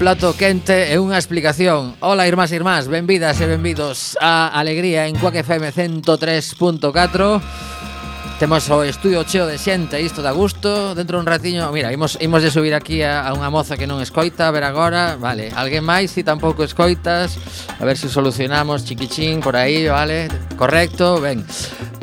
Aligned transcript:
plato 0.00 0.32
quente 0.32 0.88
e 0.88 0.96
unha 0.96 1.20
explicación. 1.20 1.92
Ola, 2.00 2.24
irmás 2.24 2.48
e 2.48 2.56
irmás, 2.56 2.88
benvidas 2.88 3.36
e 3.36 3.44
benvidos 3.44 4.16
a 4.16 4.48
Alegría 4.48 5.04
en 5.04 5.12
Cuac 5.20 5.36
FM 5.36 5.76
103.4. 5.76 8.40
Temos 8.40 8.64
o 8.72 8.80
estudio 8.80 9.20
cheo 9.28 9.44
de 9.44 9.60
xente, 9.60 10.00
isto 10.00 10.24
da 10.24 10.32
gusto 10.32 10.96
Dentro 10.96 11.20
un 11.20 11.28
ratiño, 11.28 11.68
mira, 11.68 11.92
imos, 11.92 12.16
imos 12.24 12.40
de 12.40 12.48
subir 12.48 12.72
aquí 12.72 13.04
a, 13.04 13.28
a 13.28 13.36
unha 13.36 13.52
moza 13.52 13.76
que 13.76 13.84
non 13.84 14.00
escoita 14.00 14.48
A 14.48 14.54
ver 14.56 14.64
agora, 14.64 15.20
vale, 15.20 15.52
alguén 15.52 15.84
máis 15.84 16.16
si 16.16 16.24
tampouco 16.24 16.64
escoitas 16.64 17.36
A 17.76 17.84
ver 17.84 18.00
se 18.00 18.08
solucionamos, 18.08 18.88
chiquichín, 18.88 19.44
por 19.44 19.60
aí, 19.60 19.84
vale 19.84 20.32
Correcto, 20.56 21.20
ben 21.20 21.44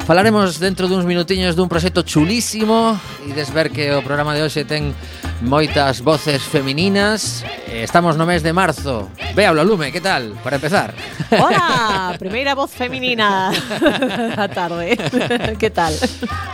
Falaremos 0.05 0.61
dentro 0.61 0.85
duns 0.85 1.09
minutiños 1.09 1.57
dun 1.57 1.65
proxecto 1.65 2.05
chulísimo 2.05 2.93
E 3.25 3.33
desver 3.33 3.73
que 3.73 3.89
o 3.97 4.05
programa 4.05 4.37
de 4.37 4.45
hoxe 4.45 4.69
ten 4.69 4.93
moitas 5.41 6.01
voces 6.01 6.41
femininas. 6.43 7.43
Eh, 7.67 7.83
estamos 7.83 8.17
no 8.17 8.25
mes 8.25 8.41
de 8.41 8.53
marzo. 8.53 9.09
Véalo, 9.35 9.63
Lume, 9.63 9.91
que 9.91 10.01
tal? 10.01 10.33
Para 10.43 10.57
empezar. 10.57 10.93
Hola, 11.31 12.15
primeira 12.17 12.55
voz 12.55 12.71
feminina 12.71 13.51
da 14.35 14.47
tarde. 14.47 14.97
que 15.59 15.69
tal? 15.69 15.93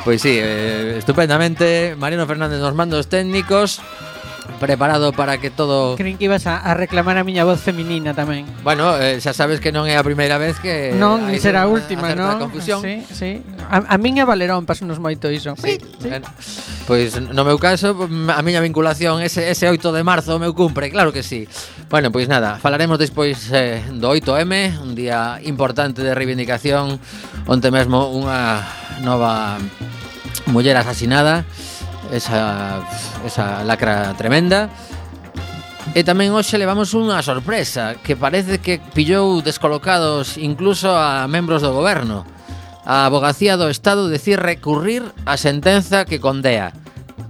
Pois 0.03 0.21
sí, 0.21 0.35
eh, 0.39 0.95
estupendamente. 0.97 1.95
Mariano 1.97 2.27
Fernández 2.27 2.59
nos 2.59 2.75
mandos 2.75 3.07
técnicos 3.07 3.81
preparado 4.59 5.11
para 5.13 5.37
que 5.37 5.49
todo... 5.49 5.95
Creen 5.95 6.17
que 6.17 6.25
ibas 6.25 6.47
a, 6.47 6.57
a 6.57 6.73
reclamar 6.73 7.17
a 7.17 7.23
miña 7.23 7.43
voz 7.43 7.59
feminina 7.61 8.13
tamén. 8.13 8.47
Bueno, 8.63 8.95
eh, 8.97 9.19
xa 9.19 9.33
sabes 9.33 9.59
que 9.59 9.71
non 9.71 9.87
é 9.87 9.95
a 9.95 10.03
primeira 10.03 10.39
vez 10.39 10.59
que... 10.59 10.95
Non, 10.95 11.27
hai 11.27 11.39
será 11.39 11.65
a 11.65 11.69
última, 11.69 12.15
non? 12.15 12.39
Confusión. 12.39 12.79
Sí, 12.83 13.03
sí. 13.11 13.31
A, 13.67 13.83
a 13.83 13.95
miña 13.99 14.23
Valerón 14.23 14.67
pasonos 14.67 14.99
moito 14.99 15.27
iso. 15.31 15.55
Sí, 15.59 15.79
sí. 15.79 16.07
Bueno, 16.07 16.27
pois 16.87 17.15
no 17.19 17.43
meu 17.43 17.59
caso, 17.59 17.95
a 17.95 18.41
miña 18.43 18.59
vinculación 18.59 19.23
ese, 19.23 19.51
ese 19.51 19.67
8 19.67 19.91
de 19.91 20.03
marzo 20.03 20.35
o 20.35 20.41
meu 20.41 20.51
cumpre, 20.55 20.91
claro 20.91 21.11
que 21.11 21.23
sí. 21.23 21.47
Bueno, 21.89 22.11
pois 22.11 22.27
nada, 22.27 22.57
falaremos 22.57 22.97
despois 22.97 23.51
eh, 23.51 23.83
do 23.99 24.11
8M, 24.11 24.81
un 24.81 24.95
día 24.95 25.39
importante 25.43 26.01
de 26.01 26.15
reivindicación, 26.15 26.99
onte 27.45 27.69
mesmo 27.69 28.09
unha 28.11 28.63
nova 29.03 29.59
muller 30.49 30.75
asesinada 30.77 31.45
esa, 32.13 32.85
esa 33.25 33.65
lacra 33.65 34.13
tremenda. 34.13 34.69
E 35.97 36.05
tamén 36.05 36.31
hoxe 36.31 36.55
levamos 36.61 36.95
unha 36.95 37.19
sorpresa 37.25 37.99
que 37.99 38.15
parece 38.15 38.61
que 38.61 38.79
pillou 38.93 39.41
descolocados 39.43 40.39
incluso 40.39 40.93
a 40.93 41.27
membros 41.27 41.65
do 41.65 41.73
goberno. 41.73 42.23
A 42.87 43.09
abogacía 43.09 43.57
do 43.59 43.67
Estado 43.67 44.07
decir 44.07 44.39
recurrir 44.39 45.03
a 45.27 45.35
sentenza 45.35 46.07
que 46.07 46.23
condea 46.23 46.71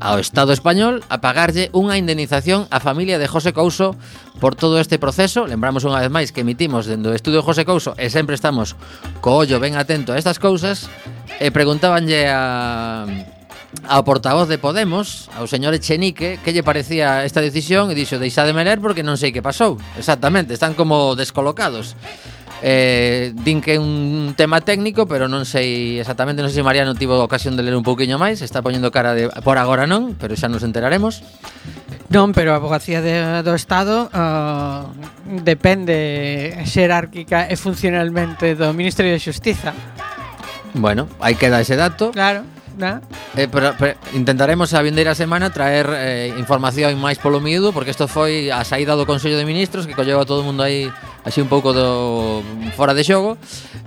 ao 0.04 0.20
Estado 0.20 0.52
español 0.52 1.00
a 1.08 1.24
pagarlle 1.24 1.72
unha 1.72 1.96
indemnización 1.96 2.68
á 2.68 2.84
familia 2.84 3.18
de 3.18 3.32
José 3.32 3.56
Couso 3.56 3.96
por 4.38 4.54
todo 4.54 4.78
este 4.78 5.00
proceso. 5.00 5.48
Lembramos 5.48 5.88
unha 5.88 6.04
vez 6.04 6.12
máis 6.12 6.30
que 6.36 6.44
emitimos 6.44 6.86
dentro 6.86 7.10
do 7.12 7.18
estudio 7.18 7.40
José 7.40 7.64
Couso 7.64 7.96
e 7.96 8.12
sempre 8.12 8.36
estamos 8.36 8.76
co 9.24 9.40
ollo 9.40 9.64
ben 9.64 9.80
atento 9.80 10.12
a 10.12 10.20
estas 10.20 10.44
cousas 10.44 10.92
e 11.40 11.50
preguntábanlle 11.50 12.28
a 12.28 13.08
ao 13.88 14.06
portavoz 14.08 14.48
de 14.48 14.58
Podemos, 14.58 15.28
ao 15.36 15.50
señor 15.50 15.76
Echenique, 15.76 16.40
que 16.40 16.54
lle 16.54 16.64
parecía 16.64 17.26
esta 17.28 17.42
decisión 17.42 17.92
e 17.92 17.96
dixo, 17.98 18.22
deixa 18.22 18.48
de 18.48 18.54
meler 18.56 18.80
porque 18.80 19.04
non 19.04 19.20
sei 19.20 19.34
que 19.34 19.44
pasou. 19.44 19.82
Exactamente, 20.00 20.56
están 20.56 20.78
como 20.78 21.18
descolocados. 21.18 21.98
Eh, 22.64 23.36
din 23.44 23.60
que 23.60 23.76
é 23.76 23.80
un 23.80 24.40
tema 24.40 24.64
técnico, 24.64 25.04
pero 25.04 25.28
non 25.28 25.44
sei 25.44 26.00
exactamente, 26.00 26.40
non 26.40 26.48
sei 26.48 26.64
se 26.64 26.68
Mariano 26.68 26.96
tivo 26.96 27.20
ocasión 27.20 27.60
de 27.60 27.64
ler 27.68 27.76
un 27.76 27.84
pouquiño 27.84 28.16
máis, 28.16 28.40
está 28.40 28.64
poñendo 28.64 28.88
cara 28.88 29.12
de 29.12 29.28
por 29.44 29.60
agora 29.60 29.84
non, 29.84 30.16
pero 30.16 30.32
xa 30.40 30.48
nos 30.48 30.64
enteraremos. 30.64 31.20
Non, 32.08 32.32
pero 32.32 32.56
a 32.56 32.64
abogacía 32.64 33.04
de, 33.04 33.44
do 33.44 33.52
Estado 33.52 34.08
uh, 34.16 34.88
depende 35.44 36.56
xerárquica 36.64 37.52
e 37.52 37.60
funcionalmente 37.60 38.56
do 38.56 38.72
Ministerio 38.72 39.12
de 39.12 39.20
Xustiza. 39.20 39.76
Bueno, 40.72 41.12
aí 41.20 41.36
queda 41.36 41.60
ese 41.60 41.76
dato. 41.76 42.16
Claro 42.16 42.48
na? 42.78 43.02
Eh, 43.38 43.48
pero, 43.50 43.74
pero 43.78 43.98
intentaremos 44.14 44.74
a 44.74 44.82
vindeira 44.82 45.16
semana 45.16 45.50
traer 45.50 45.90
eh, 45.94 46.34
información 46.38 46.94
máis 47.02 47.18
polo 47.18 47.42
miúdo 47.42 47.74
porque 47.74 47.94
isto 47.94 48.10
foi 48.10 48.50
a 48.50 48.62
saída 48.66 48.98
do 48.98 49.06
Consello 49.06 49.38
de 49.38 49.46
Ministros 49.46 49.86
que 49.86 49.98
colleu 49.98 50.22
a 50.22 50.26
todo 50.26 50.42
o 50.42 50.48
mundo 50.48 50.62
aí 50.66 50.90
así 51.26 51.40
un 51.40 51.50
pouco 51.50 51.72
do 51.72 52.42
fora 52.76 52.94
de 52.94 53.04
xogo 53.06 53.38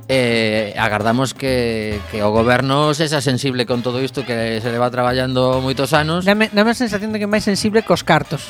eh, 0.08 0.74
agardamos 0.78 1.34
que, 1.34 1.98
que 2.10 2.22
o 2.22 2.30
goberno 2.30 2.94
sexa 2.94 3.20
sensible 3.20 3.66
con 3.66 3.82
todo 3.82 3.98
isto 4.02 4.22
que 4.22 4.62
se 4.62 4.70
leva 4.70 4.90
traballando 4.90 5.58
moitos 5.60 5.92
anos 5.92 6.24
Dame, 6.24 6.50
dame 6.54 6.72
a 6.72 6.78
sensación 6.78 7.10
de 7.10 7.18
que 7.18 7.26
é 7.26 7.30
máis 7.30 7.44
sensible 7.44 7.82
cos 7.82 8.06
cartos 8.06 8.46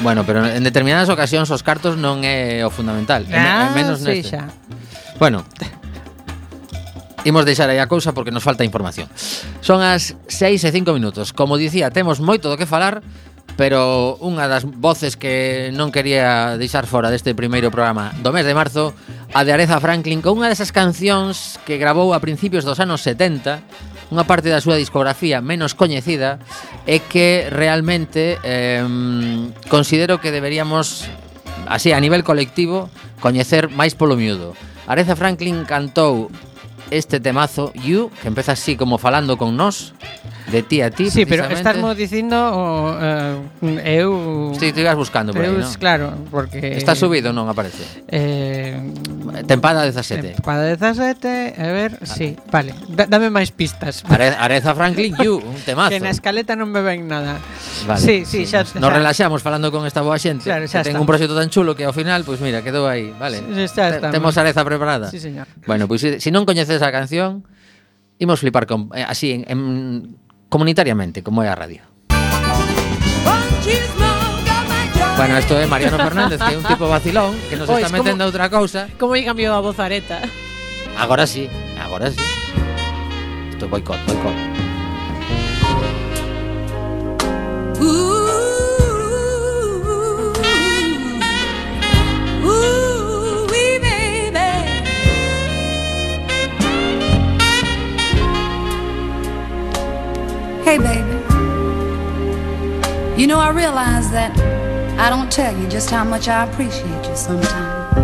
Bueno, 0.00 0.28
pero 0.28 0.44
en 0.44 0.60
determinadas 0.60 1.08
ocasións 1.08 1.48
os 1.48 1.64
cartos 1.64 1.96
non 1.96 2.20
é 2.20 2.60
o 2.60 2.68
fundamental 2.68 3.24
ah, 3.32 3.72
é, 3.72 3.72
é 3.72 3.76
menos 3.76 4.04
sí, 4.04 4.20
neste 4.20 4.36
xa. 4.36 4.52
Bueno, 5.16 5.40
Imos 7.26 7.42
deixar 7.42 7.66
aí 7.66 7.82
a 7.82 7.90
cousa 7.90 8.14
porque 8.14 8.30
nos 8.30 8.46
falta 8.46 8.62
información. 8.62 9.10
Son 9.58 9.82
as 9.82 10.14
6 10.30 10.62
e 10.62 10.70
5 10.70 10.94
minutos. 10.94 11.34
Como 11.34 11.58
dicía, 11.58 11.90
temos 11.90 12.22
moito 12.22 12.46
do 12.46 12.54
que 12.54 12.70
falar, 12.70 13.02
pero 13.58 14.14
unha 14.22 14.46
das 14.46 14.62
voces 14.62 15.18
que 15.18 15.74
non 15.74 15.90
quería 15.90 16.54
deixar 16.54 16.86
fora 16.86 17.10
deste 17.10 17.34
primeiro 17.34 17.74
programa 17.74 18.14
do 18.22 18.30
mes 18.30 18.46
de 18.46 18.54
marzo, 18.54 18.94
a 19.34 19.42
de 19.42 19.50
Areza 19.50 19.82
Franklin, 19.82 20.22
con 20.22 20.38
unha 20.38 20.46
desas 20.46 20.70
cancións 20.70 21.58
que 21.66 21.82
grabou 21.82 22.14
a 22.14 22.22
principios 22.22 22.62
dos 22.62 22.78
anos 22.78 23.02
70, 23.02 23.58
unha 24.14 24.22
parte 24.22 24.46
da 24.46 24.62
súa 24.62 24.78
discografía 24.78 25.42
menos 25.42 25.74
coñecida 25.74 26.38
e 26.86 27.02
que 27.02 27.50
realmente 27.50 28.38
eh, 28.46 28.86
considero 29.66 30.22
que 30.22 30.30
deberíamos, 30.30 31.10
así 31.66 31.90
a 31.90 31.98
nivel 31.98 32.22
colectivo, 32.22 32.86
coñecer 33.18 33.66
máis 33.66 33.98
polo 33.98 34.14
miúdo. 34.14 34.54
Aretha 34.86 35.18
Franklin 35.18 35.66
cantou 35.66 36.30
este 36.90 37.20
temazo 37.20 37.72
You, 37.74 38.10
que 38.22 38.28
empeza 38.28 38.52
así 38.52 38.76
como 38.76 38.98
falando 38.98 39.36
con 39.36 39.56
nós, 39.56 39.94
De 40.50 40.62
ti 40.62 40.80
a 40.80 40.90
ti, 40.90 41.10
Sí, 41.10 41.26
pero 41.26 41.44
estarmo 41.50 41.94
dicindo 41.94 42.36
o, 42.38 42.94
uh, 42.94 43.78
eu... 43.82 44.52
Sí, 44.58 44.72
te 44.72 44.80
ibas 44.80 44.94
buscando 44.94 45.32
por 45.32 45.42
aí, 45.42 45.50
¿no? 45.50 45.66
Claro, 45.78 46.14
porque... 46.30 46.76
Está 46.78 46.94
subido 46.94 47.34
non 47.34 47.50
aparece? 47.50 47.82
Eh, 48.06 48.78
tempada 49.50 49.82
17. 49.82 50.38
Tempada 50.38 50.70
17, 50.70 51.58
a 51.58 51.66
ver, 51.74 51.98
vale. 51.98 52.06
sí, 52.06 52.38
vale. 52.46 52.70
Da, 52.94 53.10
dame 53.10 53.26
máis 53.26 53.50
pistas. 53.50 54.06
Are, 54.06 54.38
Areza 54.38 54.70
Franklin, 54.78 55.18
you, 55.18 55.42
un 55.42 55.58
temazo. 55.66 55.90
que 55.90 55.98
na 55.98 56.14
escaleta 56.14 56.54
non 56.54 56.70
me 56.70 56.78
ven 56.78 57.10
nada. 57.10 57.42
Vale, 57.90 57.98
sí, 57.98 58.22
sí, 58.22 58.46
sí 58.46 58.54
xa, 58.54 58.62
nos, 58.62 58.70
xa, 58.70 58.78
nos 58.78 58.92
relaxamos 58.94 59.42
falando 59.42 59.74
con 59.74 59.82
esta 59.82 60.06
boa 60.06 60.14
xente. 60.14 60.46
Claro, 60.46 60.70
xa 60.70 60.86
que 60.86 60.94
ten 60.94 60.98
un 61.02 61.10
proxecto 61.10 61.34
tan 61.34 61.50
chulo 61.50 61.74
que 61.74 61.82
ao 61.82 61.94
final, 61.94 62.22
pois 62.22 62.38
pues 62.38 62.46
mira, 62.46 62.62
quedou 62.62 62.86
aí, 62.86 63.10
vale. 63.18 63.42
Xa, 63.66 63.98
xa 63.98 64.14
Temos 64.14 64.38
Areza 64.38 64.62
preparada. 64.62 65.10
Sí, 65.10 65.18
señor. 65.18 65.50
Bueno, 65.66 65.90
pois 65.90 66.06
pues, 66.06 66.22
se 66.22 66.22
si 66.22 66.30
non 66.30 66.46
coñeces 66.46 66.78
a 66.86 66.94
canción, 66.94 67.42
imos 68.22 68.38
flipar 68.38 68.70
con, 68.70 68.94
eh, 68.94 69.02
así 69.02 69.32
en, 69.32 69.42
en 69.50 69.60
comunitariamente, 70.48 71.22
como 71.22 71.42
é 71.42 71.48
a 71.48 71.54
radio. 71.54 71.82
Bueno, 75.16 75.38
isto 75.38 75.56
é 75.56 75.64
Mariano 75.64 75.96
Fernández, 75.96 76.38
que 76.38 76.54
é 76.54 76.58
un 76.58 76.64
tipo 76.64 76.88
vacilón, 76.88 77.32
que 77.48 77.56
nos 77.56 77.68
Ois, 77.72 77.84
está 77.84 77.88
metendo 77.88 78.20
como, 78.20 78.28
outra 78.28 78.50
cousa. 78.50 78.88
Como 79.00 79.16
lle 79.16 79.24
cambiou 79.24 79.56
a 79.56 79.64
vozareta? 79.64 80.20
Agora 80.98 81.26
sí, 81.26 81.48
agora 81.80 82.12
sí. 82.12 82.20
Isto 83.48 83.64
é 83.64 83.68
boicot, 83.68 83.96
boicot. 84.04 84.65
Hey, 100.66 100.78
baby. 100.78 101.12
You 103.16 103.28
know, 103.28 103.38
I 103.38 103.50
realize 103.54 104.10
that 104.10 104.36
I 104.98 105.08
don't 105.08 105.30
tell 105.30 105.56
you 105.56 105.68
just 105.68 105.90
how 105.90 106.02
much 106.02 106.26
I 106.26 106.44
appreciate 106.44 107.06
you 107.08 107.14
sometimes. 107.14 107.94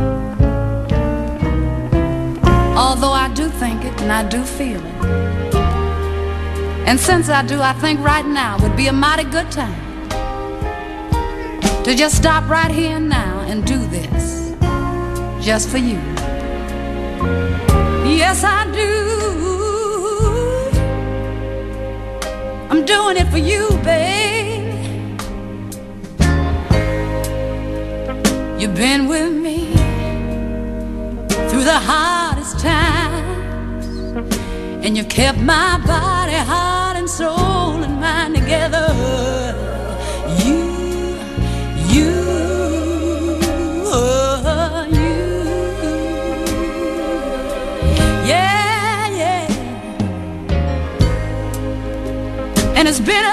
Although 2.79 3.11
I 3.11 3.33
do 3.35 3.49
think 3.49 3.85
it 3.85 4.01
and 4.01 4.13
I 4.13 4.29
do 4.29 4.45
feel 4.45 4.79
it. 4.79 5.55
And 6.87 7.01
since 7.01 7.29
I 7.29 7.45
do, 7.45 7.61
I 7.61 7.73
think 7.73 7.99
right 7.99 8.25
now 8.25 8.57
would 8.61 8.77
be 8.77 8.87
a 8.87 8.93
mighty 8.93 9.25
good 9.25 9.51
time 9.51 10.09
to 11.83 11.97
just 11.97 12.17
stop 12.17 12.49
right 12.49 12.71
here 12.71 12.97
and 12.99 13.09
now 13.09 13.41
and 13.41 13.67
do 13.67 13.79
this 13.89 14.55
just 15.45 15.69
for 15.69 15.79
you. 15.79 15.99
Yes, 18.07 18.45
I 18.45 18.71
do. 18.71 19.12
Doing 22.95 23.17
it 23.17 23.29
for 23.31 23.39
you, 23.39 23.65
baby. 23.83 24.71
You've 28.59 28.75
been 28.75 29.09
with 29.09 29.33
me 29.47 29.59
through 31.49 31.65
the 31.75 31.81
hardest 31.91 32.59
times, 32.61 33.87
and 34.85 34.97
you've 34.97 35.09
kept 35.09 35.39
my 35.39 35.79
body, 35.87 36.39
heart, 36.53 36.97
and 36.97 37.09
soul 37.09 37.83
and 37.87 37.99
mind 38.01 38.35
together. 38.35 39.32
Been 53.05 53.32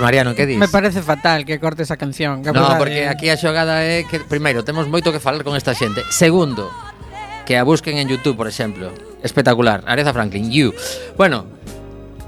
Mariano, 0.00 0.34
que 0.34 0.46
dis? 0.46 0.58
Me 0.58 0.68
parece 0.68 1.02
fatal 1.02 1.44
que 1.44 1.60
corte 1.60 1.82
esa 1.82 1.96
canción. 1.96 2.42
Que 2.42 2.52
no, 2.52 2.76
porque 2.78 3.06
aquí 3.06 3.28
a 3.28 3.36
xogada 3.36 3.84
é 3.84 4.04
que, 4.04 4.20
primeiro, 4.20 4.64
temos 4.64 4.88
moito 4.88 5.12
que 5.12 5.20
falar 5.20 5.44
con 5.44 5.54
esta 5.54 5.76
xente. 5.76 6.02
Segundo, 6.10 6.68
que 7.46 7.56
a 7.56 7.62
busquen 7.62 7.98
en 7.98 8.08
YouTube, 8.08 8.36
por 8.36 8.48
exemplo. 8.48 8.90
Espectacular. 9.22 9.84
Areza 9.86 10.12
Franklin, 10.12 10.50
You. 10.50 10.72
Bueno, 11.16 11.46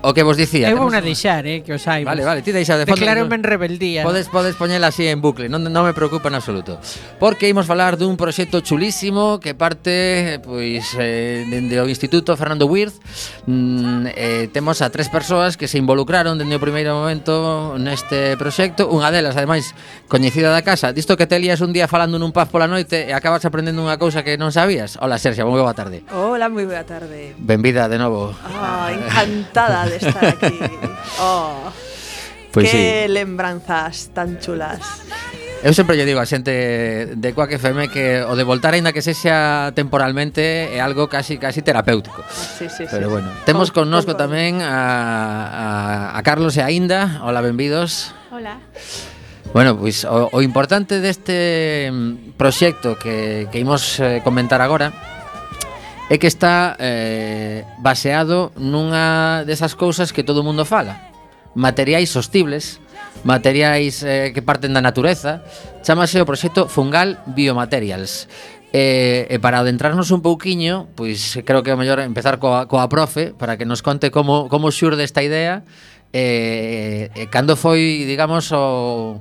o 0.02 0.12
que 0.12 0.22
vos 0.22 0.36
dicía. 0.36 0.68
Eu 0.68 0.78
vou 0.78 0.90
na 0.90 0.98
deixar, 0.98 1.46
eh, 1.46 1.62
que 1.62 1.70
os 1.70 1.86
hai. 1.86 2.02
Vale, 2.02 2.26
vale, 2.26 2.42
ti 2.42 2.50
deixa 2.50 2.74
de 2.74 2.84
fondo. 2.84 2.98
Declarome 2.98 3.38
en 3.38 3.42
rebeldía. 3.46 4.02
Podes, 4.02 4.26
podes 4.26 4.58
poñela 4.58 4.90
así 4.90 5.06
en 5.06 5.22
bucle, 5.22 5.46
non, 5.46 5.62
non 5.62 5.86
me 5.86 5.94
preocupa 5.94 6.26
en 6.26 6.34
absoluto. 6.34 6.82
Porque 7.22 7.46
imos 7.46 7.70
falar 7.70 7.94
dun 7.94 8.18
proxecto 8.18 8.58
chulísimo 8.66 9.38
que 9.38 9.54
parte 9.54 10.42
pois 10.42 10.90
eh, 10.98 11.46
dende 11.46 11.78
o 11.78 11.86
Instituto 11.86 12.34
Fernando 12.34 12.66
Wirth. 12.66 12.98
Mm, 13.46 14.10
eh, 14.10 14.50
temos 14.50 14.82
a 14.82 14.90
tres 14.90 15.06
persoas 15.06 15.54
que 15.54 15.70
se 15.70 15.78
involucraron 15.78 16.34
dende 16.34 16.58
o 16.58 16.62
primeiro 16.62 16.98
momento 16.98 17.78
neste 17.78 18.34
proxecto. 18.34 18.90
Unha 18.90 19.14
delas, 19.14 19.38
ademais, 19.38 19.70
coñecida 20.10 20.50
da 20.50 20.66
casa. 20.66 20.90
Disto 20.90 21.14
que 21.14 21.30
te 21.30 21.38
lías 21.38 21.62
un 21.62 21.70
día 21.70 21.86
falando 21.86 22.18
nun 22.18 22.34
paz 22.34 22.50
pola 22.50 22.66
noite 22.66 23.06
e 23.06 23.14
acabas 23.14 23.46
aprendendo 23.46 23.78
unha 23.86 23.94
cousa 24.02 24.26
que 24.26 24.34
non 24.34 24.50
sabías. 24.50 24.98
Hola, 24.98 25.22
Sergio, 25.22 25.46
moi 25.46 25.62
boa 25.62 25.78
tarde. 25.78 26.02
Hola, 26.10 26.50
moi 26.50 26.66
boa 26.66 26.82
tarde. 26.82 27.38
Benvida 27.38 27.86
de 27.86 28.02
novo. 28.02 28.34
Ah, 28.42 28.90
encantada 28.90 29.91
de 29.92 29.96
estar 30.00 30.24
aquí. 30.24 30.56
Oh, 31.20 31.68
pois 32.52 32.70
que 32.70 33.04
sí. 33.04 33.12
lembranzas 33.12 34.10
tan 34.16 34.40
chulas. 34.40 34.80
Eu 35.62 35.70
sempre 35.76 35.94
lle 35.94 36.02
digo 36.02 36.18
a 36.18 36.26
xente 36.26 37.14
de 37.14 37.28
Coac 37.36 37.54
FM 37.54 37.86
que 37.86 38.24
o 38.26 38.34
de 38.34 38.42
voltar 38.42 38.74
aínda 38.74 38.90
que 38.90 38.98
sexa 39.04 39.70
temporalmente 39.78 40.72
é 40.74 40.80
algo 40.82 41.06
casi 41.06 41.38
casi 41.38 41.62
terapéutico. 41.62 42.24
Sí, 42.32 42.66
sí, 42.66 42.88
Pero 42.90 43.06
sí, 43.06 43.12
bueno, 43.12 43.28
sí. 43.30 43.46
temos 43.46 43.70
con, 43.70 43.86
connosco 43.86 44.18
con... 44.18 44.26
tamén 44.26 44.58
a, 44.58 44.74
a, 44.74 46.18
a 46.18 46.20
Carlos 46.26 46.58
e 46.58 46.66
a 46.66 46.68
Inda. 46.72 47.22
Hola, 47.22 47.44
benvidos. 47.44 48.10
Hola. 48.34 48.58
Bueno, 49.54 49.76
pois 49.78 50.02
o, 50.08 50.32
o 50.32 50.38
importante 50.42 50.98
deste 50.98 51.92
proxecto 52.40 52.98
que, 52.98 53.46
que 53.52 53.60
imos 53.62 54.00
eh, 54.00 54.18
comentar 54.24 54.58
agora 54.64 55.11
é 56.12 56.20
que 56.20 56.28
está 56.28 56.76
eh, 56.76 57.64
baseado 57.80 58.52
nunha 58.60 59.48
desas 59.48 59.72
cousas 59.72 60.12
que 60.12 60.20
todo 60.20 60.44
o 60.44 60.46
mundo 60.46 60.68
fala. 60.68 61.00
Materiais 61.56 62.12
sostibles, 62.12 62.84
materiais 63.24 64.04
eh, 64.04 64.28
que 64.36 64.44
parten 64.44 64.76
da 64.76 64.84
natureza, 64.84 65.40
chamase 65.80 66.20
o 66.20 66.28
proxecto 66.28 66.68
Fungal 66.68 67.16
Biomaterials. 67.32 68.28
E, 68.76 69.24
eh, 69.24 69.32
e 69.32 69.40
para 69.40 69.64
adentrarnos 69.64 70.12
un 70.12 70.20
pouquiño, 70.20 70.92
pois 70.92 71.40
creo 71.48 71.64
que 71.64 71.72
é 71.72 71.80
mellor 71.80 72.04
empezar 72.04 72.36
coa, 72.36 72.68
coa 72.68 72.92
profe 72.92 73.32
para 73.32 73.56
que 73.56 73.64
nos 73.64 73.80
conte 73.80 74.12
como, 74.12 74.52
como 74.52 74.68
xurde 74.68 75.08
esta 75.08 75.24
idea 75.24 75.64
e, 76.12 77.08
e 77.16 77.24
cando 77.32 77.56
foi, 77.56 78.04
digamos, 78.04 78.52
o, 78.52 79.16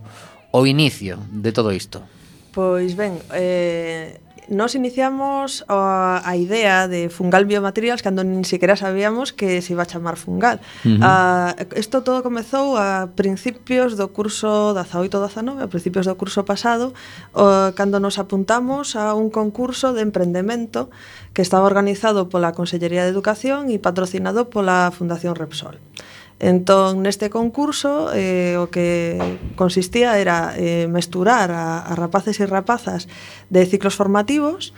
o 0.51 0.59
inicio 0.67 1.23
de 1.31 1.55
todo 1.55 1.71
isto. 1.71 2.03
Pois 2.51 2.99
ben, 2.99 3.15
eh, 3.31 4.19
Nos 4.49 4.75
iniciamos 4.75 5.63
a, 5.67 6.21
a 6.25 6.35
idea 6.35 6.87
de 6.87 7.09
Fungal 7.09 7.45
Biomaterials 7.45 8.01
cando 8.01 8.25
nin 8.25 8.43
sequera 8.43 8.75
sabíamos 8.75 9.31
que 9.31 9.61
se 9.61 9.73
iba 9.73 9.83
a 9.83 9.89
chamar 9.89 10.17
Fungal. 10.17 10.59
Uh 10.83 10.97
ah, 11.01 11.53
-huh. 11.55 11.75
uh, 11.75 11.79
isto 11.79 12.01
todo 12.01 12.25
comezou 12.25 12.75
a 12.75 13.13
principios 13.13 13.95
do 13.95 14.09
curso 14.09 14.73
18-19, 14.73 15.61
a 15.61 15.69
principios 15.69 16.09
do 16.09 16.17
curso 16.17 16.43
pasado, 16.43 16.91
uh, 17.37 17.71
cando 17.77 18.01
nos 18.01 18.17
apuntamos 18.17 18.97
a 18.97 19.13
un 19.13 19.29
concurso 19.29 19.93
de 19.93 20.01
emprendemento 20.01 20.89
que 21.31 21.41
estaba 21.45 21.69
organizado 21.69 22.27
pola 22.27 22.51
Consellería 22.51 23.05
de 23.05 23.13
Educación 23.13 23.69
e 23.69 23.77
patrocinado 23.79 24.49
pola 24.49 24.91
Fundación 24.91 25.37
Repsol. 25.37 25.79
Entón, 26.41 27.05
neste 27.05 27.29
concurso, 27.29 28.09
eh, 28.17 28.57
o 28.57 28.73
que 28.73 29.13
consistía 29.53 30.17
era 30.17 30.57
eh, 30.57 30.89
mesturar 30.89 31.53
a, 31.53 31.85
a 31.85 31.93
rapaces 31.93 32.41
e 32.41 32.49
rapazas 32.49 33.05
de 33.53 33.61
ciclos 33.69 33.93
formativos 33.93 34.73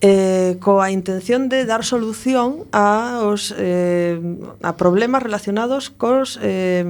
eh, 0.00 0.62
coa 0.62 0.94
intención 0.94 1.50
de 1.50 1.66
dar 1.66 1.82
solución 1.82 2.70
a, 2.70 3.26
os, 3.26 3.50
eh, 3.58 4.22
a 4.62 4.78
problemas 4.78 5.26
relacionados 5.26 5.90
cos, 5.90 6.38
eh, 6.38 6.86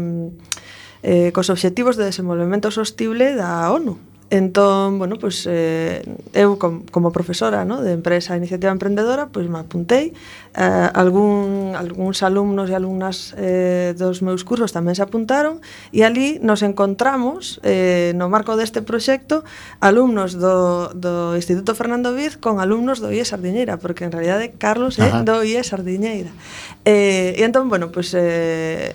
eh, 1.01 1.33
cos 1.33 1.49
obxectivos 1.49 1.97
de 1.97 2.05
desenvolvemento 2.05 2.69
sostible 2.69 3.33
da 3.33 3.73
ONU. 3.73 3.97
Entón, 4.31 4.99
bueno, 4.99 5.17
pois, 5.17 5.49
eh, 5.49 6.05
eu 6.37 6.61
com, 6.61 6.85
como 6.93 7.17
profesora 7.17 7.65
no, 7.65 7.81
de 7.81 7.97
empresa 7.97 8.37
e 8.37 8.41
iniciativa 8.41 8.69
emprendedora 8.69 9.33
pois 9.33 9.49
me 9.49 9.57
apuntei. 9.57 10.13
Eh, 10.53 10.89
algún, 10.93 11.73
algúns 11.73 12.21
alumnos 12.21 12.69
e 12.69 12.77
alumnas 12.77 13.33
eh, 13.41 13.97
dos 13.97 14.21
meus 14.21 14.45
cursos 14.45 14.69
tamén 14.69 14.93
se 14.93 15.01
apuntaron 15.01 15.65
e 15.97 16.05
ali 16.05 16.37
nos 16.45 16.61
encontramos 16.61 17.57
eh, 17.65 18.13
no 18.21 18.29
marco 18.29 18.53
deste 18.61 18.85
proxecto 18.85 19.49
alumnos 19.81 20.37
do, 20.37 20.93
do 20.93 21.33
Instituto 21.33 21.73
Fernando 21.73 22.13
Viz 22.13 22.37
con 22.37 22.61
alumnos 22.61 23.01
do 23.01 23.09
IE 23.09 23.25
Sardiñeira 23.25 23.81
porque 23.81 24.05
en 24.05 24.13
realidade 24.13 24.53
Carlos 24.61 25.01
é 25.01 25.09
Ajá. 25.09 25.25
do 25.25 25.41
IE 25.41 25.65
Sardiñeira. 25.65 26.37
Eh, 26.85 27.33
e 27.33 27.43
entón, 27.49 27.73
bueno, 27.73 27.89
pois 27.89 28.13
eh, 28.13 28.93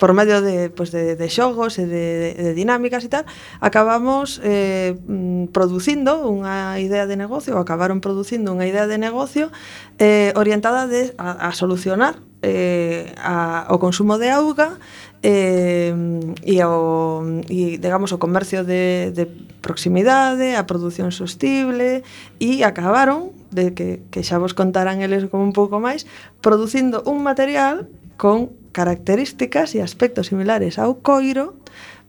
por 0.00 0.16
medio 0.16 0.40
de, 0.40 0.70
pues 0.70 0.90
de, 0.90 1.14
de 1.14 1.28
xogos 1.28 1.76
e 1.76 1.84
de, 1.84 2.32
de 2.32 2.52
dinámicas 2.56 3.04
e 3.04 3.12
tal, 3.12 3.28
acabamos 3.60 4.40
eh, 4.40 4.96
mm, 4.96 5.52
producindo 5.52 6.24
unha 6.24 6.80
idea 6.80 7.04
de 7.04 7.20
negocio, 7.20 7.52
ou 7.52 7.60
acabaron 7.60 8.00
producindo 8.00 8.48
unha 8.48 8.64
idea 8.64 8.88
de 8.88 8.96
negocio 8.96 9.52
eh, 10.00 10.32
orientada 10.40 10.88
de, 10.88 11.12
a, 11.20 11.46
a 11.46 11.48
solucionar 11.52 12.16
eh, 12.40 13.12
a, 13.20 13.68
o 13.68 13.76
consumo 13.76 14.16
de 14.16 14.32
auga 14.32 14.80
eh, 15.20 15.92
e, 16.40 16.56
o, 16.64 17.20
e 17.52 17.76
digamos, 17.76 18.16
o 18.16 18.18
comercio 18.18 18.64
de, 18.64 19.12
de 19.12 19.28
proximidade, 19.60 20.56
a 20.56 20.64
produción 20.64 21.12
sostible 21.12 22.00
e 22.40 22.64
acabaron, 22.64 23.36
de 23.52 23.76
que, 23.76 24.00
que 24.08 24.24
xa 24.24 24.40
vos 24.40 24.56
contarán 24.56 25.04
eles 25.04 25.28
como 25.28 25.44
un 25.44 25.52
pouco 25.52 25.76
máis, 25.76 26.08
producindo 26.40 27.04
un 27.04 27.20
material 27.20 27.84
con 28.16 28.59
características 28.72 29.74
e 29.74 29.82
aspectos 29.82 30.30
similares 30.30 30.78
ao 30.78 30.98
coiro 31.02 31.58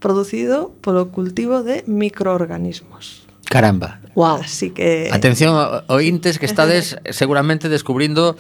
producido 0.02 0.74
polo 0.82 1.14
cultivo 1.14 1.62
de 1.62 1.86
microorganismos. 1.86 3.30
Caramba. 3.52 4.00
Wow. 4.16 4.40
Así 4.44 4.72
que 4.72 5.10
Atención 5.12 5.56
ointes 5.88 6.40
que 6.40 6.46
estades 6.46 6.96
seguramente 7.12 7.68
descubrindo 7.68 8.36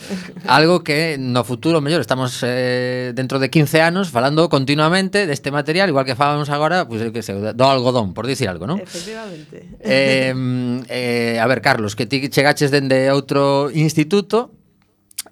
algo 0.47 0.83
que 0.83 1.19
no 1.19 1.43
futuro 1.43 1.83
mellor 1.83 1.99
estamos 1.99 2.39
eh, 2.43 3.11
dentro 3.15 3.39
de 3.39 3.51
15 3.51 3.81
anos 3.83 4.07
falando 4.07 4.47
continuamente 4.47 5.27
deste 5.27 5.51
material, 5.51 5.91
igual 5.91 6.07
que 6.07 6.15
falamos 6.15 6.47
agora, 6.47 6.87
pois 6.87 7.03
pues, 7.03 7.11
que 7.11 7.21
sei, 7.23 7.35
do 7.35 7.65
algodón, 7.67 8.15
por 8.15 8.23
dicir 8.23 8.47
algo, 8.47 8.67
non? 8.67 8.79
Efectivamente. 8.79 9.79
Eh, 9.83 10.31
eh, 10.87 11.43
a 11.43 11.45
ver, 11.47 11.59
Carlos, 11.59 11.99
que 11.99 12.07
ti 12.07 12.31
chegaches 12.31 12.71
dende 12.71 13.11
outro 13.11 13.67
instituto, 13.71 14.60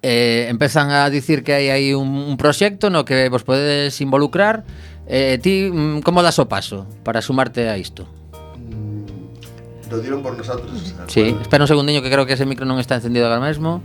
eh, 0.02 0.46
empezan 0.48 0.90
a 0.90 1.10
dicir 1.10 1.44
que 1.44 1.52
hai 1.52 1.68
aí 1.68 1.92
un, 1.92 2.08
un 2.08 2.36
proxecto 2.40 2.88
no 2.88 3.04
que 3.04 3.28
vos 3.28 3.44
podedes 3.44 4.00
involucrar 4.00 4.64
eh, 5.06 5.36
ti 5.42 5.68
mm, 5.68 6.00
como 6.00 6.22
das 6.24 6.38
o 6.40 6.48
paso 6.48 6.88
para 7.04 7.20
sumarte 7.20 7.68
a 7.68 7.76
isto? 7.76 8.08
Mm, 8.56 9.92
lo 9.92 9.96
dieron 10.00 10.22
por 10.22 10.36
nosotros 10.36 10.94
Sí, 11.08 11.36
espera 11.40 11.64
un 11.64 11.68
segundiño 11.68 12.00
que 12.00 12.08
creo 12.08 12.24
que 12.24 12.32
ese 12.34 12.46
micro 12.48 12.64
non 12.64 12.80
está 12.80 12.96
encendido 12.96 13.28
agora 13.28 13.44
mesmo 13.44 13.84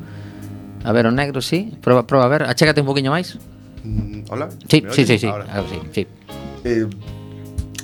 A 0.86 0.93
ver, 0.93 1.10
o 1.10 1.12
negro, 1.12 1.41
sí 1.41 1.75
Proba, 1.81 2.07
proba 2.07 2.25
a 2.25 2.31
ver, 2.31 2.43
achégate 2.48 2.79
un 2.79 2.88
poquinho 2.88 3.12
máis 3.12 3.36
mm, 3.84 4.31
Hola? 4.31 4.48
Sí, 4.72 4.88
sí, 4.91 5.03
sí, 5.03 5.19
sí, 5.19 5.27
ahora. 5.27 5.45
Ahora 5.51 5.67
sí, 5.67 5.77
sí. 5.91 6.03
Eh, 6.63 6.88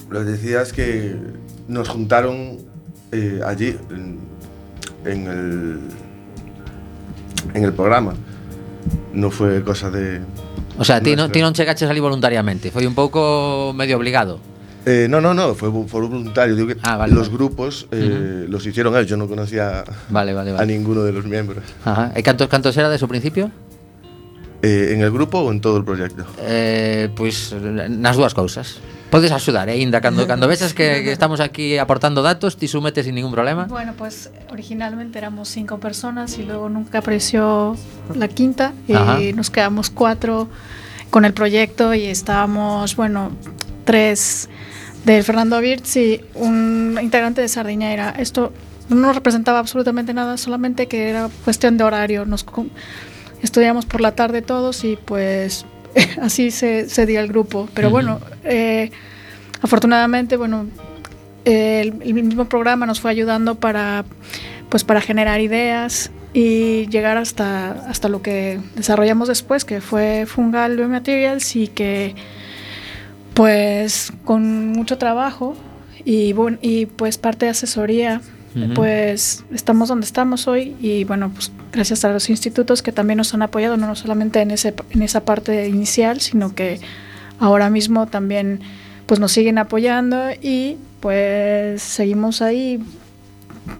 lo 0.09 0.23
decías 0.23 0.73
que 0.73 1.15
nos 1.67 1.87
juntaron 1.87 2.57
eh, 3.11 3.39
allí 3.45 3.77
en, 3.91 4.19
en 5.05 5.27
el 5.27 5.79
en 7.53 7.63
el 7.63 7.73
programa. 7.73 8.13
No 9.13 9.29
fue 9.31 9.63
cosa 9.63 9.89
de. 9.91 10.21
O 10.77 10.83
sea, 10.85 10.99
ti, 11.01 11.15
nuestra. 11.15 11.31
ti 11.33 11.39
non 11.41 11.53
chegaches 11.53 11.89
ali 11.91 11.99
voluntariamente 11.99 12.71
Foi 12.71 12.87
un 12.87 12.95
pouco 12.95 13.71
medio 13.75 13.97
obligado 13.97 14.39
Eh, 14.83 15.05
no, 15.07 15.21
no, 15.21 15.35
no, 15.35 15.53
fue, 15.53 15.69
fue 15.85 16.01
voluntario. 16.01 16.55
Digo 16.55 16.65
que 16.73 16.77
Ah, 16.81 16.97
vale, 16.97 17.13
los 17.13 17.29
vale. 17.29 17.37
grupos 17.37 17.85
eh, 17.91 18.47
los 18.49 18.65
hicieron 18.65 18.95
ellos. 18.97 19.05
Yo 19.05 19.17
no 19.17 19.27
conocía 19.27 19.83
Vale, 20.09 20.33
vale, 20.33 20.49
a 20.51 20.53
vale 20.57 20.73
ninguno 20.73 21.03
de 21.03 21.13
los 21.13 21.23
miembros. 21.25 21.61
Ajá. 21.85 22.09
E 22.17 22.23
cantos, 22.25 22.49
cantos 22.49 22.73
era 22.77 22.89
de 22.89 22.97
su 22.97 23.05
principio? 23.05 23.51
Eh, 24.63 24.93
¿En 24.93 25.01
el 25.01 25.11
grupo 25.11 25.39
o 25.39 25.51
en 25.51 25.59
todo 25.61 25.77
el 25.77 25.83
proyecto? 25.83 26.25
Eh, 26.39 27.09
pois 27.15 27.53
nas 27.89 28.15
dúas 28.17 28.33
cousas 28.33 28.77
Podes 29.11 29.33
axudar, 29.33 29.67
eh, 29.67 29.75
Inda, 29.75 29.99
cando, 29.99 30.25
cando 30.25 30.47
vexas 30.47 30.73
que, 30.73 31.03
que 31.03 31.11
estamos 31.11 31.41
aquí 31.41 31.77
aportando 31.77 32.21
datos, 32.21 32.55
ti 32.55 32.69
súmetes 32.69 33.05
sin 33.05 33.15
ningún 33.15 33.33
problema 33.33 33.65
Bueno, 33.65 33.93
pues 33.97 34.29
originalmente 34.49 35.17
éramos 35.17 35.49
cinco 35.49 35.79
personas 35.79 36.37
y 36.37 36.43
luego 36.43 36.69
nunca 36.69 36.99
apareció 36.99 37.75
la 38.13 38.27
quinta 38.27 38.73
y 38.87 38.93
Ajá. 38.93 39.19
nos 39.35 39.49
quedamos 39.49 39.89
cuatro 39.89 40.47
con 41.09 41.25
el 41.25 41.33
proyecto 41.33 41.93
y 41.93 42.05
estábamos, 42.05 42.95
bueno, 42.95 43.31
tres 43.83 44.47
del 45.03 45.23
Fernando 45.23 45.59
Virts 45.59 45.97
y 45.97 46.21
un 46.35 46.97
integrante 47.01 47.41
de 47.41 47.47
Sardiñera. 47.47 48.11
Esto 48.17 48.53
no 48.89 48.95
nos 48.95 49.15
representaba 49.15 49.59
absolutamente 49.59 50.13
nada, 50.13 50.37
solamente 50.37 50.87
que 50.87 51.09
era 51.09 51.29
cuestión 51.43 51.77
de 51.77 51.83
horario. 51.83 52.25
Nos 52.25 52.45
estudiamos 53.41 53.85
por 53.85 54.01
la 54.01 54.13
tarde 54.13 54.41
todos 54.41 54.83
y 54.83 54.97
pues 54.97 55.65
así 56.21 56.51
se, 56.51 56.89
se 56.89 57.05
dio 57.05 57.19
el 57.19 57.27
grupo. 57.27 57.67
Pero 57.73 57.89
bueno, 57.89 58.19
eh, 58.43 58.91
afortunadamente, 59.61 60.37
bueno, 60.37 60.67
el, 61.45 62.01
el 62.01 62.13
mismo 62.13 62.45
programa 62.45 62.85
nos 62.85 62.99
fue 62.99 63.11
ayudando 63.11 63.55
para, 63.55 64.05
pues, 64.69 64.83
para 64.83 65.01
generar 65.01 65.41
ideas 65.41 66.11
y 66.33 66.87
llegar 66.87 67.17
hasta, 67.17 67.71
hasta 67.89 68.07
lo 68.09 68.21
que 68.21 68.59
desarrollamos 68.75 69.27
después, 69.27 69.65
que 69.65 69.81
fue 69.81 70.25
Fungal 70.25 70.77
Biomaterials 70.77 71.55
y 71.55 71.67
que 71.67 72.15
pues 73.33 74.11
con 74.25 74.67
mucho 74.67 74.97
trabajo 74.97 75.55
y, 76.03 76.33
y 76.61 76.85
pues 76.85 77.17
parte 77.17 77.45
de 77.45 77.51
asesoría, 77.51 78.21
Pues 78.75 79.45
estamos 79.51 79.89
donde 79.89 80.05
estamos 80.05 80.47
hoy 80.47 80.75
y 80.81 81.05
bueno, 81.05 81.31
pues 81.33 81.51
gracias 81.71 82.03
a 82.03 82.11
los 82.11 82.29
institutos 82.29 82.81
que 82.81 82.91
también 82.91 83.17
nos 83.17 83.33
han 83.33 83.41
apoyado, 83.41 83.77
no 83.77 83.95
solamente 83.95 84.41
en, 84.41 84.51
ese, 84.51 84.73
en 84.89 85.01
esa 85.01 85.23
parte 85.23 85.67
inicial, 85.69 86.19
sino 86.19 86.53
que 86.53 86.79
ahora 87.39 87.69
mismo 87.69 88.07
también 88.07 88.59
pues 89.05 89.19
nos 89.19 89.31
siguen 89.31 89.57
apoyando 89.57 90.31
y 90.41 90.77
pues 90.99 91.81
seguimos 91.81 92.41
ahí 92.41 92.83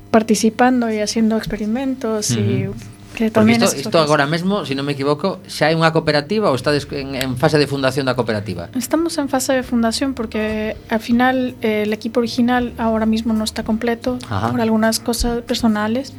participando 0.10 0.92
y 0.92 1.00
haciendo 1.00 1.38
experimentos 1.38 2.32
y. 2.32 2.68
que 3.15 3.30
también 3.30 3.62
isto, 3.62 3.77
isto 3.77 4.00
agora 4.00 4.25
mesmo, 4.25 4.65
se 4.65 4.75
non 4.75 4.88
me 4.88 4.94
equivoco, 4.96 5.44
xa 5.48 5.68
hai 5.68 5.75
unha 5.75 5.91
cooperativa 5.91 6.48
ou 6.48 6.56
estades 6.56 6.88
en, 6.96 7.20
en 7.20 7.36
fase 7.36 7.60
de 7.60 7.68
fundación 7.68 8.08
da 8.08 8.15
cooperativa? 8.15 8.72
Estamos 8.74 9.20
en 9.20 9.27
fase 9.27 9.51
de 9.53 9.63
fundación 9.63 10.15
porque 10.15 10.80
al 10.88 11.03
final 11.03 11.60
eh, 11.62 11.84
el 11.84 11.91
equipo 11.91 12.24
original 12.24 12.72
ahora 12.80 13.06
mismo 13.06 13.36
no 13.36 13.44
está 13.44 13.68
completo 13.68 14.18
Ajá. 14.32 14.51
por 14.51 14.62
algunas 14.63 15.03
cosas 15.03 15.44
personales, 15.44 16.15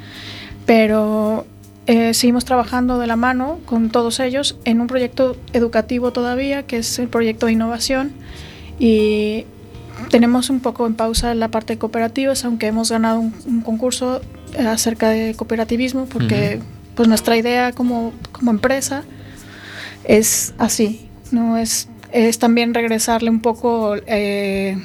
pero 0.68 1.46
eh, 1.86 2.14
seguimos 2.14 2.44
trabajando 2.44 2.98
de 2.98 3.06
la 3.06 3.16
mano 3.16 3.58
con 3.64 3.90
todos 3.90 4.20
ellos 4.20 4.56
en 4.64 4.80
un 4.80 4.86
proyecto 4.86 5.36
educativo 5.52 6.12
todavía, 6.12 6.64
que 6.64 6.78
es 6.78 6.98
el 6.98 7.08
proyecto 7.08 7.46
de 7.46 7.52
innovación, 7.52 8.12
y 8.78 9.46
tenemos 10.10 10.50
un 10.50 10.60
poco 10.60 10.86
en 10.86 10.94
pausa 10.94 11.34
la 11.34 11.48
parte 11.48 11.74
de 11.74 11.78
cooperativas, 11.78 12.44
aunque 12.44 12.66
hemos 12.66 12.90
ganado 12.90 13.20
un, 13.20 13.34
un 13.46 13.60
concurso 13.62 14.20
eh, 14.54 14.66
acerca 14.66 15.08
de 15.08 15.34
cooperativismo, 15.34 16.06
porque 16.06 16.60
pues 16.94 17.08
nuestra 17.08 17.36
idea 17.36 17.72
como, 17.72 18.12
como 18.32 18.50
empresa 18.50 19.04
es 20.04 20.54
así, 20.58 21.08
no 21.30 21.56
es, 21.56 21.88
es 22.12 22.38
también 22.38 22.74
regresarle 22.74 23.30
un 23.30 23.40
poco 23.40 23.96
eh, 24.06 24.76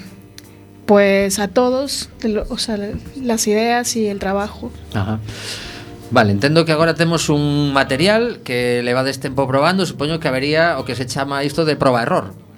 pues 0.85 1.39
a 1.39 1.47
todos, 1.49 2.09
o 2.49 2.57
sea, 2.57 2.77
las 3.21 3.47
ideas 3.47 3.95
y 3.95 4.07
el 4.07 4.19
trabajo. 4.19 4.71
Ajá. 4.93 5.19
Vale, 6.09 6.31
entendo 6.31 6.63
que 6.63 6.71
agora 6.71 6.95
temos 6.95 7.27
un 7.27 7.73
material 7.73 8.39
que 8.43 8.81
levades 8.83 9.19
tempo 9.19 9.45
probando, 9.45 9.85
supoño 9.85 10.21
que 10.21 10.29
habería 10.29 10.79
o 10.79 10.85
que 10.85 10.95
se 10.95 11.05
chama 11.05 11.43
isto 11.43 11.65
de 11.65 11.75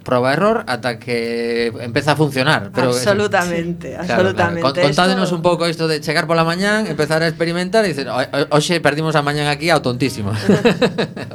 proba-error. 0.04 0.64
Proba-error 0.64 0.64
ata 0.68 1.00
que 1.00 1.68
empeza 1.82 2.14
a 2.14 2.16
funcionar. 2.16 2.72
Pero 2.74 2.90
eso- 2.92 3.10
absolutamente, 3.10 3.90
Claro, 3.94 4.14
absolutamente. 4.14 4.62
Claro. 4.62 4.74
Con- 4.76 4.84
Contádenos 4.84 5.24
Esto- 5.26 5.36
un 5.36 5.42
pouco 5.42 5.68
isto 5.68 5.88
de 5.88 6.02
chegar 6.02 6.28
pola 6.28 6.44
mañán, 6.44 6.88
empezar 6.88 7.22
a 7.24 7.28
experimentar 7.28 7.86
e 7.86 7.90
dicir, 7.90 8.08
"O- 8.10 8.18
o- 8.20 8.48
hoxe 8.58 8.80
perdimos 8.82 9.16
a 9.16 9.22
mañán 9.22 9.48
aquí 9.48 9.70
ao 9.70 9.82
tontísimo. 9.82 10.32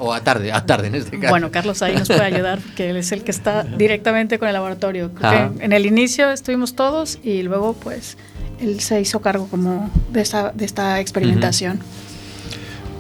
ou 0.01 0.13
a 0.13 0.21
tarde, 0.21 0.53
a 0.53 0.65
tarde 0.67 0.91
neste 0.91 1.17
caso. 1.19 1.31
Bueno, 1.31 1.51
Carlos 1.51 1.83
ahí 1.83 1.95
nos 1.97 2.09
puede 2.09 2.25
ayudar 2.25 2.59
porque 2.61 2.91
él 2.91 2.97
es 2.97 3.13
el 3.13 3.23
que 3.25 3.31
está 3.31 3.63
directamente 3.65 4.39
con 4.39 4.49
el 4.49 4.55
laboratorio. 4.55 5.15
Que 5.15 5.27
Ajá. 5.27 5.51
en 5.61 5.73
el 5.73 5.87
inicio 5.87 6.31
estuvimos 6.31 6.75
todos 6.75 7.19
y 7.23 7.43
luego 7.43 7.75
pues 7.75 8.17
él 8.61 8.81
se 8.81 9.01
hizo 9.01 9.21
cargo 9.21 9.49
como 9.49 9.91
de 10.13 10.21
esta, 10.23 10.51
de 10.53 10.65
esta 10.65 11.01
experimentación. 11.01 11.81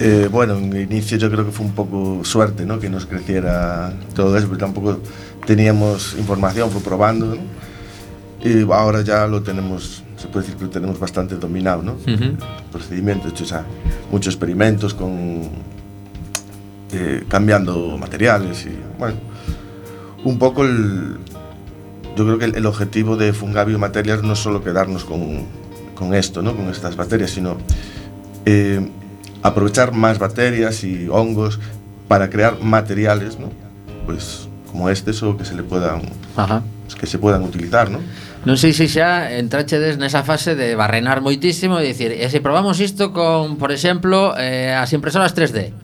Eh, 0.00 0.28
bueno, 0.30 0.58
en 0.58 0.72
el 0.72 0.82
inicio 0.90 1.16
yo 1.18 1.30
creo 1.30 1.46
que 1.46 1.52
fue 1.52 1.64
un 1.64 1.72
poco 1.72 2.24
suerte, 2.24 2.66
¿no? 2.66 2.80
Que 2.80 2.90
nos 2.90 3.06
creciera 3.06 3.92
todo 4.14 4.36
eso, 4.36 4.48
porque 4.48 4.60
tampoco 4.60 4.98
teníamos 5.46 6.14
información, 6.18 6.70
fue 6.70 6.80
probando, 6.80 7.34
¿no? 7.34 7.42
Y 8.42 8.70
ahora 8.70 9.02
ya 9.02 9.26
lo 9.26 9.42
tenemos, 9.42 10.02
se 10.16 10.28
puede 10.28 10.44
decir 10.44 10.58
que 10.58 10.64
lo 10.66 10.70
tenemos 10.70 10.98
bastante 10.98 11.36
dominado, 11.36 11.82
¿no? 11.82 11.92
Ujú. 11.92 12.36
Procedimientos, 12.70 13.32
hechos 13.32 13.52
a 13.52 13.64
muchos 14.10 14.34
experimentos 14.34 14.92
con 14.92 15.48
eh, 16.92 17.24
cambiando 17.28 17.96
materiales 17.98 18.66
y 18.66 18.78
bueno, 18.98 19.16
un 20.24 20.38
poco 20.38 20.64
el, 20.64 21.16
yo 22.16 22.24
creo 22.24 22.38
que 22.38 22.44
el, 22.44 22.54
el 22.54 22.66
objetivo 22.66 23.16
de 23.16 23.32
Fungabio 23.32 23.78
Materials 23.78 24.22
no 24.22 24.34
es 24.34 24.38
solo 24.38 24.62
quedarnos 24.62 25.04
con, 25.04 25.46
con 25.94 26.14
esto, 26.14 26.42
¿no? 26.42 26.54
Con 26.54 26.68
estas 26.68 26.96
bacterias, 26.96 27.30
sino 27.30 27.56
eh, 28.44 28.86
aprovechar 29.42 29.92
más 29.92 30.18
bacterias 30.18 30.84
y 30.84 31.08
hongos 31.08 31.58
para 32.08 32.30
crear 32.30 32.60
materiales, 32.62 33.38
¿no? 33.38 33.48
Pues 34.06 34.48
como 34.74 34.90
estes 34.90 35.22
ou 35.22 35.38
que 35.38 35.46
se 35.46 35.54
le 35.54 35.62
puedan 35.62 36.02
Ajá. 36.34 36.66
que 36.98 37.06
se 37.06 37.22
puedan 37.22 37.46
utilizar, 37.46 37.94
non? 37.94 38.02
Non 38.42 38.58
sei 38.58 38.74
se 38.74 38.90
xa 38.90 39.30
entrachedes 39.38 40.02
nesa 40.02 40.26
fase 40.26 40.58
de 40.58 40.74
barrenar 40.74 41.22
moitísimo 41.22 41.78
e 41.78 41.86
dicir, 41.86 42.10
e 42.10 42.26
se 42.26 42.42
probamos 42.42 42.82
isto 42.82 43.14
con, 43.14 43.54
por 43.54 43.70
exemplo, 43.70 44.34
eh, 44.34 44.74
as 44.74 44.90
impresoras 44.90 45.30
3D 45.30 45.83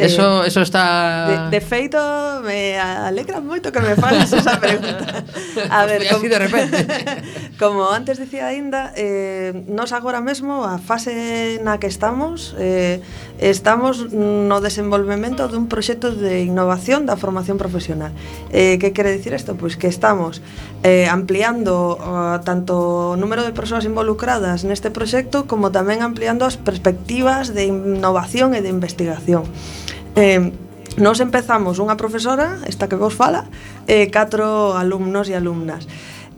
Eh, 0.00 0.06
eso, 0.06 0.44
eh, 0.44 0.48
eso 0.48 0.60
está... 0.64 1.50
De, 1.50 1.58
de 1.58 1.60
feito, 1.60 2.00
me 2.40 2.80
alegra 2.80 3.40
moito 3.44 3.68
que 3.68 3.80
me 3.84 3.94
fales 3.96 4.32
esa 4.32 4.56
pregunta. 4.56 5.24
A 5.70 5.84
ver, 5.84 6.08
como, 6.08 6.16
así 6.16 6.28
de 6.28 6.38
repente. 6.38 6.78
como 7.60 7.90
antes 7.92 8.16
dicía 8.16 8.48
aínda, 8.48 8.92
eh, 8.96 9.52
nos 9.68 9.92
agora 9.92 10.24
mesmo 10.24 10.64
a 10.64 10.80
fase 10.80 11.60
na 11.60 11.76
que 11.76 11.86
estamos, 11.86 12.56
eh, 12.56 13.04
estamos 13.36 14.08
no 14.08 14.64
desenvolvemento 14.64 15.44
dun 15.52 15.68
proxecto 15.68 16.16
de 16.16 16.48
innovación 16.48 17.04
da 17.04 17.20
formación 17.20 17.60
profesional. 17.60 18.16
Eh, 18.48 18.80
que 18.80 18.96
quere 18.96 19.12
dicir 19.12 19.36
isto? 19.36 19.60
Pois 19.60 19.76
que 19.76 19.92
estamos 19.92 20.40
eh, 20.80 21.04
ampliando 21.12 22.00
uh, 22.00 22.40
tanto 22.40 23.12
o 23.12 23.16
número 23.20 23.44
de 23.44 23.52
persoas 23.52 23.84
involucradas 23.84 24.64
neste 24.64 24.88
proxecto 24.88 25.44
como 25.44 25.68
tamén 25.68 26.00
ampliando 26.00 26.48
as 26.48 26.56
perspectivas 26.56 27.52
de 27.52 27.68
innovación 27.68 28.56
e 28.56 28.64
de 28.64 28.72
investigación. 28.72 29.44
Eh, 30.16 30.52
Nos 30.98 31.22
empezamos 31.22 31.78
unha 31.78 31.94
profesora, 31.94 32.58
esta 32.66 32.90
que 32.90 32.98
vos 32.98 33.14
fala, 33.14 33.46
e 33.86 34.10
catro 34.10 34.74
alumnos 34.74 35.30
e 35.30 35.38
alumnas. 35.38 35.86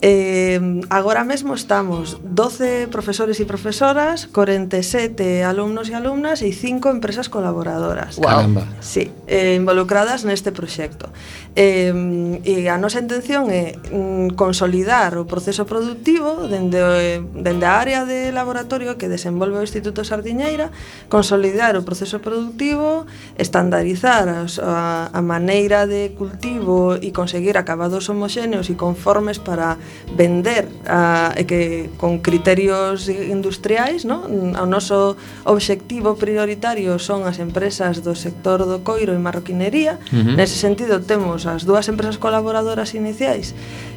Eh, 0.04 0.58
agora 0.90 1.22
mesmo 1.22 1.54
estamos 1.54 2.18
12 2.26 2.90
profesores 2.90 3.38
e 3.38 3.46
profesoras, 3.46 4.26
47 4.26 5.46
alumnos 5.46 5.86
e 5.86 5.94
alumnas 5.94 6.42
e 6.42 6.50
5 6.50 6.90
empresas 6.90 7.30
colaboradoras. 7.30 8.18
Wow. 8.18 8.26
Caramba. 8.26 8.66
Sí, 8.82 9.14
eh, 9.30 9.54
involucradas 9.54 10.26
neste 10.26 10.50
proxecto. 10.50 11.06
Eh, 11.54 11.94
e 12.42 12.66
a 12.66 12.82
nosa 12.82 12.98
intención 12.98 13.46
é 13.46 13.78
mm, 13.78 14.34
consolidar 14.34 15.14
o 15.14 15.22
proceso 15.22 15.70
productivo 15.70 16.50
dende, 16.50 17.22
dende 17.38 17.62
a 17.62 17.78
área 17.78 18.02
de 18.02 18.34
laboratorio 18.34 18.98
que 18.98 19.06
desenvolve 19.06 19.54
o 19.54 19.62
Instituto 19.62 20.02
Sardiñeira, 20.02 20.74
consolidar 21.06 21.78
o 21.78 21.86
proceso 21.86 22.18
productivo, 22.18 23.06
estandarizar 23.38 24.26
as, 24.26 24.58
a, 24.58 25.14
a 25.14 25.22
maneira 25.22 25.86
de 25.86 26.10
cultivo 26.18 26.98
e 26.98 27.14
conseguir 27.14 27.54
acabados 27.54 28.10
homoxéneos 28.10 28.66
e 28.66 28.74
conformes 28.74 29.38
para 29.38 29.78
vender 30.16 30.68
a, 30.86 31.32
e 31.36 31.44
que 31.44 31.88
con 31.96 32.20
criterios 32.20 33.08
industriais 33.08 34.04
no? 34.04 34.28
o 34.28 34.66
noso 34.66 35.16
obxectivo 35.44 36.14
prioritario 36.20 36.98
son 36.98 37.24
as 37.24 37.40
empresas 37.40 38.04
do 38.04 38.12
sector 38.14 38.64
do 38.66 38.84
coiro 38.84 39.16
e 39.16 39.20
marroquinería 39.20 39.96
uh 39.98 40.16
-huh. 40.16 40.36
nese 40.36 40.56
sentido 40.58 41.00
temos 41.00 41.48
as 41.48 41.64
dúas 41.64 41.88
empresas 41.88 42.20
colaboradoras 42.20 42.92
iniciais 42.92 43.54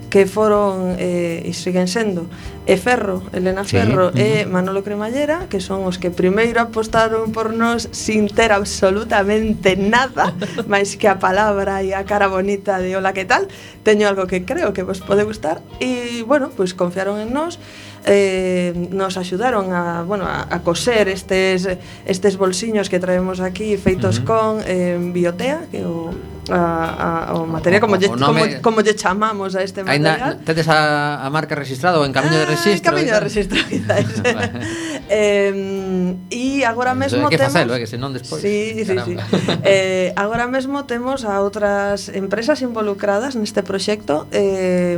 que 0.09 0.25
foron 0.25 0.95
eh, 0.97 1.43
e 1.45 1.51
siguen 1.53 1.87
sendo 1.87 2.27
e 2.65 2.77
Ferro, 2.81 3.21
Elena 3.29 3.61
sí. 3.63 3.77
Ferro 3.77 4.09
uh 4.09 4.17
e 4.17 4.45
Manolo 4.49 4.81
Cremallera, 4.81 5.45
que 5.45 5.61
son 5.61 5.85
os 5.85 6.01
que 6.01 6.09
primeiro 6.09 6.57
apostaron 6.57 7.29
por 7.29 7.53
nós 7.53 7.89
sin 7.93 8.25
ter 8.25 8.49
absolutamente 8.49 9.77
nada, 9.77 10.33
máis 10.71 10.97
que 10.97 11.05
a 11.05 11.21
palabra 11.21 11.85
e 11.85 11.93
a 11.93 12.01
cara 12.09 12.25
bonita 12.25 12.81
de 12.81 12.97
hola 12.97 13.13
que 13.13 13.25
tal, 13.25 13.45
teño 13.85 14.09
algo 14.09 14.25
que 14.25 14.41
creo 14.45 14.73
que 14.73 14.81
vos 14.81 15.01
pode 15.01 15.21
gustar 15.21 15.61
e 15.77 16.25
bueno, 16.25 16.49
pois 16.49 16.73
confiaron 16.73 17.21
en 17.21 17.29
nós 17.33 17.61
eh, 18.05 18.73
nos 18.91 19.17
axudaron 19.17 19.73
a, 19.73 20.03
bueno, 20.03 20.25
a, 20.25 20.45
a 20.49 20.61
coser 20.61 21.09
estes, 21.09 21.69
estes 22.05 22.37
bolsiños 22.37 22.89
que 22.89 22.99
traemos 22.99 23.41
aquí 23.41 23.77
feitos 23.77 24.19
uh 24.19 24.21
-huh. 24.21 24.25
con 24.25 24.51
eh, 24.65 24.97
biotea, 25.13 25.65
que 25.71 25.85
o 25.85 26.13
a, 26.49 27.31
a, 27.31 27.33
o 27.33 27.47
material 27.47 27.81
como, 27.81 27.95
o, 27.95 27.99
lle, 27.99 28.09
o 28.09 28.15
nome, 28.15 28.61
como, 28.61 28.77
como 28.77 28.77
lle 28.85 28.93
chamamos 28.93 29.55
a 29.57 29.65
este 29.65 29.81
material. 29.81 30.37
Ainda 30.37 30.45
tedes 30.45 30.67
a, 30.69 31.25
a 31.25 31.27
marca 31.33 31.55
registrada 31.57 31.97
ou 31.97 32.05
en 32.05 32.13
camiño 32.13 32.37
de 32.37 32.45
registro? 32.45 32.77
En 32.77 32.85
camiño 32.85 33.13
de 33.17 33.23
registro, 33.23 33.57
quizás. 33.65 34.05
eh, 35.09 36.13
e 36.29 36.61
agora 36.65 36.93
mesmo 36.93 37.29
que 37.29 37.37
temos... 37.37 37.53
Facelo, 37.53 37.73
eh, 37.75 37.81
que 37.81 37.89
senón 37.89 38.13
despois. 38.13 38.41
Sí, 38.41 38.85
Caramba. 38.85 39.05
sí, 39.05 39.17
sí. 39.17 39.59
eh, 39.65 40.13
agora 40.13 40.45
mesmo 40.45 40.85
temos 40.85 41.25
a 41.25 41.41
outras 41.41 42.13
empresas 42.13 42.61
involucradas 42.61 43.33
neste 43.33 43.65
proxecto 43.65 44.29
eh, 44.29 44.97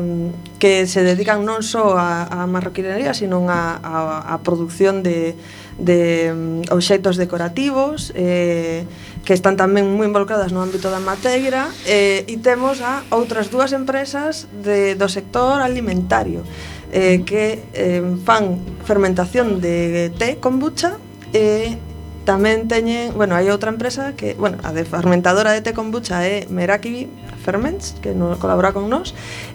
que 0.60 0.84
se 0.88 1.04
dedican 1.04 1.48
non 1.48 1.64
só 1.64 1.96
a, 1.96 2.28
a 2.28 2.44
marroquinería, 2.44 3.16
sino 3.16 3.48
a, 3.48 3.80
a, 3.80 4.36
a 4.36 4.36
producción 4.44 5.00
de, 5.00 5.36
de 5.78 6.34
um, 6.34 6.62
obxectos 6.74 7.18
decorativos, 7.18 8.12
eh, 8.16 8.86
que 9.28 9.36
están 9.36 9.60
tamén 9.60 9.84
moi 10.00 10.08
involucradas 10.08 10.56
no 10.56 10.64
ámbito 10.64 10.88
da 10.88 11.04
mateira 11.04 11.68
eh, 11.84 12.24
e 12.32 12.40
temos 12.40 12.80
a 12.80 13.04
outras 13.12 13.52
dúas 13.52 13.76
empresas 13.76 14.48
de, 14.64 14.96
do 14.96 15.12
sector 15.12 15.60
alimentario 15.60 16.48
eh, 16.96 17.28
que 17.28 17.60
eh, 17.76 18.00
fan 18.24 18.64
fermentación 18.88 19.60
de 19.60 20.16
té 20.16 20.40
con 20.40 20.64
bucha 20.64 20.96
e 21.36 21.76
eh, 21.76 21.88
tamén 22.24 22.72
teñen, 22.72 23.12
bueno, 23.20 23.36
hai 23.36 23.52
outra 23.52 23.68
empresa 23.68 24.16
que, 24.16 24.36
bueno, 24.36 24.64
a 24.64 24.72
de 24.72 24.88
fermentadora 24.88 25.52
de 25.52 25.60
té 25.60 25.76
con 25.76 25.92
bucha 25.92 26.24
é 26.24 26.48
Meraki 26.48 27.08
Ferments, 27.44 28.00
que 28.00 28.12
no, 28.12 28.36
colabora 28.40 28.76
con 28.76 28.88
nós, 28.88 29.12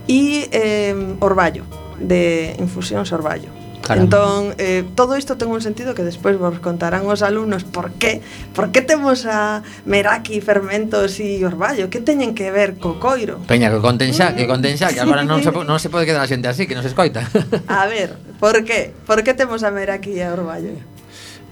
e 0.09 0.49
eh, 0.53 0.97
Orballo, 1.21 1.65
de 1.97 2.57
Infusións 2.61 3.13
Orballo. 3.13 3.62
Caramba. 3.83 4.05
Entón, 4.05 4.55
eh, 4.59 4.85
todo 4.95 5.19
isto 5.19 5.35
ten 5.37 5.51
un 5.51 5.61
sentido 5.61 5.93
que 5.93 6.07
despois 6.07 6.39
vos 6.39 6.63
contarán 6.63 7.03
os 7.11 7.21
alumnos 7.21 7.67
por 7.67 7.91
qué, 7.99 8.23
por 8.55 8.71
qué 8.71 8.81
temos 8.81 9.27
a 9.27 9.67
meraki, 9.85 10.41
fermentos 10.41 11.19
e 11.19 11.43
orballo, 11.43 11.91
que 11.91 11.99
teñen 11.99 12.39
que 12.39 12.55
ver 12.55 12.79
co 12.79 13.03
coiro. 13.03 13.43
Peña, 13.51 13.75
que 13.75 13.83
conten 13.83 14.15
xa, 14.15 14.39
que 14.39 14.47
conten 14.47 14.79
xa, 14.79 14.95
que 14.95 15.03
agora 15.05 15.27
non 15.27 15.43
se, 15.43 15.51
non 15.51 15.83
se 15.83 15.91
pode 15.91 16.07
quedar 16.07 16.23
a 16.23 16.31
xente 16.31 16.47
así, 16.47 16.71
que 16.71 16.79
nos 16.79 16.87
escoita. 16.87 17.27
a 17.67 17.85
ver, 17.91 18.15
por 18.39 18.63
qué? 18.63 18.95
Por 19.05 19.27
que 19.27 19.35
temos 19.35 19.67
a 19.67 19.75
meraki 19.75 20.15
e 20.15 20.23
a 20.23 20.31
orballo? 20.31 20.79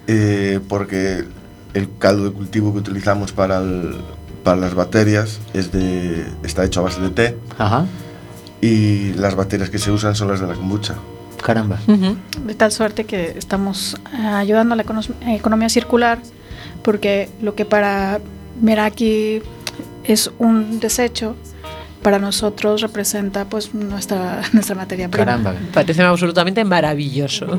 Eh, 0.07 0.63
porque 0.71 1.27
el 1.75 1.89
caldo 1.99 2.25
de 2.25 2.33
cultivo 2.33 2.73
que 2.73 2.79
utilizamos 2.79 3.33
para, 3.33 3.59
el, 3.59 3.99
para 4.43 4.57
las 4.57 4.75
bacterias 4.75 5.39
es 5.55 5.71
de, 5.73 6.27
está 6.43 6.65
hecho 6.65 6.81
a 6.81 6.85
base 6.85 7.01
de 7.01 7.11
té 7.11 7.37
Ajá. 7.59 7.87
y 8.61 9.13
las 9.15 9.35
bacterias 9.35 9.71
que 9.71 9.79
se 9.79 9.91
usan 9.91 10.15
son 10.15 10.29
las 10.29 10.41
de 10.41 10.47
la 10.47 10.55
kombucha. 10.55 10.95
Caramba. 11.43 11.79
De 11.87 12.55
tal 12.55 12.73
suerte 12.73 13.05
que 13.05 13.35
estamos 13.37 13.97
eh, 14.13 14.27
ayudando 14.27 14.75
a 14.75 14.77
la 14.77 14.85
econo- 14.85 15.15
economía 15.29 15.69
circular, 15.69 16.19
porque 16.83 17.29
lo 17.43 17.55
que 17.55 17.65
para 17.65 18.21
Meraki 18.61 19.43
es 20.05 20.31
un 20.39 20.81
desecho, 20.81 21.37
para 22.03 22.19
nosotros 22.19 22.81
representa 22.81 23.45
pues 23.45 23.75
nuestra, 23.75 24.41
nuestra 24.53 24.75
materia 24.75 25.09
prima. 25.09 25.25
Caramba. 25.27 25.55
Parece 25.73 26.03
absolutamente 26.03 26.65
maravilloso. 26.65 27.59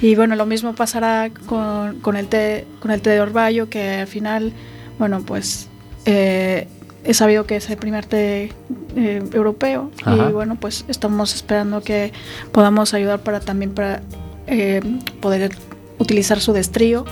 Y 0.00 0.14
bueno, 0.14 0.36
lo 0.36 0.46
mismo 0.46 0.74
pasará 0.74 1.30
con, 1.46 2.00
con 2.00 2.16
el 2.16 2.28
té, 2.28 2.66
con 2.80 2.90
el 2.90 3.00
té 3.00 3.10
de 3.10 3.20
orvallo, 3.20 3.68
que 3.70 4.00
al 4.00 4.06
final, 4.06 4.52
bueno, 4.98 5.22
pues 5.22 5.68
eh, 6.04 6.68
he 7.06 7.14
sabido 7.14 7.46
que 7.46 7.56
es 7.56 7.70
el 7.70 7.76
primer 7.76 8.04
té 8.06 8.52
eh, 8.96 9.22
europeo 9.32 9.90
Ajá. 10.04 10.28
y 10.28 10.32
bueno, 10.32 10.56
pues 10.60 10.84
estamos 10.88 11.34
esperando 11.34 11.80
que 11.82 12.12
podamos 12.52 12.94
ayudar 12.94 13.20
para 13.20 13.40
también 13.40 13.72
para 13.72 14.02
eh, 14.46 14.80
poder 15.20 15.52
utilizar 15.98 16.40
su 16.40 16.52
destrío 16.52 17.04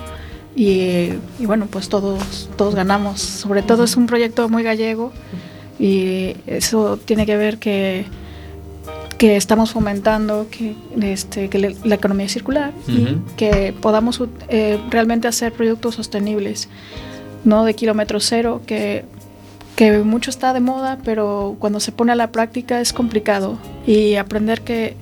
y, 0.57 1.11
y 1.38 1.46
bueno, 1.46 1.66
pues 1.70 1.88
todos 1.88 2.48
todos 2.57 2.74
ganamos. 2.74 3.20
Sobre 3.20 3.62
todo 3.62 3.85
es 3.85 3.96
un 3.96 4.07
proyecto 4.07 4.48
muy 4.48 4.62
gallego 4.62 5.12
y 5.78 6.37
eso 6.46 6.98
tiene 7.04 7.26
que 7.26 7.37
ver 7.37 7.59
que 7.59 8.04
que 9.18 9.37
estamos 9.37 9.70
fomentando 9.70 10.48
que, 10.50 10.74
este, 11.00 11.48
que 11.48 11.59
le- 11.59 11.76
la 11.85 11.94
economía 11.94 12.28
circular 12.28 12.72
Ujú. 12.88 12.98
y 13.00 13.18
que 13.37 13.72
podamos 13.80 14.20
eh, 14.48 14.78
realmente 14.90 15.28
hacer 15.28 15.52
productos 15.52 15.94
sostenibles, 15.94 16.68
no 17.44 17.64
de 17.64 17.74
kilómetro 17.74 18.18
cero, 18.20 18.61
que, 18.66 19.04
que 19.76 19.98
mucho 19.98 20.30
está 20.30 20.52
de 20.52 20.60
moda, 20.60 20.98
pero 21.04 21.56
cuando 21.58 21.80
se 21.80 21.92
pone 21.92 22.12
a 22.12 22.14
la 22.14 22.30
práctica 22.30 22.80
es 22.80 22.92
complicado 22.92 23.58
y 23.87 24.14
aprender 24.16 24.60
que 24.62 24.96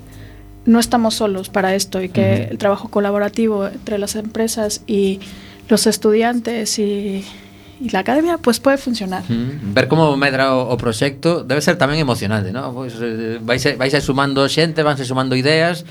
no 0.65 0.79
estamos 0.79 1.15
solos 1.15 1.49
para 1.49 1.75
esto 1.75 2.03
y 2.03 2.09
que 2.09 2.43
Ujú. 2.45 2.53
el 2.53 2.59
trabajo 2.59 2.89
colaborativo 2.89 3.67
entre 3.67 3.99
las 3.99 4.15
empresas 4.17 4.83
y 4.87 5.21
los 5.69 5.87
estudiantes 5.87 6.79
y, 6.79 7.25
y 7.81 7.89
la 7.91 7.99
academia 7.99 8.39
pues 8.39 8.61
puede 8.61 8.79
funcionar. 8.79 9.25
Mm, 9.29 9.75
Ver 9.75 9.89
como 9.89 10.17
medra 10.17 10.55
o, 10.55 10.73
o 10.73 10.77
proxecto 10.79 11.43
debe 11.43 11.61
ser 11.61 11.77
tamén 11.77 11.99
emocionante, 11.99 12.55
non? 12.55 12.71
Pois 12.73 12.95
eh, 13.03 13.43
vais 13.43 13.61
vais 13.77 13.93
sumando 14.01 14.47
xente, 14.49 14.87
vanse 14.87 15.05
sumando 15.05 15.35
ideas. 15.35 15.85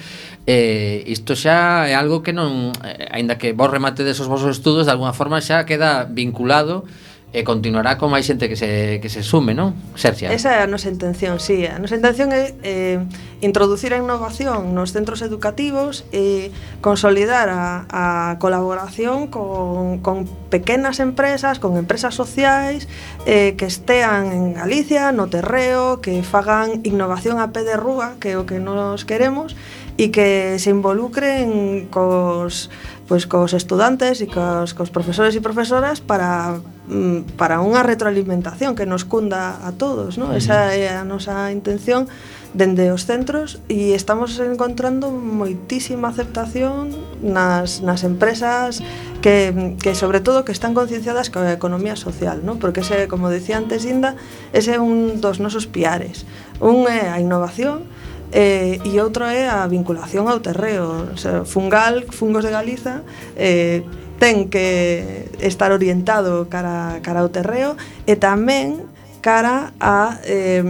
Eh, 0.48 1.04
isto 1.06 1.36
xa 1.36 1.86
é 1.86 1.94
algo 1.94 2.24
que 2.24 2.32
non, 2.32 2.72
eh, 2.82 3.12
aínda 3.12 3.36
que 3.38 3.52
vos 3.54 3.70
remate 3.70 4.08
desos 4.08 4.32
vosos 4.32 4.56
estudos, 4.56 4.88
de 4.88 4.96
alguna 4.96 5.14
forma 5.14 5.44
xa 5.44 5.68
queda 5.68 6.08
vinculado 6.08 6.88
e 7.32 7.48
continuará 7.48 7.96
con 7.96 8.12
máis 8.12 8.28
xente 8.28 8.52
que 8.52 8.60
se, 8.60 9.00
que 9.00 9.08
se 9.08 9.24
sume, 9.24 9.56
non? 9.56 9.72
Serxia. 9.96 10.36
Esa 10.36 10.60
é 10.60 10.60
a 10.60 10.68
nosa 10.68 10.92
intención, 10.92 11.40
sí. 11.40 11.64
A 11.64 11.80
nosa 11.80 11.96
intención 11.96 12.36
é 12.36 12.52
eh, 12.60 13.00
introducir 13.40 13.96
a 13.96 13.98
innovación 14.04 14.76
nos 14.76 14.92
centros 14.92 15.24
educativos 15.24 16.04
e 16.12 16.52
consolidar 16.84 17.48
a, 17.48 17.88
a 17.88 18.36
colaboración 18.44 19.32
con, 19.32 20.04
con 20.04 20.28
pequenas 20.52 21.00
empresas, 21.00 21.64
con 21.64 21.80
empresas 21.80 22.20
sociais 22.20 22.92
eh, 23.24 23.56
que 23.56 23.64
estean 23.64 24.36
en 24.36 24.44
Galicia, 24.60 25.16
no 25.16 25.32
terreo, 25.32 26.04
que 26.04 26.20
fagan 26.28 26.84
innovación 26.84 27.40
a 27.40 27.56
pé 27.56 27.64
de 27.64 27.80
rúa, 27.80 28.20
que 28.20 28.36
é 28.36 28.38
o 28.38 28.44
que 28.44 28.60
nos 28.60 29.08
queremos, 29.08 29.56
e 29.96 30.12
que 30.12 30.60
se 30.60 30.68
involucren 30.68 31.88
cos 31.88 32.68
pois 33.12 33.28
cos 33.28 33.52
estudantes 33.52 34.24
e 34.24 34.28
cos, 34.32 34.72
cos 34.72 34.88
profesores 34.88 35.36
e 35.36 35.44
profesoras 35.44 36.00
para, 36.00 36.64
mm, 36.88 37.36
para 37.36 37.60
unha 37.60 37.84
retroalimentación 37.84 38.72
que 38.72 38.88
nos 38.88 39.04
cunda 39.04 39.60
a 39.68 39.76
todos, 39.76 40.16
non? 40.16 40.32
Esa 40.32 40.72
é 40.72 40.88
a 40.88 41.04
nosa 41.04 41.52
intención 41.52 42.08
dende 42.56 42.88
os 42.88 43.04
centros 43.04 43.60
e 43.68 43.92
estamos 44.00 44.40
encontrando 44.40 45.12
moitísima 45.12 46.08
aceptación 46.08 46.96
nas, 47.20 47.84
nas 47.84 48.08
empresas 48.08 48.80
que, 49.20 49.76
que 49.84 49.92
sobre 49.92 50.24
todo 50.24 50.48
que 50.48 50.56
están 50.56 50.72
concienciadas 50.72 51.28
coa 51.28 51.52
economía 51.52 52.00
social, 52.00 52.48
non? 52.48 52.64
Porque 52.64 52.80
ese, 52.80 53.12
como 53.12 53.28
decía 53.28 53.60
antes 53.60 53.84
Inda, 53.84 54.16
ese 54.56 54.76
é 54.76 54.80
un 54.80 55.20
dos 55.20 55.44
nosos 55.44 55.68
piares. 55.68 56.24
Un 56.64 56.88
é 56.88 57.12
a 57.12 57.20
innovación, 57.20 57.92
eh, 58.32 58.80
e 58.84 59.00
outro 59.04 59.28
é 59.28 59.48
a 59.48 59.68
vinculación 59.68 60.28
ao 60.28 60.40
terreo 60.40 61.12
o 61.12 61.18
sea, 61.20 61.44
Fungal, 61.44 62.08
Fungos 62.10 62.44
de 62.48 62.52
Galiza 62.52 63.04
eh, 63.36 63.84
ten 64.22 64.48
que 64.48 65.28
estar 65.42 65.72
orientado 65.72 66.48
cara, 66.48 67.02
cara 67.02 67.26
ao 67.26 67.30
terreo 67.34 67.76
e 68.06 68.16
tamén 68.16 68.88
cara 69.22 69.74
a, 69.78 70.18
eh, 70.26 70.62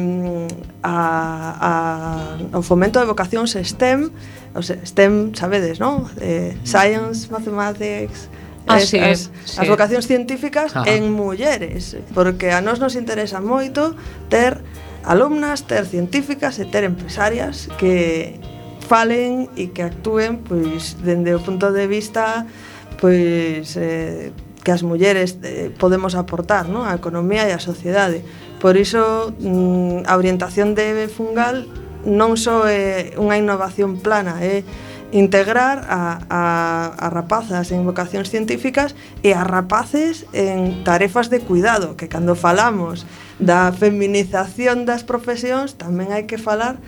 a, 0.84 0.96
a, 1.60 1.72
ao 2.52 2.62
fomento 2.62 3.00
de 3.00 3.08
vocacións 3.08 3.56
STEM, 3.56 4.12
o 4.52 4.60
sea, 4.60 4.76
STEM, 4.84 5.32
sabedes, 5.36 5.80
non? 5.80 6.04
Eh, 6.20 6.56
mm. 6.56 6.68
science, 6.68 7.32
Mathematics, 7.32 8.28
Ah, 8.68 8.78
es, 8.78 8.90
sí, 8.90 9.00
as, 9.00 9.32
sí. 9.46 9.58
as 9.58 9.68
vocacións 9.68 10.06
científicas 10.06 10.76
Ajá. 10.76 10.86
en 10.86 11.12
mulleres, 11.12 11.98
porque 12.14 12.54
a 12.54 12.62
nós 12.62 12.78
nos 12.78 12.94
interesa 12.94 13.42
moito 13.42 13.98
ter 14.30 14.62
alumnas, 15.04 15.66
ter 15.66 15.86
científicas 15.86 16.60
e 16.60 16.66
ter 16.66 16.84
empresarias 16.86 17.70
que 17.78 18.38
falen 18.86 19.50
e 19.56 19.72
que 19.72 19.82
actúen 19.82 20.44
pois 20.44 21.00
dende 21.02 21.32
o 21.34 21.42
punto 21.42 21.72
de 21.72 21.88
vista 21.88 22.46
pois 23.00 23.74
eh, 23.80 24.30
que 24.62 24.72
as 24.72 24.84
mulleres 24.84 25.42
eh, 25.42 25.74
podemos 25.74 26.14
aportar 26.14 26.70
non? 26.70 26.86
a 26.86 26.94
economía 26.94 27.50
e 27.50 27.54
a 27.54 27.62
sociedade. 27.62 28.22
Por 28.62 28.78
iso, 28.78 29.34
mm, 29.42 30.06
a 30.06 30.14
orientación 30.22 30.78
de 30.78 31.10
Fungal 31.10 31.66
non 32.06 32.38
só 32.38 32.70
é 32.70 33.14
unha 33.18 33.38
innovación 33.38 33.98
plana, 33.98 34.38
é 34.42 34.62
eh, 34.62 34.91
integrar 35.12 35.86
a, 35.90 36.20
a, 36.30 36.42
a 36.96 37.08
rapazas 37.10 37.72
en 37.72 37.84
vocacións 37.84 38.32
científicas 38.32 38.96
e 39.22 39.36
a 39.36 39.44
rapaces 39.44 40.26
en 40.32 40.84
tarefas 40.88 41.28
de 41.28 41.44
cuidado, 41.44 42.00
que 42.00 42.08
cando 42.08 42.36
falamos 42.36 43.04
da 43.42 43.74
feminización 43.74 44.88
das 44.88 45.04
profesións 45.04 45.76
tamén 45.76 46.16
hai 46.16 46.30
que 46.30 46.38
falar 46.40 46.80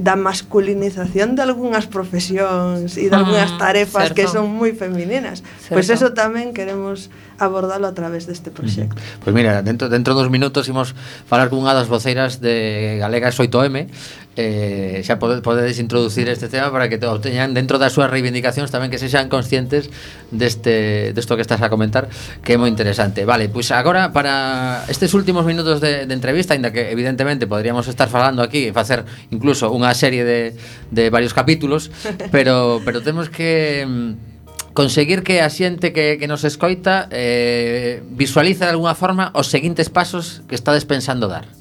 da 0.00 0.16
masculinización 0.16 1.36
de 1.36 1.44
algunhas 1.44 1.84
profesións 1.84 2.96
e 2.96 3.12
de 3.12 3.16
algunhas 3.16 3.52
mm, 3.52 3.60
tarefas 3.60 4.08
ah, 4.08 4.12
certo. 4.12 4.16
que 4.16 4.26
son 4.26 4.48
moi 4.48 4.72
femininas. 4.72 5.44
Pois 5.44 5.60
certo. 5.60 5.74
Pois 5.76 5.86
eso 5.92 6.08
tamén 6.16 6.56
queremos 6.56 7.12
abordalo 7.40 7.88
a 7.88 7.94
través 7.96 8.28
deste 8.28 8.52
proxecto. 8.52 8.94
Pois 8.94 9.32
pues 9.32 9.34
mira, 9.34 9.64
dentro, 9.64 9.88
dentro 9.88 10.12
dos 10.12 10.28
minutos 10.28 10.68
imos 10.68 10.92
falar 11.24 11.48
cunha 11.48 11.72
das 11.72 11.88
voceiras 11.88 12.38
de 12.38 13.00
Galegas 13.00 13.40
8M 13.40 13.88
eh, 14.36 15.02
xa 15.02 15.18
pode, 15.18 15.42
podedes 15.42 15.80
introducir 15.82 16.28
este 16.28 16.48
tema 16.48 16.70
para 16.70 16.88
que 16.88 16.98
te 16.98 17.06
obteñan 17.08 17.52
dentro 17.52 17.80
das 17.82 17.96
súas 17.96 18.12
reivindicacións 18.12 18.70
tamén 18.70 18.92
que 18.92 19.00
sexan 19.00 19.26
conscientes 19.26 19.90
deste, 20.30 21.10
desto 21.16 21.34
que 21.34 21.42
estás 21.42 21.60
a 21.64 21.68
comentar 21.72 22.06
que 22.44 22.54
é 22.54 22.58
moi 22.60 22.70
interesante. 22.70 23.26
Vale, 23.26 23.50
pois 23.50 23.72
agora 23.74 24.14
para 24.14 24.86
estes 24.86 25.16
últimos 25.16 25.42
minutos 25.42 25.82
de, 25.82 26.06
de 26.06 26.14
entrevista 26.14 26.54
aínda 26.54 26.70
que 26.70 26.92
evidentemente 26.92 27.50
podríamos 27.50 27.90
estar 27.90 28.06
falando 28.06 28.44
aquí 28.44 28.70
e 28.70 28.72
facer 28.72 29.02
incluso 29.34 29.72
unha 29.72 29.90
serie 29.96 30.22
de, 30.22 30.54
de 30.92 31.04
varios 31.10 31.34
capítulos 31.34 31.90
pero, 32.34 32.78
pero 32.86 33.02
temos 33.02 33.28
que 33.28 33.82
mm, 33.82 34.39
conseguir 34.74 35.22
que 35.22 35.40
a 35.40 35.50
xente 35.50 35.92
que, 35.92 36.16
que 36.18 36.28
nos 36.28 36.44
escoita 36.44 37.08
eh, 37.10 38.02
visualice 38.10 38.64
de 38.64 38.72
alguna 38.72 38.94
forma 38.94 39.30
os 39.34 39.50
seguintes 39.50 39.90
pasos 39.90 40.42
que 40.48 40.54
estades 40.54 40.84
pensando 40.86 41.28
dar. 41.28 41.59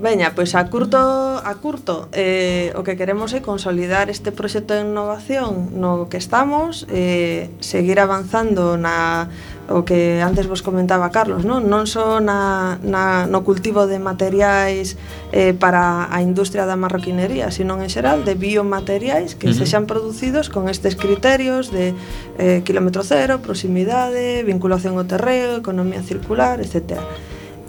Veña, 0.00 0.32
pois 0.34 0.56
a 0.56 0.64
curto, 0.72 0.96
a 0.96 1.54
curto 1.60 2.08
eh, 2.16 2.72
o 2.72 2.80
que 2.80 2.96
queremos 2.96 3.36
é 3.36 3.44
consolidar 3.44 4.08
este 4.08 4.32
proxecto 4.32 4.72
de 4.72 4.80
innovación 4.80 5.76
no 5.76 6.08
que 6.08 6.16
estamos, 6.16 6.88
eh, 6.88 7.52
seguir 7.60 8.00
avanzando 8.00 8.80
na 8.80 9.28
o 9.68 9.84
que 9.84 10.18
antes 10.24 10.48
vos 10.48 10.64
comentaba 10.64 11.12
Carlos, 11.14 11.44
non, 11.44 11.68
non 11.68 11.84
só 11.86 12.18
na, 12.18 12.80
na, 12.82 13.28
no 13.28 13.44
cultivo 13.46 13.86
de 13.86 14.02
materiais 14.02 14.96
eh, 15.30 15.52
para 15.54 16.10
a 16.10 16.18
industria 16.24 16.64
da 16.64 16.74
marroquinería, 16.74 17.52
sino 17.54 17.76
en 17.78 17.86
xeral 17.92 18.24
de 18.24 18.34
biomateriais 18.34 19.36
que 19.36 19.46
uh 19.46 19.54
-huh. 19.54 19.60
sexan 19.62 19.84
producidos 19.84 20.48
con 20.48 20.66
estes 20.72 20.96
criterios 20.96 21.70
de 21.70 21.94
eh, 22.40 22.64
kilómetro 22.64 23.04
cero, 23.04 23.44
proximidade, 23.44 24.42
vinculación 24.48 24.96
ao 24.96 25.04
terreo, 25.04 25.60
economía 25.60 26.02
circular, 26.02 26.58
etcétera 26.58 27.04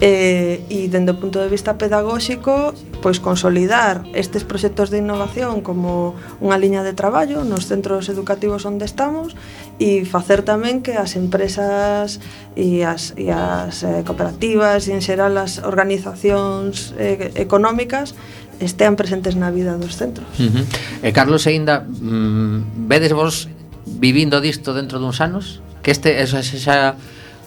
eh, 0.02 0.66
e 0.66 0.90
dende 0.90 1.14
o 1.14 1.20
punto 1.22 1.38
de 1.38 1.46
vista 1.46 1.78
pedagóxico 1.78 2.74
pois 2.98 3.22
consolidar 3.22 4.02
estes 4.18 4.42
proxectos 4.42 4.90
de 4.90 4.98
innovación 4.98 5.62
como 5.62 6.18
unha 6.42 6.58
liña 6.58 6.82
de 6.82 6.90
traballo 6.90 7.46
nos 7.46 7.70
centros 7.70 8.10
educativos 8.10 8.66
onde 8.66 8.82
estamos 8.82 9.38
e 9.78 10.02
facer 10.02 10.42
tamén 10.42 10.82
que 10.82 10.98
as 10.98 11.14
empresas 11.14 12.18
e 12.58 12.82
as, 12.82 13.14
e 13.14 13.30
as 13.30 13.86
eh, 13.86 14.02
cooperativas 14.02 14.90
e 14.90 14.98
en 14.98 15.06
xeral 15.06 15.38
as 15.38 15.62
organizacións 15.62 16.98
eh, 16.98 17.30
económicas 17.38 18.18
estean 18.58 18.98
presentes 18.98 19.38
na 19.38 19.54
vida 19.54 19.78
dos 19.78 19.94
centros. 19.94 20.26
Uh 20.42 20.50
-huh. 20.50 20.64
E 21.06 21.14
Carlos 21.14 21.46
aínda 21.46 21.86
mm, 21.86 22.90
vedes 22.90 23.14
vos 23.14 23.46
vivindo 23.86 24.42
disto 24.42 24.74
dentro 24.74 24.98
duns 24.98 25.22
anos? 25.22 25.62
Que 25.82 25.94
este 25.94 26.22
esa, 26.22 26.42
esa 26.42 26.98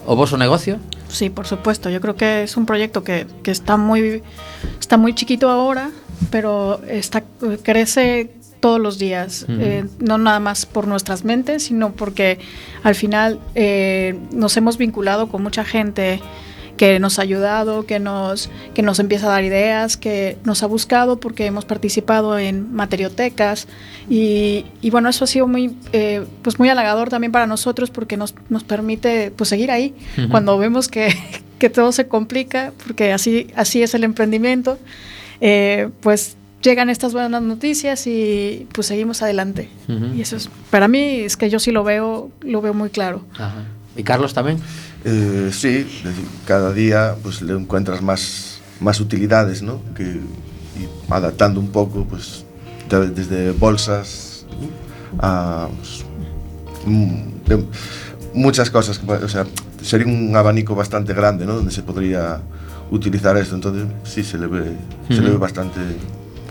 o 0.06 0.16
voso 0.16 0.36
negocio? 0.36 0.78
Sí, 1.08 1.30
por 1.30 1.46
supuesto. 1.46 1.90
Yo 1.90 2.00
creo 2.00 2.16
que 2.16 2.44
es 2.44 2.56
un 2.56 2.66
proyecto 2.66 3.04
que, 3.04 3.26
que 3.42 3.50
está 3.50 3.76
muy 3.76 4.22
está 4.80 4.96
muy 4.96 5.14
chiquito 5.14 5.50
ahora, 5.50 5.90
pero 6.30 6.80
está 6.88 7.24
crece 7.62 8.30
todos 8.60 8.80
los 8.80 8.98
días, 8.98 9.44
uh 9.48 9.52
-huh. 9.52 9.60
eh, 9.60 9.84
no 10.00 10.18
nada 10.18 10.40
más 10.40 10.66
por 10.66 10.86
nuestras 10.88 11.24
mentes, 11.24 11.64
sino 11.64 11.92
porque 11.92 12.38
al 12.82 12.94
final 12.94 13.38
eh, 13.54 14.18
nos 14.32 14.56
hemos 14.56 14.78
vinculado 14.78 15.28
con 15.28 15.42
mucha 15.42 15.64
gente 15.64 16.20
que 16.76 16.98
nos 16.98 17.18
ha 17.18 17.22
ayudado, 17.22 17.86
que 17.86 17.98
nos, 17.98 18.50
que 18.74 18.82
nos 18.82 18.98
empieza 18.98 19.26
a 19.26 19.30
dar 19.30 19.44
ideas, 19.44 19.96
que 19.96 20.36
nos 20.44 20.62
ha 20.62 20.66
buscado 20.66 21.18
porque 21.18 21.46
hemos 21.46 21.64
participado 21.64 22.38
en 22.38 22.72
materiotecas 22.74 23.66
y, 24.08 24.66
y 24.82 24.90
bueno, 24.90 25.08
eso 25.08 25.24
ha 25.24 25.26
sido 25.26 25.46
muy, 25.46 25.76
eh, 25.92 26.24
pues 26.42 26.58
muy 26.58 26.68
halagador 26.68 27.08
también 27.08 27.32
para 27.32 27.46
nosotros 27.46 27.90
porque 27.90 28.16
nos, 28.16 28.34
nos 28.48 28.64
permite 28.64 29.32
pues 29.34 29.48
seguir 29.48 29.70
ahí 29.70 29.94
uh 30.16 30.22
-huh. 30.22 30.30
cuando 30.30 30.58
vemos 30.58 30.88
que, 30.88 31.14
que, 31.58 31.70
todo 31.70 31.92
se 31.92 32.08
complica, 32.08 32.72
porque 32.86 33.12
así, 33.12 33.48
así 33.56 33.82
es 33.82 33.94
el 33.94 34.04
emprendimiento, 34.04 34.78
eh, 35.40 35.88
pues 36.00 36.36
llegan 36.62 36.90
estas 36.90 37.12
buenas 37.12 37.42
noticias 37.42 38.06
y 38.06 38.66
pues 38.72 38.86
seguimos 38.88 39.22
adelante. 39.22 39.68
Uh 39.88 39.92
-huh. 39.92 40.16
Y 40.16 40.20
eso 40.20 40.36
es, 40.36 40.50
para 40.70 40.88
mí 40.88 41.20
es 41.20 41.36
que 41.36 41.48
yo 41.48 41.58
sí 41.58 41.70
lo 41.70 41.84
veo, 41.84 42.30
lo 42.42 42.60
veo 42.60 42.74
muy 42.74 42.90
claro. 42.90 43.22
Ajá. 43.34 43.64
¿Y 43.96 44.02
Carlos 44.02 44.34
también? 44.34 44.58
Eh, 45.08 45.50
sí, 45.52 45.86
cada 46.46 46.72
día 46.72 47.14
pues 47.22 47.40
le 47.40 47.52
encuentras 47.52 48.02
más, 48.02 48.58
más 48.80 48.98
utilidades, 48.98 49.62
¿no? 49.62 49.80
Que, 49.94 50.02
y 50.02 50.88
adaptando 51.08 51.60
un 51.60 51.68
poco, 51.68 52.04
pues 52.04 52.44
desde 52.90 53.52
bolsas 53.52 54.46
a 55.20 55.68
pues, 55.78 56.04
muchas 58.34 58.68
cosas. 58.68 59.00
O 59.06 59.28
sea, 59.28 59.46
sería 59.80 60.08
un 60.08 60.34
abanico 60.34 60.74
bastante 60.74 61.14
grande, 61.14 61.46
¿no? 61.46 61.54
Donde 61.54 61.70
se 61.70 61.84
podría 61.84 62.40
utilizar 62.90 63.36
esto. 63.36 63.54
Entonces, 63.54 63.84
sí, 64.02 64.24
se 64.24 64.38
le 64.38 64.48
ve, 64.48 64.60
uh 64.60 64.64
-huh. 65.08 65.16
se 65.16 65.22
le 65.22 65.30
ve 65.30 65.36
bastante 65.36 65.80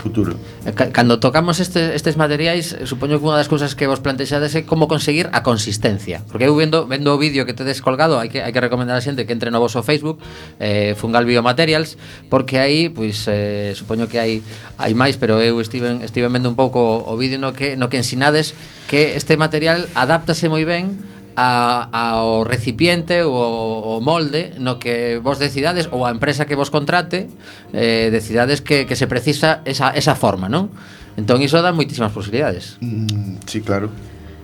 futuro. 0.06 0.38
Eh, 0.62 0.72
cando 0.72 1.18
tocamos 1.18 1.58
este, 1.58 1.98
estes 1.98 2.14
materiais, 2.14 2.78
eh, 2.78 2.86
supoño 2.86 3.18
que 3.18 3.26
unha 3.26 3.42
das 3.42 3.50
cousas 3.50 3.74
que 3.74 3.90
vos 3.90 3.98
plantexades 3.98 4.54
é 4.54 4.62
como 4.62 4.86
conseguir 4.86 5.26
a 5.34 5.42
consistencia. 5.42 6.22
Porque 6.30 6.46
eu 6.46 6.54
vendo, 6.54 6.86
vendo 6.86 7.10
o 7.10 7.18
vídeo 7.18 7.42
que 7.42 7.52
tedes 7.58 7.82
colgado, 7.82 8.22
hai 8.22 8.30
que, 8.30 8.38
hai 8.38 8.54
que 8.54 8.62
recomendar 8.62 8.94
a 8.94 9.02
xente 9.02 9.26
que 9.26 9.34
entre 9.34 9.50
no 9.50 9.58
vosso 9.58 9.82
Facebook, 9.82 10.22
eh, 10.62 10.94
Fungal 10.94 11.26
Biomaterials, 11.26 11.98
porque 12.30 12.62
aí, 12.62 12.86
pois, 12.86 13.26
eh, 13.26 13.74
supoño 13.74 14.06
que 14.06 14.22
hai 14.22 14.46
hai 14.78 14.94
máis, 14.94 15.18
pero 15.18 15.42
eu 15.42 15.58
estive, 15.58 15.98
estive 16.06 16.30
vendo 16.30 16.46
un 16.46 16.54
pouco 16.54 17.02
o 17.02 17.18
vídeo 17.18 17.42
no 17.42 17.50
que, 17.50 17.74
no 17.74 17.90
que 17.90 17.98
ensinades 17.98 18.54
que 18.86 19.18
este 19.18 19.34
material 19.34 19.90
adáptase 19.98 20.46
moi 20.46 20.62
ben 20.62 20.94
a, 21.36 21.88
ao 21.92 22.44
recipiente 22.44 23.22
ou 23.22 24.00
o 24.00 24.00
molde 24.00 24.56
no 24.56 24.80
que 24.80 25.20
vos 25.20 25.36
decidades 25.38 25.86
ou 25.92 26.08
a 26.08 26.10
empresa 26.10 26.48
que 26.48 26.56
vos 26.56 26.72
contrate 26.72 27.28
eh, 27.76 28.08
decidades 28.08 28.64
que, 28.64 28.88
que 28.88 28.96
se 28.96 29.06
precisa 29.06 29.60
esa, 29.68 29.92
esa 29.92 30.16
forma, 30.16 30.48
non? 30.48 30.72
Entón 31.20 31.44
iso 31.44 31.60
dá 31.60 31.72
moitísimas 31.76 32.12
posibilidades. 32.12 32.80
Mm, 32.80 33.44
sí, 33.44 33.60
claro. 33.60 33.92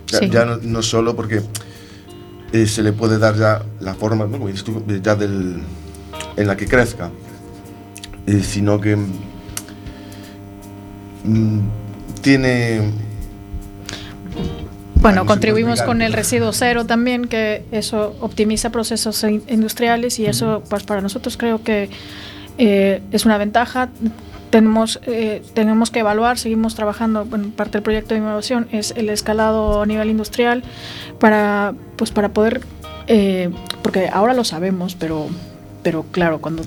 Ya, 0.09 0.19
sí. 0.21 0.29
ya 0.29 0.45
no, 0.45 0.61
no 0.61 0.81
solo 0.85 1.17
porque 1.17 1.41
eh, 2.53 2.67
se 2.67 2.83
le 2.85 2.93
puede 2.93 3.17
dar 3.17 3.35
ya 3.35 3.65
la 3.81 3.93
forma, 3.97 4.25
¿no? 4.29 4.37
ya 4.47 5.15
del, 5.15 5.61
en 6.37 6.47
la 6.47 6.55
que 6.55 6.67
crezca, 6.67 7.09
eh, 8.27 8.41
sino 8.45 8.79
que 8.79 8.95
mm, 11.25 11.59
tiene 12.21 12.93
bueno, 15.03 15.25
contribuimos 15.25 15.81
con 15.81 16.01
el 16.01 16.13
residuo 16.13 16.53
cero 16.53 16.85
también, 16.85 17.25
que 17.25 17.63
eso 17.71 18.15
optimiza 18.21 18.71
procesos 18.71 19.23
industriales 19.23 20.17
y 20.17 20.25
eso, 20.25 20.63
pues 20.69 20.83
para 20.83 21.01
nosotros 21.01 21.37
creo 21.37 21.61
que 21.61 21.89
eh, 22.57 23.01
es 23.11 23.25
una 23.25 23.37
ventaja. 23.37 23.89
Tenemos, 24.49 24.99
eh, 25.05 25.43
tenemos 25.53 25.91
que 25.91 25.99
evaluar, 25.99 26.37
seguimos 26.37 26.75
trabajando, 26.75 27.25
bueno, 27.25 27.49
parte 27.55 27.73
del 27.73 27.83
proyecto 27.83 28.13
de 28.13 28.21
innovación 28.21 28.67
es 28.71 28.93
el 28.95 29.09
escalado 29.09 29.81
a 29.81 29.85
nivel 29.85 30.09
industrial 30.09 30.63
para, 31.19 31.73
pues 31.97 32.11
para 32.11 32.29
poder, 32.29 32.61
eh, 33.07 33.49
porque 33.81 34.09
ahora 34.11 34.33
lo 34.33 34.43
sabemos, 34.43 34.95
pero 34.95 35.27
pero 35.81 36.05
claro, 36.11 36.39
cuando 36.39 36.63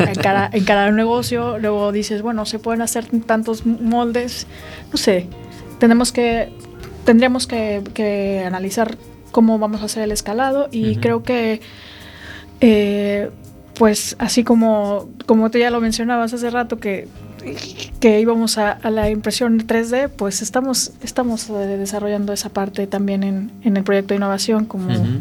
encara, 0.00 0.50
encara 0.52 0.90
un 0.90 0.96
negocio, 0.96 1.58
luego 1.58 1.90
dices, 1.90 2.20
bueno, 2.20 2.44
se 2.44 2.58
pueden 2.58 2.82
hacer 2.82 3.06
tantos 3.24 3.64
moldes, 3.64 4.46
no 4.92 4.98
sé, 4.98 5.26
tenemos 5.78 6.12
que 6.12 6.52
tendríamos 7.08 7.46
que, 7.46 7.82
que, 7.94 8.44
analizar 8.46 8.98
cómo 9.30 9.58
vamos 9.58 9.80
a 9.80 9.86
hacer 9.86 10.02
el 10.02 10.12
escalado 10.12 10.68
y 10.70 10.82
uh 10.82 10.92
-huh. 10.92 11.00
creo 11.00 11.22
que 11.22 11.62
eh, 12.60 13.30
pues 13.78 14.14
así 14.18 14.44
como, 14.44 15.08
como 15.24 15.50
tú 15.50 15.56
ya 15.56 15.70
lo 15.70 15.80
mencionabas 15.80 16.34
hace 16.34 16.50
rato 16.50 16.76
que, 16.76 17.08
que 17.98 18.20
íbamos 18.20 18.58
a, 18.58 18.72
a 18.72 18.90
la 18.90 19.08
impresión 19.08 19.58
3D, 19.66 20.10
pues 20.10 20.42
estamos, 20.42 20.92
estamos 21.02 21.48
desarrollando 21.48 22.34
esa 22.34 22.50
parte 22.50 22.86
también 22.86 23.22
en, 23.22 23.52
en 23.62 23.78
el 23.78 23.84
proyecto 23.84 24.12
de 24.12 24.16
innovación 24.16 24.66
como... 24.66 24.88
Uh 24.88 25.04
-huh 25.04 25.20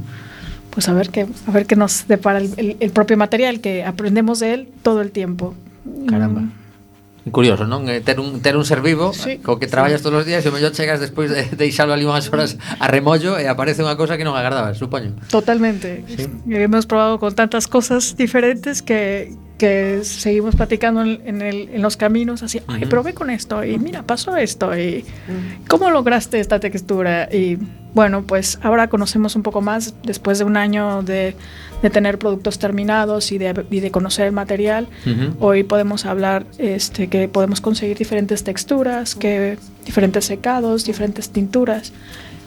pues 0.69 0.89
a 0.89 0.93
ver 0.93 1.09
qué, 1.09 1.25
a 1.47 1.51
ver 1.51 1.65
qué 1.65 1.75
nos 1.75 2.07
depara 2.07 2.37
el, 2.37 2.53
el, 2.55 2.77
el, 2.79 2.91
propio 2.91 3.17
material, 3.17 3.61
que 3.61 3.83
aprendemos 3.83 4.39
de 4.41 4.53
él 4.53 4.67
todo 4.83 5.01
el 5.01 5.09
tiempo. 5.09 5.55
Caramba. 6.07 6.43
Mm. 7.27 7.31
Curioso, 7.31 7.63
non? 7.67 7.85
Eh, 7.91 7.99
ter 8.01 8.19
un 8.19 8.39
ter 8.39 8.55
un 8.55 8.63
ser 8.63 8.79
vivo 8.81 9.11
sí, 9.11 9.37
co 9.43 9.59
que 9.59 9.67
traballas 9.67 9.99
sí. 9.99 10.05
todos 10.07 10.23
os 10.23 10.25
días 10.25 10.41
e 10.43 10.49
o 10.49 10.53
mellor 10.55 10.71
chegas 10.71 11.03
despois 11.03 11.29
de 11.29 11.43
deixalo 11.59 11.91
ali 11.91 12.07
unhas 12.07 12.31
horas 12.31 12.55
a 12.79 12.87
remollo 12.87 13.35
e 13.35 13.45
aparece 13.51 13.83
unha 13.83 13.99
cousa 13.99 14.15
que 14.15 14.23
non 14.23 14.33
agardabas, 14.33 14.79
supoño. 14.79 15.13
Totalmente. 15.27 16.07
Sí. 16.07 16.25
Hemos 16.47 16.87
probado 16.87 17.19
con 17.19 17.35
tantas 17.35 17.67
cosas 17.67 18.15
diferentes 18.15 18.81
que 18.81 19.35
que 19.57 20.03
seguimos 20.03 20.55
platicando 20.55 21.01
en, 21.01 21.21
en, 21.25 21.41
el, 21.41 21.69
en 21.69 21.81
los 21.81 21.97
caminos, 21.97 22.43
así, 22.43 22.61
ay, 22.67 22.85
probé 22.85 23.13
con 23.13 23.29
esto 23.29 23.63
y 23.63 23.79
mira, 23.79 24.03
pasó 24.03 24.37
esto 24.37 24.77
y 24.77 25.03
cómo 25.67 25.89
lograste 25.89 26.39
esta 26.39 26.59
textura 26.59 27.27
y 27.31 27.57
bueno, 27.97 28.21
pues 28.21 28.59
ahora 28.61 28.89
conocemos 28.89 29.35
un 29.35 29.41
poco 29.41 29.59
más 29.59 29.95
después 30.03 30.37
de 30.37 30.43
un 30.45 30.55
año 30.55 31.01
de, 31.01 31.35
de 31.81 31.89
tener 31.89 32.19
productos 32.19 32.59
terminados 32.59 33.31
y 33.31 33.39
de, 33.39 33.65
y 33.71 33.79
de 33.79 33.89
conocer 33.89 34.27
el 34.27 34.33
material. 34.33 34.87
Uh 35.03 35.09
-huh. 35.09 35.33
Hoy 35.39 35.63
podemos 35.63 36.05
hablar 36.05 36.45
este, 36.59 37.07
que 37.07 37.27
podemos 37.27 37.59
conseguir 37.59 37.97
diferentes 37.97 38.43
texturas, 38.43 39.15
que 39.15 39.57
diferentes 39.83 40.25
secados, 40.25 40.85
diferentes 40.85 41.29
tinturas. 41.31 41.91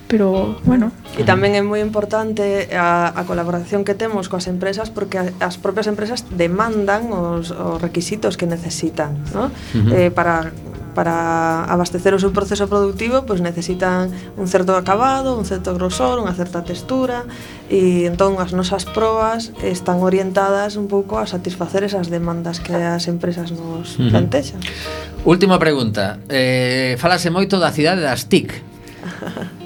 pero 0.06 0.58
bueno. 0.64 0.90
E 1.18 1.22
tamén 1.22 1.54
é 1.54 1.62
moi 1.62 1.78
importante 1.78 2.66
a, 2.74 3.14
a 3.14 3.22
colaboración 3.30 3.86
que 3.86 3.94
temos 3.94 4.26
coas 4.26 4.46
empresas 4.50 4.90
porque 4.90 5.16
as 5.38 5.54
propias 5.64 5.86
empresas 5.86 6.26
demandan 6.34 7.14
os, 7.14 7.54
os 7.54 7.78
requisitos 7.78 8.34
que 8.34 8.46
necesitan, 8.46 9.10
¿no? 9.30 9.44
Uh 9.46 9.86
-huh. 9.86 9.94
eh, 9.94 10.10
para 10.10 10.50
para 10.94 11.64
abastecer 11.64 12.14
o 12.14 12.20
seu 12.22 12.32
proceso 12.32 12.66
productivo 12.66 13.26
pois 13.26 13.40
necesitan 13.40 14.10
un 14.36 14.46
certo 14.48 14.74
acabado, 14.76 15.38
un 15.38 15.44
certo 15.44 15.74
grosor, 15.74 16.18
unha 16.18 16.34
certa 16.34 16.62
textura 16.62 17.26
e 17.70 18.08
entón 18.08 18.38
as 18.38 18.54
nosas 18.56 18.86
probas 18.86 19.54
están 19.62 20.02
orientadas 20.02 20.74
un 20.74 20.88
pouco 20.88 21.18
a 21.18 21.26
satisfacer 21.26 21.84
esas 21.84 22.10
demandas 22.10 22.58
que 22.58 22.74
as 22.74 23.06
empresas 23.06 23.50
nos 23.52 23.98
plantexan. 23.98 24.60
Uh 24.60 24.66
-huh. 24.66 25.10
Última 25.36 25.58
pregunta. 25.60 26.18
Eh, 26.32 26.96
falase 26.96 27.28
moito 27.28 27.60
da 27.60 27.68
cidade 27.70 28.00
das 28.00 28.24
TIC. 28.24 28.69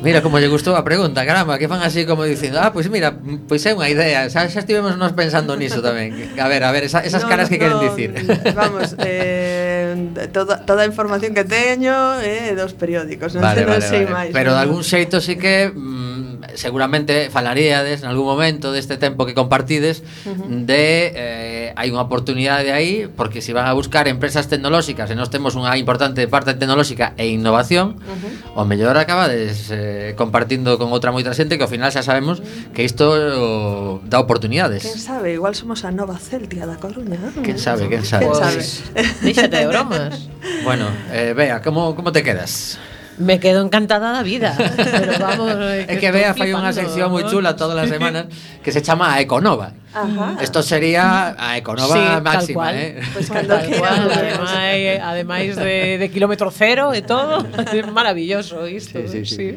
Mira 0.03 0.21
como 0.21 0.39
lle 0.39 0.49
gustou 0.49 0.77
a 0.77 0.85
pregunta, 0.85 1.25
caramba, 1.25 1.57
que 1.57 1.69
fan 1.71 1.81
así 1.81 2.05
como 2.05 2.25
dicindo, 2.25 2.61
ah, 2.61 2.73
pois 2.75 2.87
pues 2.87 2.93
mira, 2.93 3.15
pois 3.15 3.63
pues 3.63 3.67
é 3.67 3.73
unha 3.73 3.89
idea, 3.89 4.29
xa, 4.29 4.45
xa 4.51 4.61
estivemos 4.61 4.99
nos 5.01 5.17
pensando 5.17 5.57
niso 5.57 5.81
tamén. 5.81 6.13
A 6.37 6.47
ver, 6.51 6.63
a 6.67 6.71
ver, 6.75 6.85
esa, 6.87 7.01
esas 7.01 7.25
no, 7.25 7.31
caras 7.31 7.49
que 7.49 7.57
no, 7.57 7.63
queren 7.65 7.79
dicir. 7.81 8.11
Vamos, 8.53 8.97
eh, 9.03 9.97
toda, 10.35 10.61
toda 10.67 10.85
a 10.85 10.89
información 10.89 11.33
que 11.33 11.47
teño 11.47 12.21
é 12.21 12.53
eh, 12.53 12.59
dos 12.59 12.75
periódicos, 12.77 13.33
non, 13.33 13.43
vale, 13.47 13.65
non 13.65 13.79
vale, 13.79 13.87
sei 13.87 14.05
vale. 14.05 14.15
máis. 14.15 14.33
Pero 14.35 14.53
de 14.53 14.61
algún 14.61 14.83
xeito 14.85 15.23
sí 15.23 15.39
que 15.41 15.71
mm, 15.73 16.34
seguramente 16.55 17.31
falaríades 17.31 18.03
en 18.03 18.09
algún 18.09 18.27
momento 18.27 18.73
deste 18.73 18.97
tempo 18.97 19.27
que 19.27 19.35
compartides 19.35 20.03
uh 20.27 20.31
-huh. 20.31 20.67
de 20.67 21.13
eh, 21.15 21.73
hai 21.75 21.89
unha 21.91 22.05
oportunidade 22.05 22.71
aí 22.71 23.09
porque 23.09 23.43
se 23.43 23.53
van 23.53 23.67
a 23.67 23.73
buscar 23.73 24.07
empresas 24.07 24.47
tecnolóxicas 24.47 25.11
e 25.11 25.15
nos 25.17 25.33
temos 25.33 25.57
unha 25.57 25.75
importante 25.81 26.27
parte 26.29 26.55
tecnolóxica 26.55 27.13
e 27.17 27.33
innovación 27.33 27.99
uh 27.99 28.15
-huh. 28.55 28.61
o 28.61 28.63
mellor 28.65 28.97
acabades 28.97 29.73
eh, 29.73 30.15
compartindo 30.15 30.79
con 30.79 30.93
outra 30.95 31.11
moita 31.11 31.35
xente 31.35 31.59
que 31.59 31.65
ao 31.67 31.73
final 31.73 31.91
xa 31.91 32.05
sabemos 32.05 32.45
que 32.77 32.85
isto 32.85 34.01
dá 34.07 34.21
oportunidades 34.21 34.85
Quen 34.85 35.01
sabe, 35.01 35.35
igual 35.35 35.55
somos 35.55 35.83
a 35.85 35.91
nova 35.91 36.17
Celtia 36.19 36.67
da 36.67 36.77
Coruña. 36.77 37.19
Quen 37.43 37.59
sabe, 37.59 37.89
quen 37.89 38.05
sabe, 38.05 38.27
¿Quién 38.27 38.37
sabe? 38.37 38.61
Pois, 38.61 38.83
pues, 38.93 39.23
Díxate 39.23 39.57
de 39.57 39.67
bromas 39.67 40.29
Bueno, 40.65 40.87
eh, 41.13 41.33
vea, 41.37 41.63
como, 41.63 41.95
como 41.95 42.13
te 42.13 42.23
quedas? 42.23 42.79
Me 43.19 43.39
quedo 43.39 43.63
encantada 43.63 44.11
da 44.11 44.23
vida. 44.27 44.59
Pero 44.59 45.19
vamos, 45.23 45.55
é 45.55 45.87
que, 45.87 45.95
es 45.95 45.99
que 46.01 46.11
vea, 46.11 46.35
fai 46.35 46.51
unha 46.51 46.75
sección 46.75 47.15
moi 47.15 47.23
chula 47.31 47.55
todas 47.55 47.79
as 47.79 47.87
semanas 47.87 48.27
que 48.59 48.75
se 48.75 48.83
chama 48.83 49.15
a 49.15 49.23
Econova. 49.23 49.71
Ajá. 49.95 50.35
Esto 50.43 50.67
sería 50.67 51.39
a 51.39 51.55
Econova 51.55 51.95
sí, 51.95 52.03
máxima, 52.19 52.59
cual. 52.59 52.75
eh. 52.75 52.99
Pois 53.15 53.31
cando 53.31 53.55
tal 53.55 53.71
cual, 53.71 54.11
ademais, 54.11 54.99
ademais 54.99 55.51
eh, 55.55 55.63
de, 55.63 55.77
de 56.03 56.07
kilómetro 56.11 56.51
cero 56.51 56.91
e 56.91 57.07
todo, 57.07 57.47
é 57.71 57.83
maravilloso 57.87 58.67
isto. 58.67 58.99
Sí, 59.07 59.07
sí, 59.07 59.21
sí. 59.23 59.37
sí. 59.37 59.49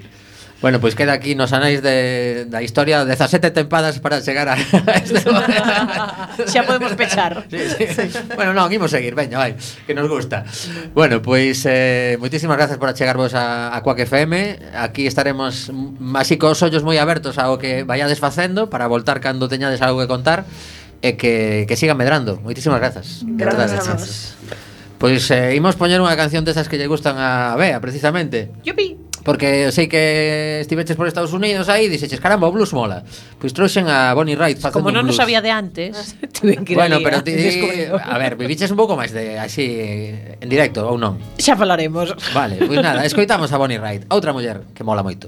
Bueno, 0.60 0.82
pois 0.82 0.98
queda 0.98 1.14
aquí 1.14 1.38
nos 1.38 1.54
anais 1.54 1.86
de, 1.86 2.50
da 2.50 2.66
historia 2.66 3.06
17 3.06 3.54
tempadas 3.54 4.02
para 4.02 4.18
chegar 4.26 4.50
a 4.50 4.58
este 4.98 5.22
Xa 6.50 6.66
podemos 6.66 6.98
pechar. 6.98 7.46
Sí, 7.46 7.62
sí. 7.78 7.86
Sí. 7.94 8.20
Bueno, 8.34 8.58
non, 8.58 8.66
imos 8.74 8.90
seguir, 8.90 9.14
veña, 9.14 9.38
vai 9.38 9.54
Que 9.86 9.94
nos 9.94 10.10
gusta. 10.10 10.50
Bueno, 10.98 11.22
pois 11.22 11.62
eh, 11.70 12.18
moitísimas 12.18 12.58
gracias 12.58 12.82
por 12.82 12.90
achegarvos 12.90 13.38
a, 13.38 13.70
a 13.70 13.86
Quack 13.86 14.10
FM 14.10 14.74
Aquí 14.74 15.06
estaremos 15.06 15.70
así 16.18 16.42
cos 16.42 16.66
ollos 16.66 16.82
moi 16.82 16.98
abertos 16.98 17.38
ao 17.38 17.62
que 17.62 17.86
vayades 17.86 18.18
facendo 18.18 18.66
Para 18.66 18.90
voltar 18.90 19.22
cando 19.22 19.46
teñades 19.46 19.86
algo 19.86 20.02
que 20.02 20.10
contar 20.10 20.50
E 21.06 21.14
que, 21.14 21.70
que 21.70 21.78
sigan 21.78 22.02
medrando. 22.02 22.42
Moitísimas 22.42 22.82
grazas 22.82 23.22
Grazas, 23.38 23.78
vos 23.86 24.34
Pois 24.98 25.30
eh, 25.30 25.54
imos 25.54 25.78
poñer 25.78 26.02
unha 26.02 26.18
canción 26.18 26.42
desas 26.42 26.66
que 26.66 26.82
lle 26.82 26.90
gustan 26.90 27.22
a 27.22 27.54
Bea, 27.54 27.78
precisamente. 27.78 28.50
Yupi. 28.66 29.07
Porque 29.28 29.76
sei 29.76 29.92
que 29.92 30.64
estiveches 30.64 30.96
por 30.96 31.04
Estados 31.04 31.36
Unidos 31.36 31.68
aí 31.68 31.86
e 31.86 31.92
dixeches, 31.92 32.24
caramba, 32.24 32.48
o 32.48 32.54
blues 32.56 32.72
mola. 32.72 33.04
Pois 33.36 33.52
trouxen 33.52 33.92
a 33.92 34.16
Bonnie 34.16 34.40
Wright 34.40 34.56
facendo 34.56 34.88
Como 34.88 34.96
non 34.96 35.04
nos 35.04 35.20
sabía 35.20 35.44
de 35.44 35.52
antes, 35.52 36.16
tuve 36.36 36.64
que 36.64 36.72
ir 36.72 36.80
Bueno, 36.80 37.04
pero 37.04 37.20
a 37.20 37.28
ti, 37.28 37.36
descubrirlo. 37.36 38.00
a 38.00 38.16
ver, 38.16 38.40
viviches 38.40 38.72
un 38.72 38.80
pouco 38.80 38.96
máis 38.96 39.12
de 39.12 39.36
así 39.36 39.68
en 40.16 40.48
directo 40.48 40.88
ou 40.88 40.96
non? 40.96 41.20
Xa 41.36 41.60
falaremos. 41.60 42.16
Vale, 42.32 42.56
pois 42.64 42.80
nada, 42.80 43.04
escoitamos 43.04 43.52
a 43.52 43.60
Bonnie 43.60 43.84
Wright, 43.84 44.08
outra 44.08 44.32
muller 44.32 44.64
que 44.72 44.88
mola 44.88 45.04
moito. 45.04 45.28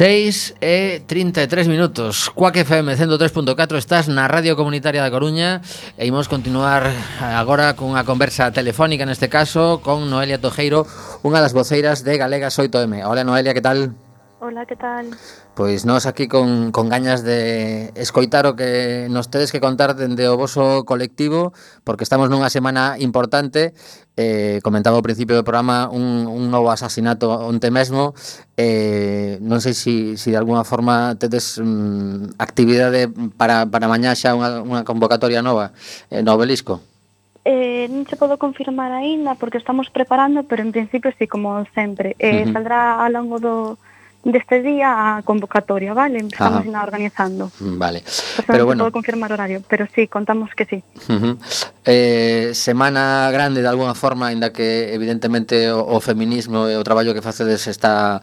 6 0.00 0.56
e 0.62 1.04
33 1.04 1.68
minutos. 1.68 2.32
Cuac 2.32 2.56
FM 2.56 2.96
103.4 2.96 3.76
Estás 3.76 4.08
na 4.08 4.24
Radio 4.32 4.56
Comunitaria 4.56 5.04
da 5.04 5.12
Coruña. 5.12 5.60
E 6.00 6.08
imos 6.08 6.24
continuar 6.24 6.88
agora 7.20 7.76
cunha 7.76 8.08
conversa 8.08 8.48
telefónica 8.48 9.04
neste 9.04 9.28
caso 9.28 9.84
Con 9.84 10.08
Noelia 10.08 10.40
Tojeiro 10.40 10.88
Unha 11.20 11.44
das 11.44 11.52
voceiras 11.52 12.00
de 12.00 12.16
Galegas 12.16 12.56
8M 12.56 13.04
Hola 13.04 13.28
Noelia, 13.28 13.52
que 13.52 13.60
tal? 13.60 13.92
Hola, 14.42 14.64
que 14.64 14.74
tal? 14.74 15.04
Pois 15.52 15.84
nós 15.84 16.08
aquí 16.08 16.24
con, 16.24 16.72
con 16.72 16.88
gañas 16.88 17.20
de 17.20 17.92
escoitar 17.92 18.48
o 18.48 18.56
que 18.56 19.04
nos 19.12 19.28
tedes 19.28 19.52
que 19.52 19.60
contar 19.60 19.92
dende 19.92 20.32
o 20.32 20.40
voso 20.40 20.88
colectivo 20.88 21.52
porque 21.84 22.08
estamos 22.08 22.32
nunha 22.32 22.48
semana 22.48 22.96
importante 22.96 23.76
eh, 24.16 24.64
comentaba 24.64 24.96
ao 24.96 25.04
principio 25.04 25.36
do 25.36 25.44
programa 25.44 25.92
un, 25.92 26.24
un 26.24 26.48
novo 26.48 26.72
asasinato 26.72 27.28
onte 27.28 27.68
mesmo 27.68 28.16
eh, 28.56 29.36
non 29.44 29.60
sei 29.60 29.76
se 29.76 30.16
si, 30.16 30.16
si 30.16 30.28
de 30.32 30.40
alguna 30.40 30.64
forma 30.64 31.20
tedes 31.20 31.60
mm, 31.60 32.40
actividade 32.40 33.12
para, 33.36 33.68
para 33.68 33.92
mañá 33.92 34.16
xa 34.16 34.32
unha, 34.32 34.64
unha 34.64 34.88
convocatoria 34.88 35.44
nova 35.44 35.76
eh, 36.08 36.24
no 36.24 36.32
obelisco 36.32 36.80
Eh, 37.40 37.88
non 37.88 38.04
se 38.04 38.20
podo 38.20 38.36
confirmar 38.36 38.92
aínda 38.92 39.32
porque 39.32 39.56
estamos 39.56 39.88
preparando, 39.88 40.44
pero 40.44 40.60
en 40.60 40.76
principio 40.76 41.08
sí, 41.16 41.24
como 41.24 41.64
sempre. 41.72 42.12
Eh, 42.20 42.44
uh 42.44 42.44
-huh. 42.44 42.52
Saldrá 42.52 43.00
ao 43.00 43.08
longo 43.08 43.40
do, 43.40 43.80
deste 44.24 44.60
día 44.62 45.16
a 45.16 45.22
convocatoria, 45.22 45.94
vale? 45.94 46.18
Estamos 46.18 46.66
Ajá. 46.66 46.82
organizando. 46.82 47.50
Mm, 47.60 47.78
vale. 47.78 48.00
Personas 48.00 48.44
pero 48.46 48.66
bueno. 48.66 48.84
podo 48.84 48.92
confirmar 48.92 49.32
horario, 49.32 49.62
pero 49.68 49.86
sí, 49.94 50.08
contamos 50.08 50.50
que 50.54 50.66
sí. 50.66 50.82
Uh 51.08 51.12
-huh. 51.12 51.36
eh, 51.84 52.50
semana 52.54 53.30
grande 53.32 53.62
de 53.62 53.68
alguna 53.68 53.94
forma, 53.94 54.28
ainda 54.28 54.52
que 54.52 54.92
evidentemente 54.94 55.72
o, 55.72 55.84
o 55.84 56.00
feminismo 56.00 56.68
e 56.68 56.76
o 56.76 56.84
traballo 56.84 57.14
que 57.14 57.22
facedes 57.22 57.66
está 57.66 58.20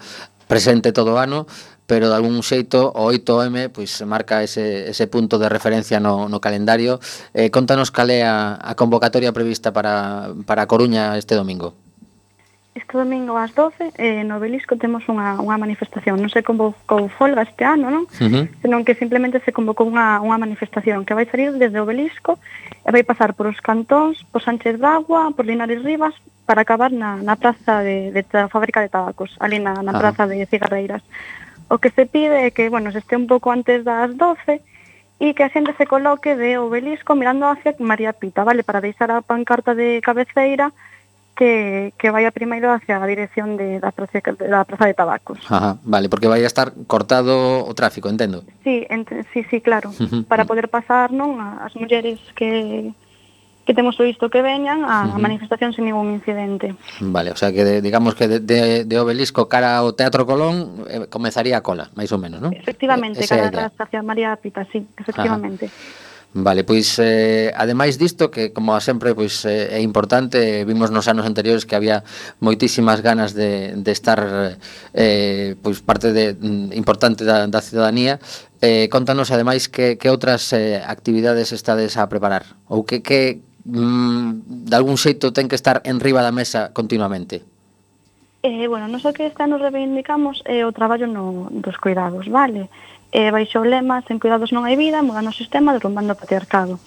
presente 0.47 0.93
todo 0.93 1.15
o 1.15 1.17
ano, 1.17 1.45
pero 1.87 2.09
de 2.09 2.15
algún 2.15 2.43
xeito 2.43 2.91
o 2.93 3.09
8M 3.09 3.71
pois 3.71 3.89
marca 4.05 4.43
ese, 4.43 4.91
ese 4.91 5.07
punto 5.07 5.39
de 5.39 5.49
referencia 5.49 5.99
no, 5.99 6.29
no 6.29 6.39
calendario. 6.43 6.99
Eh, 7.33 7.49
contanos 7.49 7.89
cal 7.89 8.11
é 8.11 8.21
a, 8.27 8.59
a 8.59 8.75
convocatoria 8.75 9.31
prevista 9.33 9.71
para, 9.71 10.35
para 10.45 10.67
Coruña 10.67 11.17
este 11.17 11.33
domingo 11.33 11.86
este 12.77 12.97
domingo 12.97 13.35
ás 13.35 13.53
12 13.53 13.97
eh, 13.97 14.23
no 14.23 14.39
Belisco 14.39 14.77
temos 14.77 15.03
unha, 15.09 15.41
unha 15.41 15.57
manifestación. 15.57 16.21
Non 16.21 16.29
se 16.29 16.45
convocou 16.45 17.09
folga 17.09 17.43
este 17.43 17.65
ano, 17.65 17.89
non? 17.89 18.05
Uh 18.07 18.29
-huh. 18.29 18.45
Senón 18.61 18.85
que 18.85 18.93
simplemente 18.95 19.41
se 19.41 19.51
convocou 19.51 19.89
unha, 19.89 20.21
unha 20.21 20.37
manifestación 20.37 21.03
que 21.03 21.17
vai 21.17 21.25
salir 21.25 21.51
desde 21.57 21.81
o 21.81 21.87
Belisco 21.89 22.37
e 22.85 22.89
vai 22.93 23.03
pasar 23.03 23.33
por 23.33 23.49
os 23.49 23.59
cantóns, 23.59 24.21
por 24.29 24.45
Sánchez 24.45 24.77
Bagua, 24.77 25.33
por 25.35 25.49
Linares 25.49 25.81
Rivas, 25.81 26.15
para 26.47 26.63
acabar 26.63 26.93
na, 26.93 27.19
na 27.19 27.35
praza 27.35 27.83
de, 27.83 28.15
de 28.15 28.21
da 28.29 28.47
fábrica 28.47 28.79
de 28.79 28.87
tabacos, 28.87 29.35
ali 29.43 29.59
na, 29.59 29.83
na 29.83 29.91
ah. 29.91 29.99
praza 29.99 30.23
de 30.29 30.47
cigarreiras. 30.47 31.03
O 31.67 31.77
que 31.81 31.91
se 31.91 32.07
pide 32.07 32.47
é 32.47 32.49
que, 32.55 32.71
bueno, 32.71 32.95
se 32.95 33.03
este 33.03 33.19
un 33.19 33.27
pouco 33.27 33.51
antes 33.51 33.83
das 33.83 34.15
12 34.15 34.63
e 35.19 35.33
que 35.33 35.43
a 35.43 35.51
xente 35.51 35.75
se 35.75 35.89
coloque 35.89 36.37
de 36.39 36.55
obelisco 36.61 37.17
mirando 37.17 37.49
hacia 37.49 37.75
María 37.83 38.13
Pita, 38.13 38.45
vale? 38.47 38.63
Para 38.63 38.79
deixar 38.79 39.11
a 39.11 39.25
pancarta 39.25 39.75
de 39.75 39.99
cabeceira 39.99 40.71
que, 41.37 41.93
que 41.97 42.09
vaya 42.09 42.31
primeiro 42.31 42.73
hacia 42.73 42.97
a 42.97 43.05
dirección 43.05 43.55
de, 43.55 43.79
da, 43.79 43.93
praza, 43.93 44.19
da 44.41 44.65
Praza 44.65 44.85
de 44.89 44.97
Tabacos. 44.97 45.39
Ajá, 45.45 45.77
vale, 45.85 46.09
porque 46.09 46.27
vai 46.27 46.41
a 46.41 46.49
estar 46.49 46.73
cortado 46.89 47.63
o 47.63 47.71
tráfico, 47.77 48.09
entendo. 48.09 48.41
Sí, 48.65 48.83
ent 48.89 49.07
sí, 49.31 49.45
sí, 49.45 49.61
claro, 49.61 49.93
uh 49.93 50.09
-huh. 50.09 50.25
para 50.25 50.49
poder 50.49 50.67
pasar 50.67 51.13
non 51.13 51.37
as 51.37 51.77
mulleres 51.77 52.17
que 52.33 52.91
que 53.67 53.75
temos 53.75 53.99
visto 53.99 54.31
que 54.31 54.41
veñan 54.41 54.87
a, 54.87 55.03
uh 55.03 55.11
-huh. 55.11 55.15
a 55.15 55.17
manifestación 55.19 55.75
sen 55.75 55.85
ningún 55.85 56.15
incidente. 56.15 56.73
Vale, 57.03 57.35
o 57.35 57.37
sea 57.37 57.51
que 57.51 57.67
de, 57.67 57.83
digamos 57.83 58.15
que 58.15 58.25
de, 58.31 58.39
de, 58.39 58.87
de 58.87 58.95
Obelisco 58.97 59.51
cara 59.51 59.83
ao 59.83 59.91
Teatro 59.91 60.25
Colón 60.25 60.87
eh, 60.87 61.05
comezaría 61.11 61.59
a 61.59 61.61
cola, 61.61 61.91
máis 61.93 62.09
ou 62.09 62.17
menos, 62.17 62.39
non? 62.41 62.55
Efectivamente, 62.55 63.21
eh, 63.21 63.29
cara 63.29 63.51
á 63.51 63.69
estación 63.69 64.07
María 64.07 64.33
Pita, 64.39 64.65
sí, 64.71 64.87
efectivamente. 64.97 65.67
Ajá. 65.69 66.06
Vale, 66.33 66.63
pois 66.63 66.99
eh, 66.99 67.49
ademais 67.55 67.97
disto 67.97 68.29
que 68.29 68.53
como 68.53 68.77
sempre 68.83 69.15
pois 69.15 69.47
eh, 69.47 69.73
é 69.73 69.81
importante, 69.81 70.67
vimos 70.67 70.91
nos 70.91 71.07
anos 71.07 71.25
anteriores 71.25 71.65
que 71.65 71.73
había 71.73 72.03
moitísimas 72.43 73.01
ganas 73.01 73.33
de, 73.33 73.73
de 73.73 73.91
estar 73.91 74.21
eh, 74.93 75.55
pois 75.63 75.81
parte 75.81 76.11
de 76.11 76.35
mm, 76.35 76.75
importante 76.75 77.23
da, 77.23 77.47
da 77.47 77.61
ciudadanía. 77.63 78.19
Eh, 78.61 78.85
contanos 78.91 79.31
ademais 79.31 79.71
que, 79.71 79.95
que 79.97 80.11
outras 80.11 80.51
eh, 80.53 80.77
actividades 80.83 81.55
estades 81.55 81.95
a 81.95 82.05
preparar 82.05 82.43
ou 82.67 82.83
que, 82.83 82.99
que 83.01 83.41
mm, 83.65 84.67
de 84.67 84.75
algún 84.75 84.99
xeito 84.99 85.33
ten 85.33 85.47
que 85.47 85.57
estar 85.57 85.79
en 85.87 85.97
riba 86.03 86.21
da 86.21 86.35
mesa 86.35 86.75
continuamente. 86.75 87.41
Eh, 88.45 88.69
bueno, 88.69 88.85
non 88.85 89.01
só 89.01 89.09
que 89.09 89.25
este 89.25 89.41
ano 89.41 89.57
reivindicamos 89.57 90.45
é 90.45 90.61
eh, 90.61 90.67
o 90.67 90.75
traballo 90.75 91.09
no, 91.09 91.49
dos 91.49 91.81
cuidados. 91.81 92.29
Vale 92.29 92.69
eh, 93.11 93.31
baixo 93.31 93.61
o 93.61 93.67
lema 93.67 94.03
sen 94.07 94.19
cuidados 94.19 94.51
non 94.51 94.67
hai 94.67 94.75
vida, 94.75 95.05
mudando 95.05 95.31
o 95.31 95.35
sistema, 95.35 95.75
derrumbando 95.75 96.13
o 96.13 96.19
patriarcado. 96.19 96.79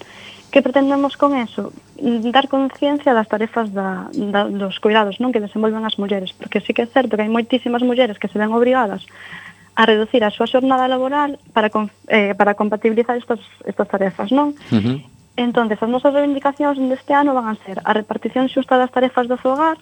Que 0.51 0.61
pretendemos 0.61 1.15
con 1.15 1.33
eso? 1.33 1.71
Dar 1.97 2.51
conciencia 2.51 3.15
das 3.15 3.29
tarefas 3.31 3.71
da, 3.71 4.11
da, 4.11 4.45
dos 4.51 4.77
cuidados 4.83 5.17
non 5.23 5.31
que 5.31 5.39
desenvolven 5.39 5.87
as 5.87 5.95
mulleres, 5.95 6.35
porque 6.35 6.59
sí 6.59 6.75
que 6.75 6.83
é 6.83 6.89
certo 6.89 7.15
que 7.15 7.23
hai 7.23 7.31
moitísimas 7.31 7.81
mulleres 7.81 8.19
que 8.19 8.27
se 8.27 8.37
ven 8.37 8.51
obrigadas 8.51 9.07
a 9.75 9.87
reducir 9.87 10.21
a 10.27 10.33
súa 10.33 10.51
xornada 10.51 10.91
laboral 10.91 11.39
para, 11.55 11.71
eh, 12.11 12.35
para 12.35 12.53
compatibilizar 12.59 13.15
estas, 13.15 13.39
estas 13.63 13.87
tarefas, 13.87 14.29
non? 14.29 14.53
Uh 14.69 14.79
-huh. 14.83 14.97
Entonces, 15.39 15.79
as 15.81 15.89
nosas 15.89 16.13
reivindicacións 16.13 16.75
deste 16.91 17.15
ano 17.15 17.31
van 17.33 17.47
a 17.47 17.55
ser 17.63 17.79
a 17.87 17.95
repartición 17.95 18.51
xusta 18.51 18.75
das 18.75 18.91
tarefas 18.91 19.31
do 19.31 19.39
fogar, 19.39 19.79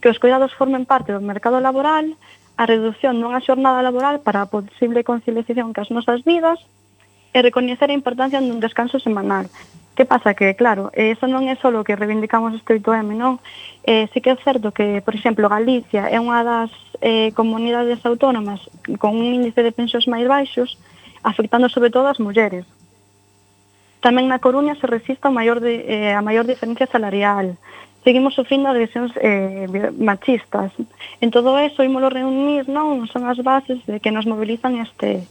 que 0.00 0.08
os 0.08 0.20
cuidados 0.22 0.54
formen 0.54 0.86
parte 0.86 1.10
do 1.10 1.20
mercado 1.20 1.58
laboral, 1.58 2.14
a 2.56 2.64
reducción 2.64 3.20
dunha 3.20 3.44
xornada 3.44 3.84
laboral 3.84 4.24
para 4.24 4.44
a 4.44 4.50
posible 4.50 5.04
conciliación 5.04 5.76
cas 5.76 5.92
nosas 5.92 6.24
vidas 6.24 6.58
e 7.36 7.44
recoñecer 7.44 7.92
a 7.92 7.98
importancia 7.98 8.40
dun 8.40 8.64
descanso 8.64 8.96
semanal. 8.96 9.52
Que 9.96 10.04
pasa? 10.04 10.36
Que, 10.36 10.56
claro, 10.56 10.92
eso 10.92 11.24
non 11.24 11.48
é 11.48 11.56
só 11.56 11.72
o 11.72 11.84
que 11.84 11.96
reivindicamos 11.96 12.52
este 12.52 12.76
8M, 12.76 13.16
non? 13.16 13.40
Eh, 13.84 14.08
sí 14.12 14.20
que 14.20 14.32
é 14.32 14.36
certo 14.40 14.72
que, 14.72 15.00
por 15.00 15.16
exemplo, 15.16 15.48
Galicia 15.48 16.08
é 16.12 16.20
unha 16.20 16.44
das 16.44 16.72
eh, 17.00 17.32
comunidades 17.32 18.04
autónomas 18.04 18.60
con 19.00 19.16
un 19.16 19.24
índice 19.40 19.64
de 19.64 19.72
pensións 19.72 20.04
máis 20.04 20.28
baixos, 20.28 20.76
afectando 21.24 21.72
sobre 21.72 21.88
todo 21.88 22.12
as 22.12 22.20
mulleres. 22.20 22.68
Tamén 24.04 24.28
na 24.28 24.40
Coruña 24.40 24.76
se 24.76 24.84
resiste 24.84 25.24
a 25.24 25.32
maior, 25.32 25.64
de, 25.64 25.80
eh, 25.88 26.12
a 26.12 26.20
maior 26.20 26.44
diferencia 26.44 26.84
salarial 26.84 27.56
seguimos 28.06 28.38
sofrindo 28.38 28.68
agresións 28.68 29.10
eh, 29.18 29.66
machistas. 29.98 30.70
En 31.20 31.32
todo 31.34 31.58
eso, 31.58 31.82
ímolo 31.82 32.06
reunir, 32.06 32.70
non? 32.70 33.10
Son 33.10 33.26
as 33.26 33.42
bases 33.42 33.82
de 33.82 33.98
que 33.98 34.14
nos 34.14 34.30
movilizan 34.30 34.78
este, 34.78 35.26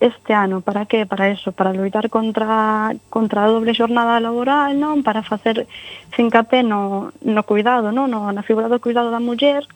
este 0.00 0.32
ano. 0.32 0.64
Para 0.64 0.88
que? 0.88 1.04
Para 1.04 1.28
eso, 1.28 1.52
para 1.52 1.76
loitar 1.76 2.08
contra, 2.08 2.96
contra 3.12 3.44
a 3.44 3.52
doble 3.52 3.76
jornada 3.76 4.24
laboral, 4.24 4.72
non? 4.80 5.04
Para 5.04 5.20
facer 5.20 5.68
fincapé 6.16 6.64
no, 6.64 7.12
no 7.20 7.44
cuidado, 7.44 7.92
non? 7.92 8.08
No, 8.08 8.32
na 8.32 8.40
figura 8.40 8.72
do 8.72 8.80
cuidado 8.80 9.12
da 9.12 9.20
muller, 9.20 9.68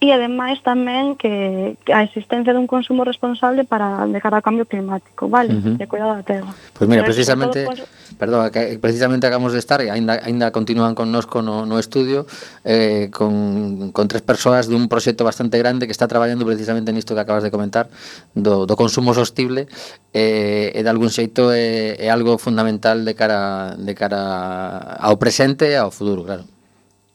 e 0.00 0.16
ademais 0.16 0.64
tamén 0.64 1.12
que, 1.20 1.76
que 1.84 1.92
a 1.92 2.00
existencia 2.00 2.56
dun 2.56 2.64
consumo 2.64 3.04
responsable 3.04 3.68
para 3.68 4.08
de 4.08 4.16
cara 4.16 4.40
ao 4.40 4.44
cambio 4.44 4.64
climático, 4.64 5.28
vale? 5.28 5.52
Uh 5.52 5.60
-huh. 5.60 5.76
De 5.76 5.84
cuidado 5.84 6.16
da 6.16 6.24
terra. 6.24 6.56
Pois 6.72 6.72
pues 6.72 6.86
mira, 6.88 7.04
Pero 7.04 7.12
precisamente, 7.12 7.68
todo, 7.68 7.76
pues... 7.76 8.16
perdón, 8.16 8.48
que 8.48 8.80
precisamente 8.80 9.28
acabamos 9.28 9.52
de 9.52 9.60
estar 9.60 9.84
e 9.84 9.92
aínda 9.92 10.16
aínda 10.24 10.56
continúan 10.56 10.96
connosco 10.96 11.44
no 11.44 11.68
no 11.68 11.76
estudio 11.76 12.24
eh 12.64 13.12
con 13.12 13.92
con 13.92 14.08
tres 14.08 14.24
persoas 14.24 14.72
dun 14.72 14.88
proxecto 14.88 15.20
bastante 15.20 15.60
grande 15.60 15.84
que 15.84 15.92
está 15.92 16.08
traballando 16.08 16.48
precisamente 16.48 16.96
nisto 16.96 17.12
que 17.12 17.20
acabas 17.20 17.44
de 17.44 17.52
comentar 17.52 17.92
do 18.32 18.64
do 18.64 18.74
consumo 18.80 19.12
sostible 19.12 19.68
eh 20.16 20.72
e 20.72 20.80
de 20.80 20.88
algún 20.88 21.12
xeito 21.12 21.52
é, 21.52 22.00
é 22.00 22.08
algo 22.08 22.40
fundamental 22.40 23.04
de 23.04 23.12
cara 23.12 23.76
de 23.76 23.92
cara 23.92 24.96
ao 24.96 25.20
presente 25.20 25.68
e 25.68 25.76
ao 25.76 25.92
futuro, 25.92 26.24
claro. 26.24 26.48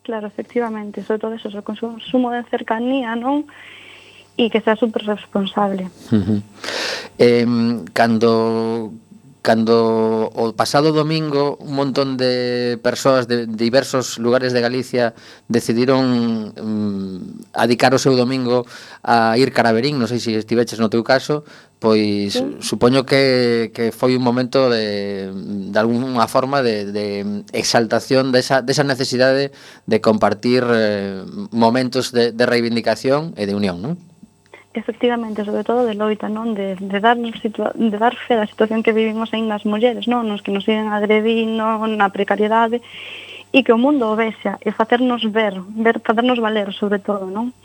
Claro, 0.05 0.27
efectivamente, 0.27 1.01
sobre 1.01 1.17
todo 1.17 1.33
eso, 1.33 1.49
o 1.49 1.65
consumo 1.65 2.29
de 2.29 2.45
cercanía, 2.53 3.17
non? 3.17 3.49
E 4.37 4.53
que 4.53 4.61
sea 4.61 4.77
super 4.77 5.01
responsable. 5.01 5.89
Uh 6.13 6.21
-huh. 6.21 6.39
eh, 7.17 7.47
cando 7.89 8.93
Cando 9.45 10.33
o 10.33 10.57
pasado 10.57 10.89
domingo 10.89 11.61
un 11.61 11.77
montón 11.77 12.17
de 12.17 12.81
persoas 12.81 13.29
de 13.29 13.45
diversos 13.45 14.17
lugares 14.17 14.57
de 14.57 14.65
Galicia 14.65 15.13
decidiron 15.45 16.49
mm, 16.57 17.53
adicar 17.53 17.93
o 17.93 18.01
seu 18.01 18.17
domingo 18.17 18.65
a 19.05 19.37
ir 19.37 19.53
Caraverín, 19.53 20.01
non 20.01 20.09
sei 20.09 20.17
se 20.17 20.33
estiveches 20.33 20.81
no 20.81 20.89
teu 20.89 21.05
caso, 21.05 21.45
pois 21.77 22.33
sí. 22.33 22.41
supoño 22.57 23.05
que, 23.05 23.69
que 23.69 23.93
foi 23.93 24.17
un 24.17 24.25
momento 24.25 24.73
de, 24.73 25.29
de 25.29 25.77
alguna 25.77 26.25
forma 26.25 26.65
de, 26.65 26.89
de 26.89 27.45
exaltación 27.53 28.33
desa, 28.33 28.65
desa 28.65 28.81
necesidade 28.81 29.53
de 29.85 29.97
compartir 30.01 30.65
eh, 30.65 31.21
momentos 31.53 32.09
de, 32.09 32.33
de 32.33 32.45
reivindicación 32.49 33.37
e 33.37 33.45
de 33.45 33.53
unión, 33.53 33.77
non? 33.77 34.01
efectivamente, 34.79 35.45
sobre 35.45 35.63
todo 35.63 35.85
de 35.85 35.93
loita, 35.93 36.27
non? 36.29 36.53
De, 36.53 36.75
de, 36.75 36.99
dar, 36.99 37.15
de 37.17 37.97
dar 37.97 38.15
fe 38.15 38.35
da 38.35 38.49
situación 38.49 38.83
que 38.83 38.95
vivimos 38.95 39.31
aínda 39.31 39.55
as 39.55 39.65
mulleres, 39.65 40.07
non? 40.07 40.27
Nos 40.27 40.41
que 40.41 40.51
nos 40.51 40.65
siguen 40.65 40.91
agredindo, 40.91 41.63
na 41.87 42.11
precariedade, 42.11 42.81
e 43.55 43.63
que 43.63 43.71
o 43.71 43.79
mundo 43.79 44.11
o 44.11 44.19
vexa, 44.19 44.59
e 44.59 44.69
facernos 44.75 45.23
ver, 45.31 45.55
ver 45.79 46.03
facernos 46.03 46.43
valer, 46.43 46.75
sobre 46.75 46.99
todo, 46.99 47.31
non? 47.31 47.55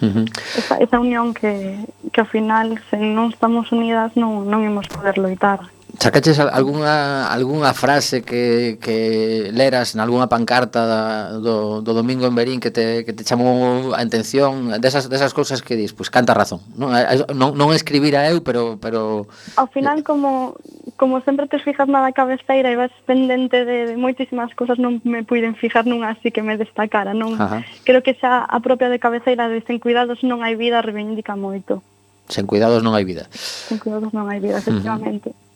Uh 0.00 0.08
-huh. 0.08 0.26
esa, 0.56 0.80
esa 0.80 0.96
unión 0.96 1.36
que, 1.36 1.76
que 2.08 2.20
ao 2.24 2.28
final, 2.28 2.80
se 2.88 2.96
non 2.96 3.28
estamos 3.28 3.68
unidas, 3.76 4.16
non, 4.16 4.48
non 4.48 4.64
imos 4.64 4.88
poder 4.88 5.20
loitar. 5.20 5.68
Sacaches 5.98 6.40
algunha, 6.40 7.28
algunha 7.28 7.74
frase 7.74 8.22
que, 8.22 8.78
que 8.80 9.50
leras 9.52 9.94
nalgúna 9.94 10.26
pancarta 10.26 10.86
da, 10.88 11.02
do, 11.36 11.84
do 11.84 11.92
domingo 11.92 12.24
en 12.24 12.34
Berín 12.34 12.60
que 12.60 12.72
te, 12.72 13.04
que 13.04 13.12
te 13.12 13.24
chamou 13.24 13.92
a 13.92 14.00
atención 14.00 14.72
desas, 14.80 15.12
desas 15.12 15.36
cousas 15.36 15.60
que 15.60 15.76
dis, 15.76 15.92
pois 15.92 16.08
pues, 16.08 16.16
canta 16.16 16.32
razón 16.32 16.64
non, 16.80 16.96
non, 17.36 17.52
non 17.52 17.76
escribir 17.76 18.16
a 18.16 18.24
eu, 18.32 18.40
pero, 18.40 18.80
pero 18.80 19.28
Ao 19.60 19.68
final 19.68 20.00
como, 20.00 20.56
como 20.96 21.20
sempre 21.28 21.44
te 21.44 21.60
fijas 21.60 21.86
na 21.86 22.00
da 22.00 22.16
cabeceira 22.16 22.72
e 22.72 22.76
vas 22.80 22.92
pendente 23.04 23.68
de, 23.68 23.92
de 23.92 23.96
moitísimas 24.00 24.48
cousas 24.56 24.80
non 24.80 25.04
me 25.04 25.28
puiden 25.28 25.52
fijar 25.52 25.84
nunha 25.84 26.16
así 26.16 26.32
que 26.32 26.40
me 26.40 26.56
destacara 26.56 27.12
non? 27.12 27.36
Ajá. 27.36 27.68
Creo 27.84 28.00
que 28.00 28.16
xa 28.16 28.48
a 28.48 28.58
propia 28.64 28.88
de 28.88 28.96
cabeceira 28.96 29.52
de 29.52 29.60
sen 29.68 29.76
cuidados 29.76 30.24
non 30.24 30.40
hai 30.40 30.56
vida 30.56 30.80
reivindica 30.80 31.36
moito. 31.36 31.84
Sen 32.32 32.48
cuidados 32.48 32.80
non 32.80 32.96
hai 32.96 33.04
vida 33.04 33.28
Sen 33.30 33.76
cuidados 33.76 34.08
non 34.16 34.24
hai 34.32 34.40
vida, 34.40 34.56
efectivamente. 34.56 35.30
uh 35.30 35.36
-huh. 35.36 35.51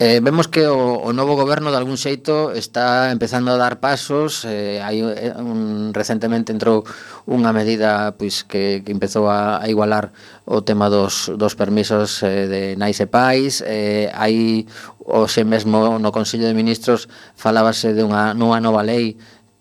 Eh, 0.00 0.18
vemos 0.20 0.48
que 0.48 0.66
o, 0.66 0.98
o 0.98 1.12
novo 1.14 1.38
goberno 1.38 1.70
de 1.70 1.78
algún 1.78 1.94
xeito 1.94 2.50
está 2.50 3.14
empezando 3.14 3.54
a 3.54 3.56
dar 3.56 3.78
pasos. 3.78 4.42
Eh, 4.42 4.82
hai 4.82 4.98
eh, 4.98 5.30
un, 5.38 5.94
recentemente 5.94 6.50
entrou 6.50 6.82
unha 7.30 7.54
medida 7.54 8.10
pois 8.18 8.42
que, 8.42 8.82
que 8.82 8.90
empezou 8.90 9.30
a, 9.30 9.62
a 9.62 9.70
igualar 9.70 10.10
o 10.50 10.66
tema 10.66 10.90
dos, 10.90 11.30
dos 11.38 11.54
permisos 11.54 12.26
eh, 12.26 12.50
de 12.50 12.62
nais 12.74 12.98
e 12.98 13.06
pais. 13.06 13.62
Eh, 13.62 14.10
hai 14.18 14.66
hoxe 15.06 15.46
mesmo 15.46 16.02
no 16.02 16.10
Consello 16.10 16.50
de 16.50 16.58
Ministros 16.58 17.06
falábase 17.38 17.94
dunha 17.94 18.34
nunha 18.34 18.58
nova 18.58 18.82
lei 18.82 19.14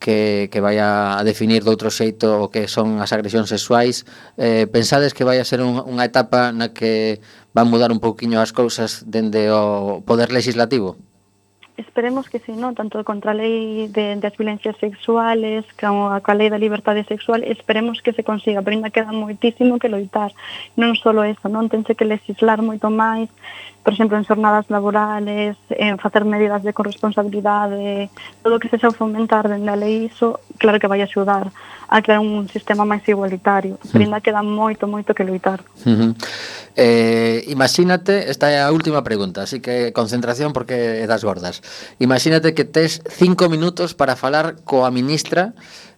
que, 0.03 0.49
que 0.51 0.59
vai 0.59 0.81
a 0.81 1.21
definir 1.23 1.63
de 1.63 1.69
outro 1.71 1.87
xeito 1.87 2.27
o 2.43 2.51
que 2.51 2.67
son 2.67 2.99
as 2.99 3.15
agresións 3.15 3.47
sexuais. 3.47 4.03
Eh, 4.35 4.67
pensades 4.67 5.15
que 5.15 5.23
vai 5.23 5.39
a 5.39 5.47
ser 5.47 5.63
un, 5.63 5.79
unha 5.79 6.03
etapa 6.03 6.51
na 6.51 6.75
que 6.75 7.23
van 7.53 7.69
mudar 7.69 7.93
un 7.93 8.01
pouquiño 8.01 8.41
as 8.41 8.51
cousas 8.51 9.05
dende 9.05 9.53
o 9.53 10.01
poder 10.03 10.33
legislativo? 10.33 10.97
Esperemos 11.77 12.29
que 12.29 12.37
sí, 12.37 12.51
¿no? 12.53 12.73
Tanto 12.73 13.03
contra 13.03 13.31
a 13.31 13.33
lei 13.33 13.87
de, 13.89 14.15
das 14.17 14.37
violencias 14.37 14.77
sexuales 14.77 15.65
como 15.73 16.13
a 16.13 16.21
coa 16.21 16.37
lei 16.37 16.49
da 16.53 16.61
liberdade 16.61 17.01
sexual, 17.01 17.41
esperemos 17.41 17.97
que 18.05 18.13
se 18.13 18.21
consiga, 18.21 18.61
pero 18.61 18.77
ainda 18.77 18.93
queda 18.93 19.09
moitísimo 19.09 19.81
que 19.81 19.89
loitar. 19.89 20.29
Non 20.77 20.93
só 20.93 21.09
eso, 21.25 21.49
non? 21.49 21.73
Tense 21.73 21.97
que 21.97 22.05
legislar 22.05 22.61
moito 22.61 22.93
máis, 22.93 23.25
por 23.83 23.93
exemplo, 23.93 24.17
en 24.17 24.23
xornadas 24.23 24.71
laborales, 24.71 25.59
en 25.69 25.99
facer 25.99 26.23
medidas 26.23 26.63
de 26.63 26.71
corresponsabilidade, 26.71 28.09
todo 28.41 28.55
o 28.55 28.59
que 28.59 28.71
se 28.71 28.79
xa 28.79 28.95
fomentar 28.95 29.51
dende 29.51 29.67
a 29.67 29.75
lei 29.75 30.07
iso, 30.07 30.39
claro 30.55 30.79
que 30.79 30.87
vai 30.87 31.03
axudar 31.03 31.51
a 31.91 32.01
crear 32.01 32.23
un 32.23 32.47
sistema 32.47 32.87
máis 32.87 33.03
igualitario, 33.11 33.75
hmm. 33.75 33.83
sí. 33.83 33.91
pero 33.91 34.03
ainda 34.07 34.23
queda 34.23 34.39
moito, 34.39 34.87
moito 34.87 35.11
que 35.11 35.27
luitar. 35.27 35.67
Uh 35.83 35.91
-huh. 35.91 36.11
eh, 36.79 37.43
imagínate, 37.51 38.31
esta 38.31 38.47
é 38.47 38.63
a 38.63 38.71
última 38.71 39.03
pregunta, 39.03 39.43
así 39.43 39.59
que 39.59 39.91
concentración 39.91 40.55
porque 40.55 41.03
é 41.03 41.05
das 41.05 41.27
gordas. 41.27 41.59
Imagínate 41.99 42.55
que 42.55 42.63
tes 42.63 43.03
cinco 43.11 43.51
minutos 43.51 43.91
para 43.91 44.15
falar 44.15 44.63
coa 44.63 44.87
ministra 44.95 45.51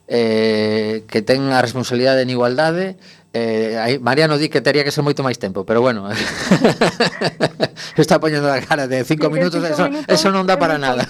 eh, 0.10 1.06
que 1.06 1.22
ten 1.22 1.54
a 1.54 1.62
responsabilidade 1.62 2.26
en 2.26 2.34
igualdade 2.34 2.98
Eh, 3.36 3.76
aí 3.76 4.00
Mariano 4.00 4.40
di 4.40 4.48
que 4.48 4.64
tería 4.64 4.88
que 4.88 4.96
ser 4.96 5.04
moito 5.04 5.20
máis 5.20 5.36
tempo, 5.36 5.68
pero 5.68 5.84
bueno. 5.84 6.08
Está 8.00 8.16
poñendo 8.16 8.48
a 8.48 8.64
cara 8.64 8.88
de 8.88 9.04
cinco 9.04 9.28
minutos, 9.28 9.60
cinco 9.60 9.76
eso, 9.76 9.84
minutos, 9.92 10.08
eso 10.08 10.32
non 10.32 10.48
dá 10.48 10.56
para 10.56 10.80
nada. 10.80 11.04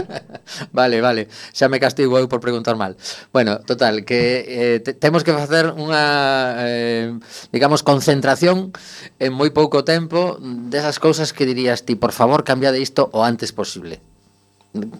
vale, 0.76 1.00
vale. 1.00 1.32
Xa 1.56 1.72
me 1.72 1.80
castigo 1.80 2.20
eu 2.20 2.28
por 2.28 2.44
preguntar 2.44 2.76
mal. 2.76 3.00
Bueno, 3.32 3.64
total, 3.64 4.04
que 4.04 4.44
eh, 4.44 4.78
te, 4.84 4.92
temos 4.92 5.24
que 5.24 5.32
facer 5.32 5.72
unha, 5.72 6.60
eh, 6.60 7.16
digamos, 7.56 7.80
concentración 7.80 8.76
en 9.16 9.32
moi 9.32 9.48
pouco 9.48 9.80
tempo 9.80 10.36
desas 10.68 11.00
cousas 11.00 11.32
que 11.32 11.48
dirías 11.48 11.88
ti, 11.88 11.96
por 11.96 12.12
favor, 12.12 12.44
cambia 12.44 12.68
de 12.68 12.84
isto 12.84 13.08
o 13.16 13.24
antes 13.24 13.56
posible. 13.56 14.04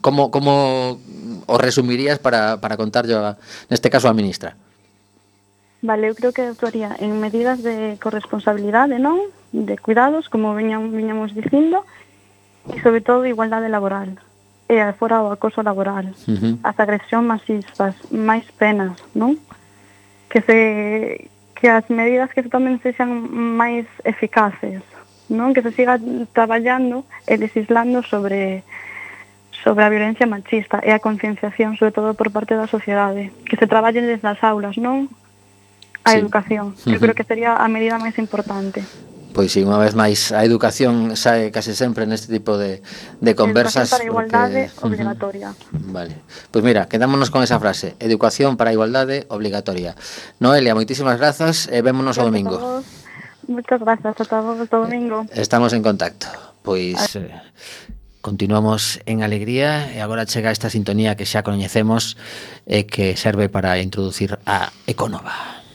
Como, 0.00 0.32
como 0.32 0.96
o 1.44 1.54
resumirías 1.60 2.16
para, 2.16 2.64
para 2.64 2.80
contarlo, 2.80 3.36
neste 3.68 3.92
caso, 3.92 4.08
a 4.08 4.16
ministra? 4.16 4.56
Vale, 5.82 6.08
eu 6.08 6.14
creo 6.14 6.32
que 6.32 6.42
actuaría 6.42 6.96
en 6.98 7.20
medidas 7.20 7.62
de 7.62 8.00
corresponsabilidade, 8.00 8.98
non? 8.98 9.20
De 9.52 9.76
cuidados, 9.76 10.28
como 10.28 10.56
viñamos, 10.56 10.90
viñamos 10.92 11.36
dicindo, 11.36 11.84
e 12.72 12.80
sobre 12.80 13.00
todo 13.00 13.28
igualdade 13.28 13.68
laboral 13.68 14.18
e 14.68 14.82
fora 14.98 15.22
o 15.22 15.30
acoso 15.30 15.62
laboral, 15.62 16.10
uh 16.10 16.34
-huh. 16.34 16.58
as 16.62 16.76
agresión 16.80 17.22
masistas, 17.26 17.94
máis 18.10 18.42
penas, 18.58 18.98
non? 19.14 19.38
Que 20.26 20.42
se 20.42 21.30
que 21.54 21.70
as 21.70 21.86
medidas 21.88 22.34
que 22.34 22.42
se 22.42 22.50
tomen 22.50 22.82
sexan 22.82 23.30
máis 23.56 23.86
eficaces, 24.02 24.82
non? 25.30 25.54
Que 25.54 25.62
se 25.62 25.70
siga 25.70 26.02
traballando 26.34 27.06
e 27.30 27.38
legislando 27.38 28.02
sobre 28.02 28.66
sobre 29.62 29.86
a 29.86 29.90
violencia 29.90 30.26
machista 30.26 30.82
e 30.82 30.90
a 30.90 30.98
concienciación, 30.98 31.78
sobre 31.78 31.94
todo 31.94 32.18
por 32.18 32.34
parte 32.34 32.58
da 32.58 32.66
sociedade, 32.66 33.30
que 33.46 33.56
se 33.56 33.70
traballen 33.70 34.06
desde 34.10 34.26
as 34.26 34.42
aulas, 34.42 34.74
non? 34.76 35.06
a 36.06 36.14
sí. 36.14 36.18
educación. 36.22 36.66
Eu 36.72 36.72
uh 36.72 36.94
-huh. 36.94 37.02
creo 37.02 37.14
que 37.18 37.26
sería 37.26 37.58
a 37.58 37.66
medida 37.66 37.98
máis 37.98 38.14
importante. 38.22 38.86
Pois 39.36 39.52
sí, 39.52 39.60
unha 39.60 39.76
vez 39.76 39.92
máis, 39.92 40.32
a 40.32 40.48
educación 40.48 41.12
sae 41.12 41.52
case 41.52 41.76
sempre 41.76 42.08
neste 42.08 42.32
tipo 42.32 42.56
de, 42.56 42.80
de 43.20 43.32
conversas. 43.36 43.92
Educación 43.92 43.92
para 43.92 44.00
a 44.00 44.08
igualdade 44.08 44.62
porque... 44.72 44.96
obligatoria. 44.96 45.48
Vale. 45.92 46.14
Pois 46.48 46.64
mira, 46.64 46.88
quedámonos 46.88 47.28
con 47.28 47.44
esa 47.44 47.60
frase. 47.60 48.00
Educación 48.00 48.56
para 48.56 48.72
a 48.72 48.76
igualdade 48.78 49.28
obligatoria. 49.28 49.92
Noelia, 50.40 50.72
moitísimas 50.72 51.20
grazas 51.20 51.68
e 51.68 51.76
eh, 51.76 51.82
vémonos 51.84 52.16
gracias 52.16 52.24
o 52.24 52.28
domingo. 52.32 52.56
Moitas 53.44 53.80
grazas, 53.84 54.16
ata 54.16 54.40
vos 54.40 54.56
o 54.56 54.66
domingo. 54.72 55.28
Eh, 55.28 55.44
estamos 55.44 55.76
en 55.76 55.84
contacto. 55.84 56.32
Pois... 56.64 56.96
Eh, 57.20 57.28
continuamos 58.24 58.98
en 59.06 59.22
alegría 59.22 59.86
e 59.94 60.02
agora 60.02 60.26
chega 60.26 60.50
esta 60.50 60.66
sintonía 60.66 61.14
que 61.14 61.28
xa 61.28 61.46
coñecemos 61.46 62.16
e 62.64 62.82
eh, 62.82 62.84
que 62.88 63.14
serve 63.20 63.52
para 63.52 63.78
introducir 63.78 64.40
a 64.48 64.72
Econova. 64.88 65.65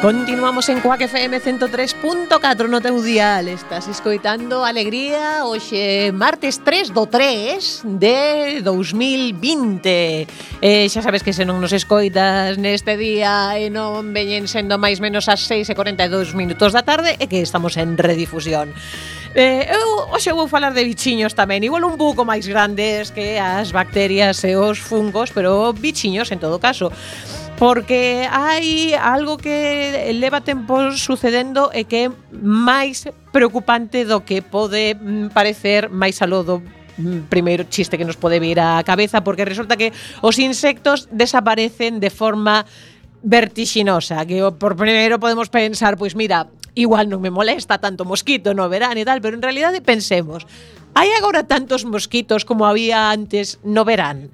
Continuamos 0.00 0.66
en 0.70 0.80
Coaque 0.80 1.04
FM 1.04 1.42
103.4 1.42 2.72
no 2.72 2.80
teu 2.80 3.04
dial. 3.04 3.52
Estás 3.52 3.84
escoitando 3.84 4.64
Alegría 4.64 5.44
hoxe 5.44 6.08
martes 6.16 6.64
3 6.64 6.96
do 6.96 7.04
3 7.04 7.84
de 8.00 8.64
2020. 8.64 10.24
Eh, 10.64 10.88
xa 10.88 11.04
sabes 11.04 11.20
que 11.20 11.36
se 11.36 11.44
non 11.44 11.60
nos 11.60 11.76
escoitas 11.76 12.56
neste 12.56 12.96
día 12.96 13.60
e 13.60 13.68
non 13.68 14.16
veñen 14.16 14.48
sendo 14.48 14.80
máis 14.80 15.04
menos 15.04 15.28
as 15.28 15.44
6 15.44 15.68
e 15.68 15.76
42 15.76 16.32
minutos 16.32 16.72
da 16.72 16.80
tarde 16.80 17.20
e 17.20 17.28
que 17.28 17.44
estamos 17.44 17.76
en 17.76 18.00
redifusión. 18.00 18.72
Eh, 19.36 19.68
eu 19.68 20.08
hoxe 20.16 20.32
vou 20.32 20.48
falar 20.48 20.72
de 20.72 20.82
bichiños 20.82 21.38
tamén 21.38 21.62
Igual 21.62 21.86
un 21.86 21.94
pouco 21.94 22.26
máis 22.26 22.50
grandes 22.50 23.14
que 23.14 23.38
as 23.38 23.70
bacterias 23.70 24.42
e 24.42 24.58
os 24.58 24.82
fungos 24.82 25.30
Pero 25.30 25.70
bichiños 25.70 26.34
en 26.34 26.42
todo 26.42 26.58
caso 26.58 26.90
porque 27.60 28.24
hai 28.24 28.96
algo 28.96 29.36
que 29.36 30.16
leva 30.16 30.40
tempo 30.40 30.96
sucedendo 30.96 31.68
e 31.76 31.84
que 31.84 32.08
é 32.08 32.12
máis 32.32 33.04
preocupante 33.36 34.08
do 34.08 34.24
que 34.24 34.40
pode 34.40 34.96
mm, 34.96 35.28
parecer 35.36 35.92
máis 35.92 36.24
aló 36.24 36.40
do 36.40 36.64
mm, 36.64 37.28
primeiro 37.28 37.68
chiste 37.68 38.00
que 38.00 38.08
nos 38.08 38.16
pode 38.16 38.40
vir 38.40 38.56
á 38.64 38.80
cabeza 38.80 39.20
porque 39.20 39.44
resulta 39.44 39.76
que 39.76 39.92
os 40.24 40.40
insectos 40.40 41.04
desaparecen 41.12 42.00
de 42.00 42.08
forma 42.08 42.64
vertixinosa, 43.20 44.24
que 44.24 44.40
por 44.56 44.72
primeiro 44.72 45.20
podemos 45.20 45.52
pensar, 45.52 46.00
pois 46.00 46.16
mira, 46.16 46.48
igual 46.72 47.12
non 47.12 47.20
me 47.20 47.28
molesta 47.28 47.76
tanto 47.76 48.08
mosquito 48.08 48.56
no 48.56 48.72
verán 48.72 48.96
e 48.96 49.04
tal, 49.04 49.20
pero 49.20 49.36
en 49.36 49.44
realidade 49.44 49.84
pensemos, 49.84 50.48
hai 50.96 51.12
agora 51.12 51.44
tantos 51.44 51.84
mosquitos 51.84 52.48
como 52.48 52.64
había 52.64 53.12
antes 53.12 53.60
no 53.68 53.84
verán 53.84 54.32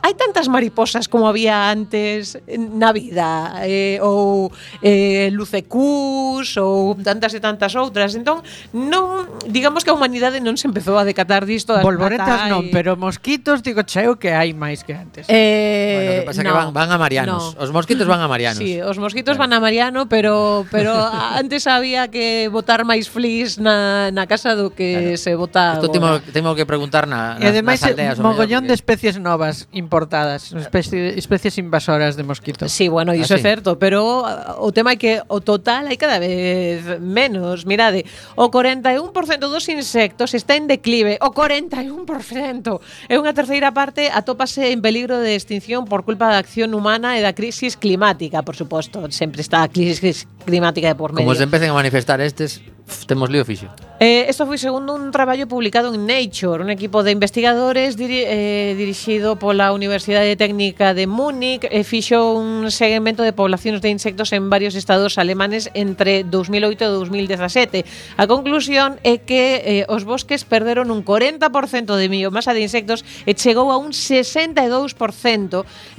hai 0.00 0.14
tantas 0.16 0.48
mariposas 0.48 1.08
como 1.08 1.28
había 1.28 1.68
antes 1.68 2.40
na 2.56 2.92
vida 2.92 3.60
eh, 3.64 4.00
ou 4.00 4.48
eh, 4.80 5.28
lucecús 5.32 6.56
ou 6.56 6.96
tantas 6.96 7.36
e 7.36 7.40
tantas 7.40 7.76
outras 7.76 8.16
entón 8.16 8.40
non 8.72 9.28
digamos 9.44 9.84
que 9.84 9.92
a 9.92 9.96
humanidade 9.96 10.40
non 10.40 10.56
se 10.56 10.64
empezou 10.64 10.96
a 10.96 11.04
decatar 11.04 11.44
disto 11.44 11.76
das 11.76 11.84
polvoretas 11.84 12.48
non 12.48 12.72
pero 12.72 12.96
mosquitos 12.96 13.60
digo 13.60 13.84
cheo 13.84 14.16
que 14.16 14.32
hai 14.32 14.56
máis 14.56 14.80
que 14.86 14.96
antes 14.96 15.28
eh, 15.28 15.92
bueno, 15.96 16.10
que 16.16 16.26
pasa 16.32 16.40
no, 16.40 16.48
que 16.48 16.56
van, 16.56 16.68
van 16.72 16.90
a 16.92 16.98
Marianos 16.98 17.56
no. 17.56 17.60
os 17.60 17.70
mosquitos 17.70 18.08
van 18.08 18.24
a 18.24 18.28
Marianos 18.28 18.64
sí, 18.64 18.80
os 18.80 18.96
mosquitos 18.96 19.36
claro. 19.36 19.52
van 19.52 19.52
a 19.52 19.60
Mariano 19.60 20.08
pero 20.08 20.64
pero 20.72 20.96
antes 21.40 21.68
había 21.68 22.08
que 22.08 22.48
botar 22.48 22.88
máis 22.88 23.12
flis 23.12 23.60
na, 23.60 24.08
na 24.16 24.24
casa 24.24 24.56
do 24.56 24.72
que 24.72 25.12
claro. 25.12 25.20
se 25.20 25.32
bota 25.36 25.64
Isto 25.76 25.92
temo, 25.92 26.20
temo 26.32 26.56
que 26.56 26.64
preguntar 26.64 27.04
na, 27.04 27.36
na, 27.36 27.44
e 27.44 27.52
ademais, 27.52 27.84
nas 27.84 27.92
aldeas 27.92 28.16
mogollón 28.16 28.64
de 28.64 28.72
especies 28.72 29.20
novas 29.20 29.68
importadas, 29.90 30.52
especie, 30.52 31.18
especies 31.18 31.58
invasoras 31.58 32.14
de 32.14 32.22
mosquitos. 32.22 32.70
Sí, 32.70 32.86
bueno, 32.86 33.12
iso 33.12 33.34
Así. 33.34 33.42
é 33.42 33.50
certo, 33.50 33.76
pero 33.76 34.22
uh, 34.22 34.62
o 34.62 34.70
tema 34.70 34.94
é 34.94 34.96
que 34.96 35.18
o 35.26 35.42
total 35.42 35.90
hai 35.90 35.98
cada 35.98 36.22
vez 36.22 37.02
menos. 37.02 37.66
Mirade, 37.66 38.06
o 38.38 38.46
41% 38.46 39.10
dos 39.50 39.66
insectos 39.66 40.30
está 40.38 40.54
en 40.54 40.70
declive, 40.70 41.18
o 41.18 41.34
41%. 41.34 42.78
É 43.10 43.18
unha 43.18 43.34
terceira 43.34 43.74
parte 43.74 44.06
atópase 44.14 44.70
en 44.70 44.78
peligro 44.78 45.18
de 45.18 45.34
extinción 45.34 45.90
por 45.90 46.06
culpa 46.06 46.30
da 46.30 46.38
acción 46.38 46.70
humana 46.70 47.18
e 47.18 47.20
da 47.26 47.34
crisis 47.34 47.74
climática, 47.74 48.46
por 48.46 48.54
suposto. 48.54 49.10
Sempre 49.10 49.42
está 49.42 49.66
a 49.66 49.68
crisis 49.68 50.30
climática 50.46 50.86
de 50.86 50.94
por 50.94 51.10
medio. 51.10 51.26
Como 51.26 51.34
se 51.34 51.50
empecen 51.50 51.74
a 51.74 51.74
manifestar 51.74 52.22
estes, 52.22 52.62
temos 53.06 53.30
lío 53.30 53.44
fixo. 53.44 53.68
Eh, 54.00 54.24
esto 54.32 54.46
foi 54.48 54.56
segundo 54.56 54.96
un 54.96 55.12
traballo 55.12 55.44
publicado 55.44 55.92
en 55.92 56.08
Nature, 56.08 56.64
un 56.64 56.70
equipo 56.72 57.04
de 57.04 57.12
investigadores 57.12 58.00
diri 58.00 58.24
eh, 58.24 58.72
dirixido 58.72 59.36
pola 59.36 59.76
Universidade 59.76 60.40
Técnica 60.40 60.94
de 60.96 61.04
Múnich 61.04 61.68
e 61.68 61.80
eh, 61.80 61.84
fixo 61.84 62.32
un 62.32 62.72
seguimento 62.72 63.20
de 63.20 63.36
poblacións 63.36 63.84
de 63.84 63.92
insectos 63.92 64.32
en 64.32 64.48
varios 64.48 64.72
estados 64.72 65.20
alemanes 65.20 65.68
entre 65.76 66.24
2008 66.24 66.80
e 66.80 66.88
2017. 66.88 67.84
A 68.16 68.24
conclusión 68.24 68.96
é 69.04 69.20
que 69.20 69.84
eh, 69.84 69.84
os 69.92 70.08
bosques 70.08 70.48
perderon 70.48 70.88
un 70.88 71.04
40% 71.04 71.92
de 71.92 72.06
biomasa 72.08 72.56
de 72.56 72.64
insectos 72.64 73.04
e 73.28 73.36
chegou 73.36 73.68
a 73.68 73.76
un 73.76 73.92
62% 73.92 74.96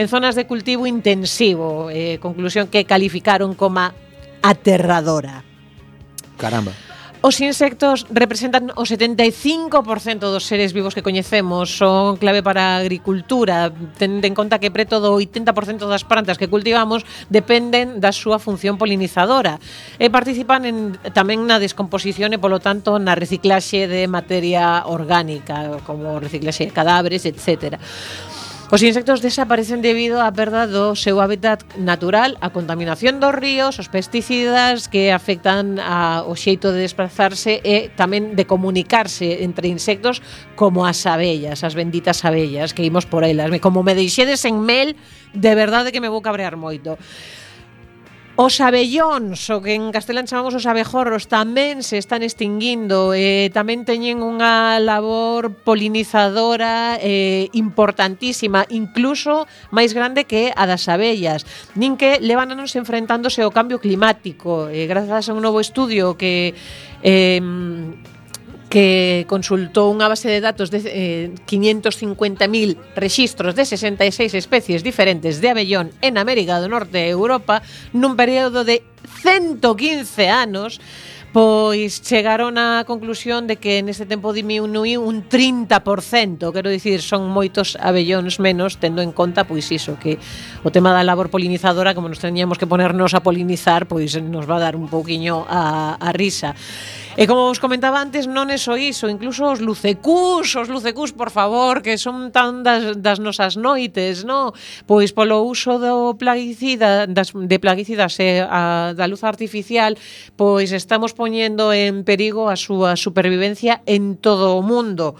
en 0.01 0.05
zonas 0.09 0.33
de 0.33 0.49
cultivo 0.49 0.89
intensivo, 0.89 1.93
eh, 1.93 2.17
conclusión 2.17 2.65
que 2.65 2.89
calificaron 2.89 3.53
como 3.53 3.93
aterradora. 4.41 5.50
Caramba. 6.41 6.73
Os 7.21 7.37
insectos 7.37 8.09
representan 8.09 8.73
o 8.73 8.81
75% 8.81 10.25
dos 10.33 10.41
seres 10.41 10.73
vivos 10.73 10.97
que 10.97 11.05
coñecemos, 11.05 11.69
son 11.69 12.17
clave 12.17 12.41
para 12.41 12.73
a 12.73 12.81
agricultura, 12.81 13.69
tendo 14.01 14.25
en 14.25 14.33
conta 14.33 14.57
que 14.57 14.73
preto 14.73 14.97
do 14.97 15.13
80% 15.13 15.85
das 15.85 16.01
plantas 16.01 16.41
que 16.41 16.49
cultivamos 16.49 17.05
dependen 17.29 18.01
da 18.01 18.09
súa 18.09 18.41
función 18.41 18.81
polinizadora 18.81 19.61
e 20.01 20.09
participan 20.09 20.65
en, 20.65 20.97
tamén 21.13 21.45
na 21.45 21.61
descomposición 21.61 22.33
e, 22.33 22.41
polo 22.41 22.57
tanto, 22.57 22.97
na 22.97 23.13
reciclaxe 23.13 23.85
de 23.85 24.09
materia 24.09 24.89
orgánica, 24.89 25.77
como 25.85 26.17
reciclaxe 26.17 26.65
de 26.65 26.73
cadáveres, 26.73 27.29
etcétera. 27.29 27.77
Os 28.71 28.81
insectos 28.87 29.19
desaparecen 29.19 29.83
debido 29.83 30.23
á 30.23 30.31
perda 30.31 30.63
do 30.63 30.95
seu 30.95 31.19
hábitat 31.19 31.59
natural, 31.75 32.39
a 32.39 32.55
contaminación 32.55 33.19
dos 33.19 33.35
ríos, 33.35 33.75
os 33.83 33.91
pesticidas 33.91 34.87
que 34.87 35.11
afectan 35.11 35.75
a, 35.75 36.23
o 36.23 36.39
xeito 36.39 36.71
de 36.71 36.79
desplazarse 36.79 37.59
e 37.67 37.91
tamén 37.99 38.31
de 38.31 38.47
comunicarse 38.47 39.43
entre 39.43 39.67
insectos 39.67 40.23
como 40.55 40.87
as 40.87 41.03
abellas, 41.03 41.67
as 41.67 41.75
benditas 41.75 42.23
abellas 42.23 42.71
que 42.71 42.87
imos 42.87 43.03
por 43.03 43.27
elas. 43.27 43.51
Como 43.59 43.83
me 43.83 43.91
deixedes 43.91 44.47
en 44.47 44.63
mel, 44.63 44.95
de 45.35 45.51
verdade 45.51 45.91
que 45.91 45.99
me 45.99 46.07
vou 46.07 46.23
cabrear 46.23 46.55
moito. 46.55 46.95
Os 48.39 48.63
abellóns, 48.63 49.51
o 49.51 49.59
que 49.59 49.75
en 49.75 49.91
castelán 49.91 50.23
chamamos 50.23 50.55
os 50.55 50.63
abejorros, 50.63 51.27
tamén 51.27 51.83
se 51.83 51.99
están 51.99 52.23
extinguindo. 52.23 53.11
Eh, 53.11 53.51
tamén 53.51 53.83
teñen 53.83 54.23
unha 54.23 54.79
labor 54.79 55.51
polinizadora 55.67 56.95
eh, 57.03 57.51
importantísima, 57.51 58.63
incluso 58.71 59.51
máis 59.75 59.91
grande 59.91 60.23
que 60.23 60.55
a 60.55 60.63
das 60.63 60.87
abellas. 60.87 61.43
Nin 61.75 61.99
que 61.99 62.23
levánanos 62.23 62.71
enfrentándose 62.79 63.43
ao 63.43 63.51
cambio 63.51 63.83
climático. 63.83 64.71
Eh, 64.71 64.87
grazas 64.87 65.27
a 65.27 65.35
un 65.35 65.43
novo 65.43 65.59
estudio 65.59 66.15
que 66.15 66.55
eh, 67.03 67.43
que 68.71 69.27
consultou 69.27 69.91
unha 69.91 70.07
base 70.07 70.31
de 70.31 70.39
datos 70.39 70.71
de 70.71 70.79
eh, 70.87 71.27
550.000 71.43 72.95
rexistros 72.95 73.51
de 73.51 73.67
66 73.67 74.31
especies 74.31 74.79
diferentes 74.79 75.43
de 75.43 75.51
abellón 75.51 75.91
en 75.99 76.15
América 76.15 76.63
do 76.63 76.71
Norte 76.71 77.03
e 77.03 77.11
Europa 77.11 77.59
nun 77.91 78.15
período 78.15 78.63
de 78.63 78.79
115 79.19 80.31
anos 80.31 80.79
Pois 81.31 82.03
chegaron 82.03 82.59
á 82.59 82.83
conclusión 82.83 83.47
de 83.47 83.55
que 83.55 83.79
neste 83.79 84.03
tempo 84.03 84.35
diminuiu 84.35 84.99
un 84.99 85.23
30%, 85.31 86.51
quero 86.51 86.67
dicir, 86.67 86.99
son 86.99 87.31
moitos 87.31 87.79
abellóns 87.79 88.43
menos 88.43 88.83
tendo 88.83 88.99
en 88.99 89.15
conta 89.15 89.47
pois 89.47 89.71
iso 89.71 89.95
que 89.95 90.19
o 90.67 90.75
tema 90.75 90.91
da 90.91 91.07
labor 91.07 91.31
polinizadora, 91.31 91.95
como 91.95 92.11
nos 92.11 92.19
teníamos 92.19 92.59
que 92.59 92.67
ponernos 92.67 93.15
a 93.15 93.23
polinizar, 93.23 93.87
pois 93.87 94.11
nos 94.19 94.43
va 94.43 94.59
a 94.59 94.63
dar 94.67 94.75
un 94.75 94.91
pouquiño 94.91 95.47
a, 95.47 95.95
a 95.95 96.11
risa. 96.11 96.51
E 97.21 97.27
como 97.29 97.45
vos 97.45 97.61
comentaba 97.61 98.01
antes, 98.01 98.25
non 98.25 98.49
é 98.49 98.57
só 98.57 98.73
iso, 98.73 99.05
incluso 99.05 99.45
os 99.45 99.61
lucecús, 99.61 100.57
os 100.57 100.65
lucecús, 100.65 101.13
por 101.13 101.29
favor, 101.29 101.85
que 101.85 101.93
son 102.01 102.33
tan 102.33 102.65
das, 102.65 102.97
das 102.97 103.21
nosas 103.21 103.61
noites, 103.61 104.25
no? 104.25 104.57
Pois 104.89 105.13
polo 105.13 105.45
uso 105.45 105.77
do 105.77 106.17
plaguicida, 106.17 107.05
das, 107.05 107.29
de 107.29 107.61
plaguicidas 107.61 108.17
e 108.17 108.41
a, 108.41 108.97
da 108.97 109.05
luz 109.05 109.21
artificial, 109.21 110.01
pois 110.33 110.73
estamos 110.73 111.13
poñendo 111.13 111.69
en 111.69 112.01
perigo 112.01 112.49
a 112.49 112.57
súa 112.57 112.97
supervivencia 112.97 113.85
en 113.85 114.17
todo 114.17 114.57
o 114.57 114.65
mundo. 114.65 115.13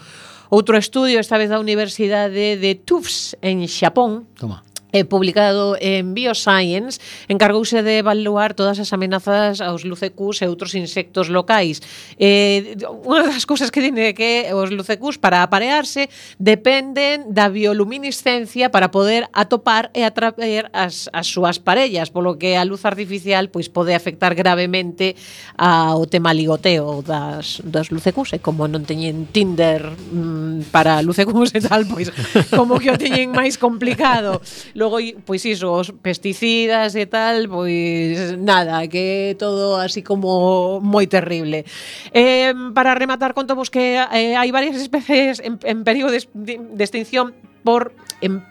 Outro 0.50 0.74
estudio, 0.74 1.22
esta 1.22 1.38
vez 1.38 1.54
da 1.54 1.62
Universidade 1.62 2.58
de 2.58 2.72
Tufts, 2.82 3.38
en 3.46 3.62
Xapón, 3.70 4.26
Toma 4.34 4.71
eh, 4.92 5.04
publicado 5.04 5.76
en 5.80 6.14
Bioscience, 6.14 7.00
encargouse 7.28 7.82
de 7.82 7.98
evaluar 7.98 8.54
todas 8.54 8.78
as 8.78 8.92
amenazas 8.92 9.60
aos 9.64 9.84
lucecús 9.88 10.44
e 10.44 10.46
outros 10.46 10.76
insectos 10.76 11.32
locais. 11.32 11.80
Eh, 12.20 12.76
unha 13.08 13.24
das 13.26 13.48
cousas 13.48 13.72
que 13.72 13.80
dine 13.80 14.12
que 14.12 14.52
os 14.52 14.68
lucecús 14.70 15.16
para 15.16 15.42
aparearse 15.42 16.12
dependen 16.36 17.32
da 17.32 17.48
bioluminiscencia 17.48 18.68
para 18.68 18.92
poder 18.92 19.26
atopar 19.32 19.88
e 19.96 20.04
atraer 20.04 20.68
as, 20.76 21.08
as 21.12 21.26
súas 21.26 21.56
parellas, 21.56 22.12
polo 22.12 22.36
que 22.36 22.54
a 22.54 22.64
luz 22.68 22.84
artificial 22.84 23.48
pois 23.48 23.72
pode 23.72 23.96
afectar 23.96 24.36
gravemente 24.36 25.16
ao 25.56 26.04
tema 26.06 26.36
ligoteo 26.36 27.00
das, 27.00 27.64
das 27.64 27.88
lucecús, 27.88 28.36
e 28.36 28.38
como 28.38 28.68
non 28.68 28.84
teñen 28.84 29.32
Tinder 29.32 29.88
mmm, 29.88 30.68
para 30.68 31.00
lucecús 31.00 31.56
e 31.56 31.60
tal, 31.64 31.88
pois 31.88 32.12
como 32.52 32.76
que 32.76 32.92
o 32.92 33.00
teñen 33.00 33.32
máis 33.32 33.56
complicado. 33.56 34.44
Logo, 34.82 34.98
pois 35.22 35.46
iso, 35.46 35.70
os 35.70 35.94
pesticidas 36.02 36.98
e 36.98 37.06
tal, 37.06 37.46
pois 37.46 38.34
nada, 38.34 38.82
que 38.90 39.38
todo 39.38 39.78
así 39.78 40.02
como 40.02 40.82
moi 40.82 41.06
terrible. 41.06 41.62
Eh, 42.10 42.50
para 42.74 42.98
rematar, 42.98 43.30
conto 43.30 43.54
vos 43.54 43.70
que 43.70 44.02
eh, 44.02 44.34
hai 44.34 44.50
varias 44.50 44.74
especies 44.74 45.38
en, 45.38 45.62
en 45.62 45.86
período 45.86 46.10
de, 46.10 46.26
de 46.58 46.82
extinción 46.82 47.30
por 47.62 47.94
en 48.18 48.42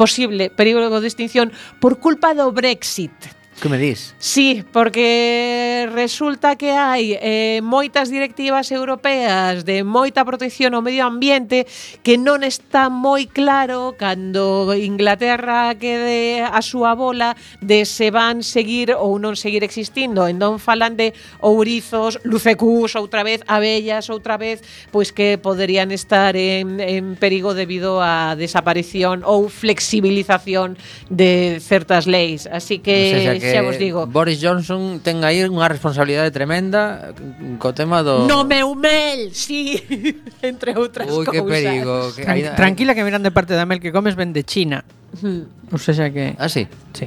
posible 0.00 0.48
perigo 0.48 0.80
de 0.80 1.04
extinción 1.04 1.52
por 1.84 2.00
culpa 2.00 2.32
do 2.32 2.48
Brexit. 2.48 3.12
Que 3.60 3.68
me 3.68 3.76
dis? 3.76 4.14
Sí, 4.20 4.64
porque 4.72 5.88
resulta 5.92 6.54
que 6.54 6.70
hai 6.70 7.18
eh, 7.18 7.58
moitas 7.58 8.06
directivas 8.06 8.70
europeas 8.70 9.66
de 9.66 9.82
moita 9.82 10.22
protección 10.22 10.78
ao 10.78 10.82
medio 10.84 11.02
ambiente 11.02 11.66
que 12.06 12.14
non 12.14 12.46
está 12.46 12.86
moi 12.86 13.26
claro 13.26 13.98
cando 13.98 14.70
Inglaterra 14.78 15.74
quede 15.74 16.46
a 16.46 16.62
súa 16.62 16.94
bola 16.94 17.34
de 17.58 17.82
se 17.82 18.14
van 18.14 18.46
seguir 18.46 18.94
ou 18.94 19.18
non 19.18 19.34
seguir 19.34 19.66
existindo. 19.66 20.30
Entón 20.30 20.62
falan 20.62 20.94
de 20.94 21.10
ourizos, 21.42 22.22
lucecús, 22.22 22.94
outra 22.94 23.26
vez, 23.26 23.42
abellas, 23.50 24.06
outra 24.06 24.38
vez, 24.38 24.62
pois 24.94 25.10
que 25.10 25.34
poderían 25.34 25.90
estar 25.90 26.38
en, 26.38 26.78
en 26.78 27.18
perigo 27.18 27.58
debido 27.58 27.98
á 27.98 28.38
desaparición 28.38 29.26
ou 29.26 29.50
flexibilización 29.50 30.78
de 31.10 31.58
certas 31.58 32.06
leis. 32.06 32.46
Así 32.46 32.78
que... 32.78 33.18
No 33.18 33.34
sé, 33.34 33.47
que 33.48 33.56
xa 33.56 33.64
vos 33.64 33.76
digo. 33.80 34.04
Boris 34.06 34.38
Johnson 34.38 35.00
ten 35.00 35.24
aí 35.24 35.40
unha 35.48 35.66
responsabilidade 35.66 36.28
tremenda 36.30 37.16
co 37.58 37.72
tema 37.72 38.04
do 38.04 38.28
No 38.28 38.44
meu 38.44 38.76
mel, 38.76 39.32
si, 39.32 39.80
sí. 39.80 40.20
entre 40.44 40.76
outras 40.76 41.08
Uy, 41.08 41.24
cousas. 41.24 41.32
Ui, 41.32 41.34
que 41.34 41.42
perigo. 41.48 41.94
Que... 42.12 42.22
Tran 42.28 42.54
Tranquila 42.54 42.92
que 42.94 43.02
miran 43.02 43.24
de 43.24 43.32
parte 43.32 43.56
da 43.56 43.64
mel 43.64 43.80
que 43.80 43.90
comes 43.90 44.14
ven 44.14 44.36
de 44.36 44.44
China. 44.44 44.84
Mm. 45.24 45.72
O 45.72 45.78
sea 45.80 46.12
que 46.12 46.36
Ah, 46.38 46.48
si. 46.48 46.68
Sí. 46.92 47.06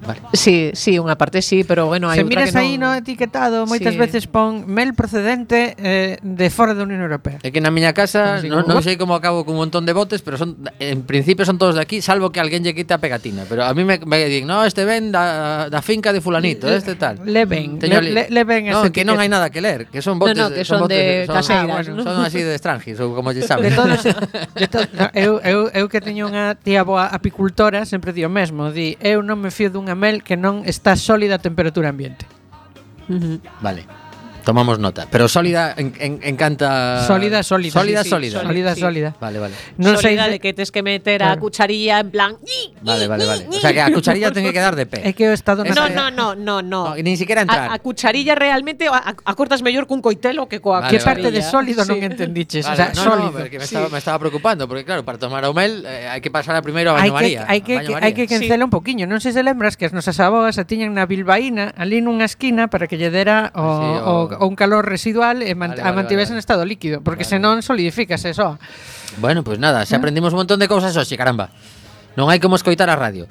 Vale. 0.00 0.20
Sí, 0.32 0.72
sí, 0.72 0.96
unha 0.96 1.12
parte 1.20 1.44
sí, 1.44 1.60
pero 1.60 1.84
bueno, 1.84 2.08
hai 2.08 2.20
Se 2.20 2.24
miras 2.24 2.56
que 2.56 2.58
aí 2.58 2.80
non... 2.80 2.96
no 2.96 3.04
etiquetado, 3.04 3.68
moitas 3.68 3.92
sí. 3.92 4.00
veces 4.00 4.24
pon 4.24 4.64
mel 4.64 4.96
procedente 4.96 5.76
eh, 5.76 6.16
de 6.24 6.48
fora 6.48 6.72
da 6.72 6.88
Unión 6.88 7.04
Europea. 7.04 7.36
É 7.44 7.52
que 7.52 7.60
na 7.60 7.68
miña 7.68 7.92
casa 7.92 8.40
non, 8.40 8.64
non 8.64 8.80
sei 8.80 8.96
como 8.96 9.12
acabo 9.12 9.44
con 9.44 9.60
un 9.60 9.68
montón 9.68 9.84
de 9.84 9.92
botes, 9.92 10.24
pero 10.24 10.40
son 10.40 10.56
en 10.80 11.04
principio 11.04 11.44
son 11.44 11.60
todos 11.60 11.76
de 11.76 11.84
aquí, 11.84 12.00
salvo 12.00 12.32
que 12.32 12.40
alguén 12.40 12.64
lle 12.64 12.72
quite 12.72 12.96
a 12.96 13.00
pegatina, 13.00 13.44
pero 13.44 13.68
a 13.68 13.76
mí 13.76 13.84
me, 13.84 14.00
me 14.00 14.24
din, 14.24 14.48
"No, 14.48 14.64
este 14.64 14.88
ven 14.88 15.12
da, 15.12 15.68
da 15.68 15.84
finca 15.84 16.16
de 16.16 16.24
fulanito, 16.24 16.64
le, 16.64 16.80
este 16.80 16.96
tal." 16.96 17.20
Le 17.20 17.44
ven, 17.44 17.76
Teño, 17.76 18.00
le, 18.00 18.10
le, 18.10 18.22
le 18.32 18.42
ven 18.48 18.72
no, 18.72 18.88
que 18.88 19.04
non 19.04 19.20
hai 19.20 19.28
nada 19.28 19.52
que 19.52 19.60
ler, 19.60 19.84
que 19.92 20.00
son 20.00 20.16
botes, 20.16 20.32
no, 20.32 20.48
no, 20.48 20.56
que 20.56 20.64
son, 20.64 20.80
son 20.80 20.88
botes, 20.88 20.96
de 20.96 21.28
son, 21.28 21.36
caseiras, 21.36 21.76
ah, 21.76 21.84
son, 21.84 21.96
¿no? 22.00 22.02
son 22.08 22.24
así 22.24 22.40
de 22.40 22.56
estrangis 22.56 22.96
ou 23.04 23.12
como 23.12 23.36
lle 23.36 23.44
saben. 23.44 23.68
De 23.68 23.76
todos, 23.76 24.00
de 24.00 24.66
todos, 24.66 24.88
no, 24.96 25.12
eu, 25.12 25.44
eu, 25.44 25.68
eu 25.76 25.84
que 25.92 26.00
teño 26.00 26.24
unha 26.24 26.56
tía 26.56 26.88
boa 26.88 27.12
apicultora 27.12 27.84
sempre 27.84 28.16
di 28.16 28.24
o 28.24 28.32
mesmo, 28.32 28.72
di, 28.72 28.96
"Eu 29.04 29.20
non 29.20 29.36
me 29.36 29.52
fío 29.52 29.68
dunha 29.68 29.89
mel 29.94 30.22
que 30.22 30.36
non 30.36 30.66
está 30.66 30.96
sólida 30.96 31.38
a 31.38 31.42
temperatura 31.42 31.88
ambiente. 31.90 32.26
Vale. 33.60 33.99
Tomamos 34.44 34.78
nota. 34.78 35.06
Pero 35.10 35.28
sólida 35.28 35.74
en, 35.76 35.92
en, 35.98 36.20
encanta. 36.22 37.06
Sólida, 37.06 37.42
sólida. 37.42 37.72
Sólida, 37.72 38.02
sí, 38.02 38.04
sí, 38.04 38.10
sólida. 38.10 38.42
Sólida, 38.42 38.74
sí. 38.74 38.80
sólida. 38.80 39.16
Vale, 39.20 39.38
vale. 39.38 39.54
No 39.76 39.96
sólida 39.96 40.28
de 40.28 40.40
que 40.40 40.52
tienes 40.52 40.72
que 40.72 40.82
meter 40.82 41.18
claro. 41.18 41.34
a 41.34 41.38
cucharilla 41.38 42.00
en 42.00 42.10
plan. 42.10 42.36
Vale, 42.82 43.06
vale, 43.06 43.26
vale. 43.26 43.46
O 43.48 43.52
sea 43.60 43.72
que 43.72 43.80
a 43.80 43.92
cucharilla 43.92 44.30
tiene 44.32 44.48
que 44.48 44.54
quedar 44.54 44.76
de 44.76 44.86
pé. 44.86 45.02
É 45.04 45.12
que 45.12 45.28
o 45.28 45.32
estado 45.32 45.64
no, 45.64 45.74
no, 45.74 46.10
no, 46.10 46.34
no, 46.34 46.62
no. 46.62 46.62
no 46.62 46.96
ni 46.96 47.16
siquiera 47.16 47.42
entrar. 47.42 47.70
A, 47.70 47.74
a 47.74 47.78
cucharilla 47.78 48.34
realmente 48.34 48.86
a, 48.88 49.14
acortas 49.24 49.62
mellor 49.62 49.86
cun 49.86 50.00
coitelo 50.00 50.48
que 50.48 50.60
coa 50.60 50.80
vale, 50.80 50.90
Que 50.90 51.02
vale. 51.02 51.04
parte 51.04 51.28
de 51.30 51.42
sólido 51.42 51.84
sí. 51.84 51.90
non 51.90 51.98
entendiches, 52.02 52.64
vale, 52.64 52.74
o 52.74 52.76
sea, 52.76 52.88
no, 52.94 53.02
sólido. 53.02 53.30
No, 53.32 53.44
me, 53.44 53.50
sí. 53.50 53.56
estaba, 53.56 53.88
me 53.88 53.98
estaba 53.98 54.18
preocupando 54.18 54.68
porque 54.68 54.84
claro, 54.84 55.04
para 55.04 55.18
tomar 55.18 55.44
o 55.44 55.52
mel 55.52 55.84
eh, 55.86 56.08
hai 56.08 56.20
que 56.22 56.30
pasar 56.30 56.54
a 56.54 56.62
primeiro 56.62 56.94
a 56.94 57.02
baño 57.02 57.12
María. 57.12 57.44
Hai 57.50 57.60
que 57.60 57.78
hai 57.78 58.12
que 58.14 58.30
cancela 58.30 58.62
sí. 58.62 58.66
un 58.66 58.72
poquiño. 58.72 59.04
Non 59.10 59.18
sei 59.18 59.34
se 59.34 59.42
lembras 59.42 59.74
que 59.74 59.86
as 59.86 59.92
nosas 59.92 60.16
abogas 60.22 60.56
a 60.56 60.64
tiñan 60.64 60.94
na 60.94 61.04
bilbaína 61.04 61.74
ali 61.74 61.98
nunha 61.98 62.26
esquina 62.26 62.70
para 62.70 62.86
que 62.86 62.94
lle 62.94 63.10
dera 63.10 63.50
o, 63.58 63.66
sí, 63.66 63.88
o 64.06 64.14
o 64.38 64.46
un 64.46 64.54
calor 64.54 64.86
residual 64.86 65.42
e 65.42 65.54
man, 65.58 65.74
vale, 65.74 65.82
vale, 65.82 65.96
mantivese 65.96 66.30
vale, 66.30 66.38
en 66.38 66.44
estado 66.44 66.62
líquido, 66.62 67.00
porque 67.02 67.24
vale. 67.26 67.34
senón 67.34 67.56
solidifícase 67.62 68.34
só. 68.34 68.58
Bueno, 69.18 69.42
pois 69.42 69.58
pues 69.58 69.58
nada, 69.58 69.82
se 69.86 69.96
aprendimos 69.96 70.32
un 70.32 70.46
montón 70.46 70.60
de 70.60 70.68
cousas 70.68 70.94
hoxe, 70.94 71.18
caramba. 71.18 71.50
Non 72.14 72.30
hai 72.30 72.42
como 72.42 72.58
escoitar 72.58 72.90
a 72.90 72.98
radio. 72.98 73.26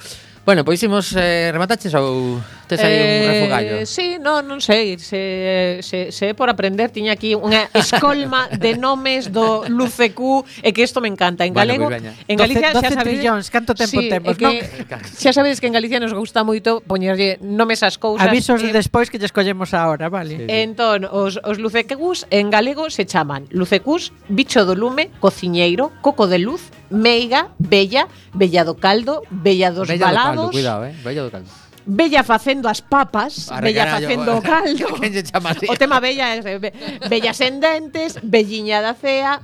Bueno, 0.50 0.66
pois 0.66 0.82
imos 0.82 1.14
eh, 1.14 1.52
remataches 1.54 1.94
ou 1.94 2.42
tes 2.66 2.82
aí 2.82 2.98
eh, 2.98 3.22
un 3.22 3.30
refogallo? 3.30 3.76
Sí, 3.86 4.18
no, 4.18 4.42
non 4.42 4.58
sei, 4.66 4.98
se, 4.98 5.78
se, 5.86 6.10
se 6.10 6.24
é 6.26 6.34
por 6.34 6.50
aprender, 6.50 6.90
tiña 6.90 7.14
aquí 7.14 7.38
unha 7.38 7.70
escolma 7.78 8.50
de 8.58 8.74
nomes 8.74 9.30
do 9.30 9.70
LUCQ 9.70 10.66
e 10.66 10.74
que 10.74 10.82
isto 10.82 11.06
me 11.06 11.10
encanta. 11.10 11.46
En 11.46 11.54
galego, 11.54 11.86
pois 11.86 12.02
bueno, 12.02 12.18
en 12.26 12.34
Galicia 12.42 12.74
12, 12.74 12.82
12 12.82 12.82
xa 12.82 12.90
sabedes, 12.98 13.06
trillóns, 13.06 13.46
canto 13.54 13.78
tempo 13.78 14.02
sí, 14.02 14.10
temos, 14.10 14.34
que, 14.34 14.46
non? 14.50 14.58
Xa 15.22 15.38
sabedes 15.38 15.62
que 15.62 15.70
en 15.70 15.78
Galicia 15.78 16.02
nos 16.02 16.18
gusta 16.18 16.42
moito 16.42 16.82
poñerlle 16.82 17.38
nomes 17.46 17.86
ás 17.86 18.02
cousas. 18.02 18.26
Avisos 18.26 18.66
eh, 18.66 18.74
despois 18.74 19.14
que 19.14 19.22
lle 19.22 19.30
escollemos 19.30 19.78
ahora, 19.78 20.10
vale? 20.10 20.34
Sí, 20.34 20.50
sí. 20.50 20.66
Entón, 20.66 21.06
os, 21.06 21.38
os 21.46 21.62
LUCQs 21.62 22.26
en 22.34 22.50
galego 22.50 22.90
se 22.90 23.06
chaman 23.06 23.46
LUCQs, 23.54 24.34
bicho 24.34 24.66
do 24.66 24.74
lume, 24.74 25.14
cociñeiro, 25.22 25.94
coco 26.02 26.26
de 26.26 26.42
luz, 26.42 26.74
meiga, 26.90 27.50
bella, 27.58 28.10
bella 28.34 28.66
do 28.66 28.76
caldo, 28.76 29.22
bella 29.30 29.70
dos 29.72 29.88
bella 29.88 30.10
balados, 30.10 30.39
caldo, 30.48 30.52
cuidado, 30.52 30.86
eh, 30.86 30.96
bella 31.04 31.24
do 31.24 31.32
caldo. 31.32 31.50
Bella 31.90 32.22
facendo 32.24 32.70
as 32.70 32.82
papas, 32.82 33.50
Arre, 33.52 33.74
bella 33.74 33.88
facendo 33.88 34.38
o 34.38 34.42
caldo. 34.46 34.86
Quen 35.02 35.14
se 35.14 35.24
chama 35.24 35.52
así? 35.52 35.66
O 35.68 35.76
tema 35.76 36.00
bella 36.00 36.36
é 36.36 36.40
eh, 36.40 36.72
bella 37.10 37.34
sendentes, 37.34 38.20
belliña 38.24 38.80
da 38.82 38.94
cea, 38.94 39.42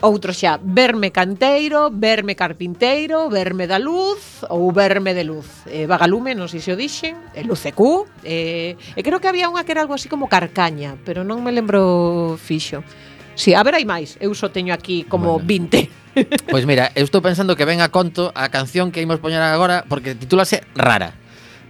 outro 0.00 0.30
xa, 0.30 0.60
verme 0.62 1.10
canteiro, 1.10 1.90
verme 1.90 2.38
carpinteiro, 2.38 3.26
verme 3.28 3.66
da 3.66 3.82
luz 3.82 4.46
ou 4.46 4.70
verme 4.70 5.14
de 5.14 5.24
luz. 5.24 5.66
Eh, 5.66 5.90
vagalume, 5.90 6.38
non 6.38 6.46
sei 6.46 6.62
se 6.62 6.70
o 6.70 6.78
dixen, 6.78 7.18
eh, 7.34 7.42
e 7.42 7.48
luce 7.48 7.74
eh, 8.22 8.78
e 8.78 9.00
creo 9.02 9.18
que 9.18 9.26
había 9.26 9.50
unha 9.50 9.66
que 9.66 9.74
era 9.74 9.82
algo 9.82 9.98
así 9.98 10.06
como 10.06 10.30
carcaña, 10.30 10.94
pero 11.02 11.26
non 11.26 11.42
me 11.42 11.50
lembro 11.50 12.38
fixo. 12.38 12.86
Si, 13.34 13.50
sí, 13.50 13.58
a 13.58 13.62
ver, 13.62 13.78
hai 13.78 13.86
máis. 13.86 14.18
Eu 14.18 14.34
só 14.34 14.50
teño 14.50 14.74
aquí 14.74 15.02
como 15.06 15.42
bueno. 15.42 15.70
20. 15.70 15.97
Pois 16.50 16.64
mira, 16.64 16.90
eu 16.94 17.04
estou 17.04 17.20
pensando 17.20 17.56
que 17.56 17.64
ven 17.64 17.80
a 17.80 17.88
conto 17.92 18.32
a 18.34 18.48
canción 18.48 18.90
que 18.90 19.02
imos 19.02 19.20
poñer 19.20 19.42
agora 19.42 19.84
porque 19.88 20.14
titúlase 20.14 20.64
Rara. 20.74 21.14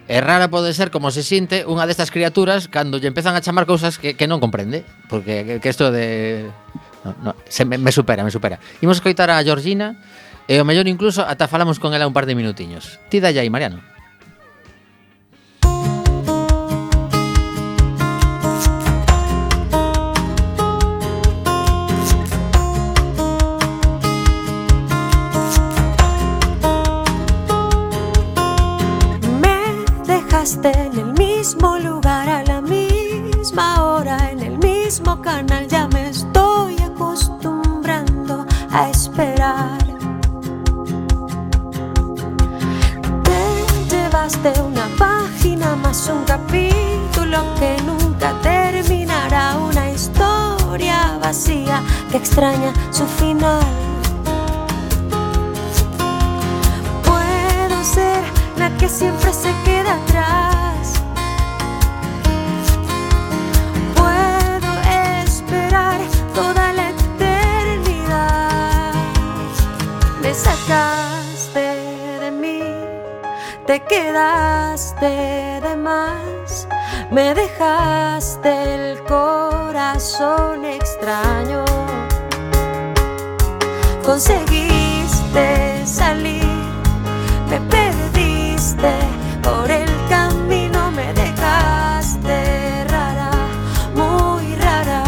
E 0.08 0.24
rara 0.24 0.48
pode 0.48 0.72
ser 0.72 0.88
como 0.88 1.12
se 1.12 1.20
sinte 1.20 1.68
unha 1.68 1.84
destas 1.84 2.08
criaturas 2.08 2.64
cando 2.64 2.96
lle 2.96 3.12
empezan 3.12 3.36
a 3.36 3.44
chamar 3.44 3.68
cousas 3.68 4.00
que, 4.00 4.16
que 4.16 4.24
non 4.24 4.40
comprende. 4.40 4.80
Porque 5.12 5.60
que 5.60 5.68
isto 5.68 5.92
de... 5.92 6.48
No, 7.04 7.12
no, 7.20 7.30
se 7.44 7.68
me, 7.68 7.76
me 7.76 7.92
supera, 7.92 8.24
me 8.24 8.32
supera. 8.32 8.56
Imos 8.80 9.04
coitar 9.04 9.28
a 9.28 9.44
Georgina 9.44 10.00
e 10.48 10.56
o 10.56 10.64
mellor 10.64 10.88
incluso 10.88 11.20
ata 11.28 11.44
falamos 11.44 11.76
con 11.76 11.92
ela 11.92 12.08
un 12.08 12.16
par 12.16 12.24
de 12.24 12.32
minutiños. 12.32 12.96
Ti 13.12 13.20
dai 13.20 13.36
aí, 13.36 13.52
Mariano. 13.52 13.84
En 30.64 30.98
el 30.98 31.12
mismo 31.12 31.78
lugar 31.78 32.28
a 32.28 32.42
la 32.42 32.60
misma 32.60 33.84
hora, 33.84 34.30
en 34.30 34.40
el 34.40 34.58
mismo 34.58 35.20
canal, 35.22 35.68
ya 35.68 35.86
me 35.88 36.08
estoy 36.08 36.76
acostumbrando 36.82 38.44
a 38.70 38.90
esperar. 38.90 39.78
Te 43.22 43.94
llevaste 43.94 44.52
una 44.60 44.88
página 44.98 45.76
más 45.76 46.08
un 46.08 46.24
capítulo 46.24 47.54
que 47.58 47.76
nunca 47.82 48.32
terminará, 48.42 49.58
una 49.58 49.90
historia 49.90 51.18
vacía 51.22 51.82
que 52.10 52.16
extraña 52.16 52.72
su 52.90 53.06
final. 53.06 53.87
La 58.58 58.76
que 58.76 58.88
siempre 58.88 59.32
se 59.32 59.52
queda 59.64 59.94
atrás. 59.94 60.94
Puedo 63.94 64.72
esperar 65.24 66.00
toda 66.34 66.72
la 66.72 66.90
eternidad. 66.90 67.34
Me 70.20 70.34
sacaste 70.34 71.66
de 72.20 72.30
mí, 72.30 72.62
te 73.66 73.80
quedaste 73.84 75.06
de 75.66 75.76
más. 75.76 76.66
Me 77.10 77.34
dejaste 77.34 78.50
el 78.74 79.04
corazón 79.04 80.64
extraño. 80.64 81.64
Conseguiste 84.04 85.86
salir 85.86 86.58
me 87.50 87.60
por 89.42 89.70
el 89.70 89.88
camino, 90.08 90.90
me 90.92 91.12
dejaste 91.12 92.84
rara, 92.88 93.30
muy 93.94 94.54
rara. 94.56 95.02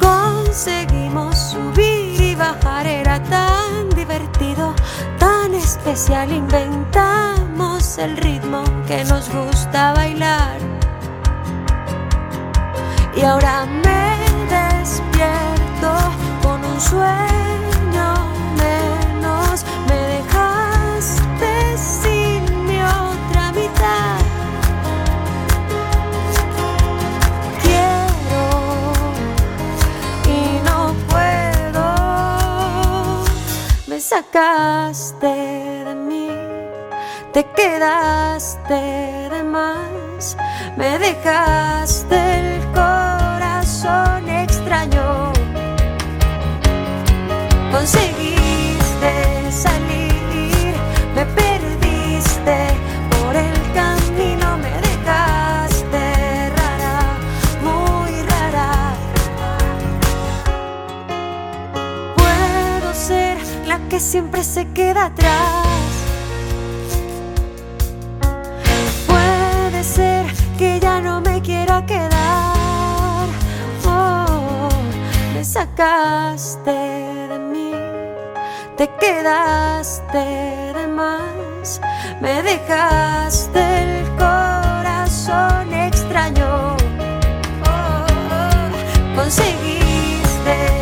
Conseguimos 0.00 1.36
subir 1.36 2.20
y 2.20 2.34
bajar, 2.34 2.86
era 2.86 3.22
tan 3.24 3.90
divertido, 3.90 4.74
tan 5.18 5.54
especial. 5.54 6.30
Inventamos 6.30 7.98
el 7.98 8.16
ritmo 8.16 8.62
que 8.86 9.04
nos 9.04 9.28
gusta 9.30 9.92
bailar. 9.94 10.58
Y 13.16 13.22
ahora 13.22 13.66
me 13.66 14.16
despierto 14.48 15.92
con 16.42 16.64
un 16.64 16.80
sueño 16.80 17.49
sacaste 34.20 35.26
de 35.84 35.94
mí, 35.94 36.28
te 37.32 37.44
quedaste 37.56 38.74
de 39.30 39.42
más. 39.42 40.36
Me 40.76 40.98
dejaste 40.98 42.16
el 42.16 42.60
corazón 42.72 44.28
extraño. 44.28 45.32
Siempre 64.00 64.42
se 64.42 64.66
queda 64.72 65.06
atrás. 65.06 65.66
Puede 69.06 69.84
ser 69.84 70.26
que 70.58 70.80
ya 70.80 71.00
no 71.00 71.20
me 71.20 71.42
quiera 71.42 71.84
quedar. 71.84 73.26
Oh, 73.86 74.68
me 75.34 75.44
sacaste 75.44 76.70
de 76.70 77.38
mí, 77.38 77.72
te 78.76 78.88
quedaste 78.98 80.18
de 80.78 80.86
más. 80.86 81.80
Me 82.20 82.42
dejaste 82.42 83.60
el 83.82 84.08
corazón 84.16 85.72
extraño. 85.74 86.76
Oh, 87.66 88.06
oh, 88.08 89.14
conseguiste 89.14 90.79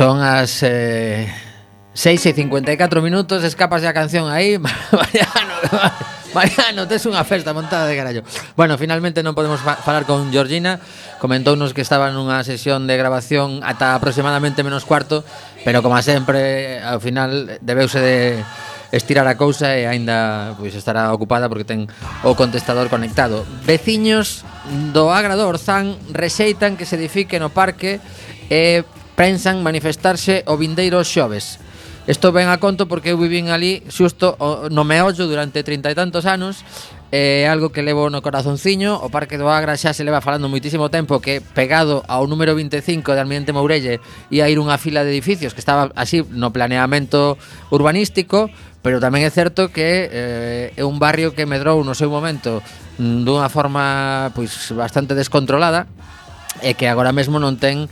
Son 0.00 0.16
as 0.24 0.64
eh, 0.64 1.28
6 1.92 2.24
e 2.24 2.32
54 2.32 3.04
minutos 3.04 3.44
Escapas 3.44 3.84
a 3.84 3.92
canción 3.92 4.32
aí. 4.32 4.56
Mariano, 4.96 5.54
Mariano, 6.32 6.88
tes 6.88 7.04
unha 7.04 7.20
festa 7.20 7.52
montada 7.52 7.84
de 7.84 8.00
carallo. 8.00 8.24
Bueno, 8.56 8.80
finalmente 8.80 9.20
non 9.20 9.36
podemos 9.36 9.60
fa 9.60 9.76
falar 9.76 10.08
con 10.08 10.32
Georgina. 10.32 10.80
Comentounos 11.20 11.76
que 11.76 11.84
estaba 11.84 12.08
nunha 12.08 12.40
sesión 12.48 12.88
de 12.88 12.96
grabación 12.96 13.60
Ata 13.60 13.92
aproximadamente 13.92 14.64
menos 14.64 14.88
cuarto 14.88 15.20
Pero 15.68 15.84
como 15.84 16.00
sempre, 16.00 16.80
ao 16.80 16.96
final 16.96 17.60
Debeuse 17.60 18.00
de 18.00 18.40
estirar 18.96 19.28
a 19.28 19.36
cousa 19.36 19.76
e 19.76 19.84
aínda 19.84 20.56
pois 20.56 20.72
estará 20.72 21.12
ocupada 21.12 21.52
porque 21.52 21.68
ten 21.68 21.92
o 22.24 22.32
contestador 22.32 22.88
conectado. 22.88 23.44
Veciños 23.68 24.48
do 24.96 25.12
Agra 25.12 25.36
do 25.36 25.44
Orzán 25.44 26.00
rexeitan 26.08 26.80
que 26.80 26.88
se 26.88 26.96
edifique 26.96 27.36
no 27.36 27.52
parque 27.52 28.00
e 28.48 28.80
pensan 29.14 29.62
manifestarse 29.62 30.44
o 30.46 30.56
vindeiro 30.56 31.02
xoves. 31.02 31.58
Isto 32.10 32.32
ven 32.32 32.48
a 32.48 32.58
conto 32.58 32.88
porque 32.88 33.12
eu 33.12 33.20
vivín 33.20 33.52
ali 33.52 33.86
xusto 33.86 34.34
no 34.72 34.82
meollo 34.82 35.28
durante 35.28 35.62
trinta 35.62 35.92
e 35.92 35.98
tantos 35.98 36.24
anos 36.24 36.64
é 37.10 37.42
eh, 37.42 37.50
algo 37.50 37.74
que 37.74 37.82
levo 37.82 38.06
no 38.06 38.22
corazonciño 38.22 38.94
O 38.94 39.10
Parque 39.10 39.34
do 39.34 39.50
Agra 39.50 39.74
xa 39.74 39.90
se 39.90 40.06
leva 40.06 40.22
falando 40.22 40.46
moitísimo 40.46 40.94
tempo 40.94 41.18
Que 41.18 41.42
pegado 41.42 42.06
ao 42.06 42.30
número 42.30 42.54
25 42.54 43.02
de 43.14 43.18
Almirante 43.18 43.50
Mourelle 43.50 43.98
Ia 44.30 44.46
ir 44.46 44.62
unha 44.62 44.78
fila 44.78 45.02
de 45.02 45.10
edificios 45.10 45.50
Que 45.50 45.58
estaba 45.58 45.90
así 45.98 46.22
no 46.30 46.54
planeamento 46.54 47.34
urbanístico 47.74 48.46
Pero 48.78 49.02
tamén 49.02 49.26
é 49.26 49.30
certo 49.34 49.74
que 49.74 50.06
eh, 50.06 50.66
é 50.78 50.86
un 50.86 51.02
barrio 51.02 51.34
que 51.34 51.50
medrou 51.50 51.82
no 51.82 51.98
seu 51.98 52.14
momento 52.14 52.62
mm, 53.02 53.26
Dunha 53.26 53.50
forma 53.50 54.30
pois 54.38 54.70
bastante 54.70 55.18
descontrolada 55.18 55.90
e 56.62 56.76
que 56.76 56.88
agora 56.88 57.12
mesmo 57.12 57.40
non 57.40 57.56
ten 57.56 57.88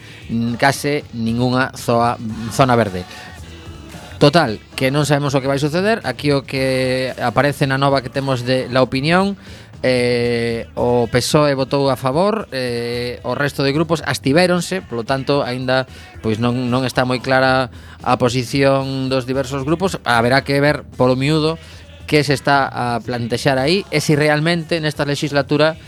case 0.61 1.05
ningunha 1.16 1.73
zoa, 1.75 2.21
zona 2.53 2.77
verde. 2.77 3.05
Total, 4.19 4.59
que 4.75 4.91
non 4.91 5.07
sabemos 5.07 5.39
o 5.39 5.39
que 5.39 5.47
vai 5.47 5.62
suceder 5.62 6.03
Aquí 6.03 6.35
o 6.35 6.43
que 6.43 7.14
aparece 7.23 7.71
na 7.71 7.79
nova 7.79 8.03
que 8.03 8.11
temos 8.11 8.43
de 8.43 8.66
la 8.66 8.83
opinión 8.83 9.39
eh, 9.87 10.66
O 10.75 11.07
PSOE 11.07 11.55
votou 11.55 11.87
a 11.87 11.95
favor 11.95 12.51
eh, 12.51 13.23
O 13.23 13.39
resto 13.39 13.62
de 13.62 13.71
grupos 13.71 14.03
astivéronse 14.03 14.83
Polo 14.83 15.07
tanto, 15.07 15.47
aínda 15.47 15.87
pois 16.19 16.43
non, 16.43 16.66
non 16.66 16.83
está 16.83 17.07
moi 17.07 17.23
clara 17.23 17.71
a 18.03 18.19
posición 18.19 19.07
dos 19.07 19.23
diversos 19.23 19.62
grupos 19.62 20.03
Haberá 20.03 20.43
que 20.43 20.59
ver 20.59 20.83
polo 20.99 21.14
miúdo 21.14 21.55
que 22.11 22.27
se 22.27 22.35
está 22.35 22.66
a 22.66 22.99
plantexar 22.99 23.55
aí 23.62 23.87
E 23.95 24.03
se 24.03 24.19
realmente 24.19 24.83
nesta 24.83 25.07
legislatura 25.07 25.79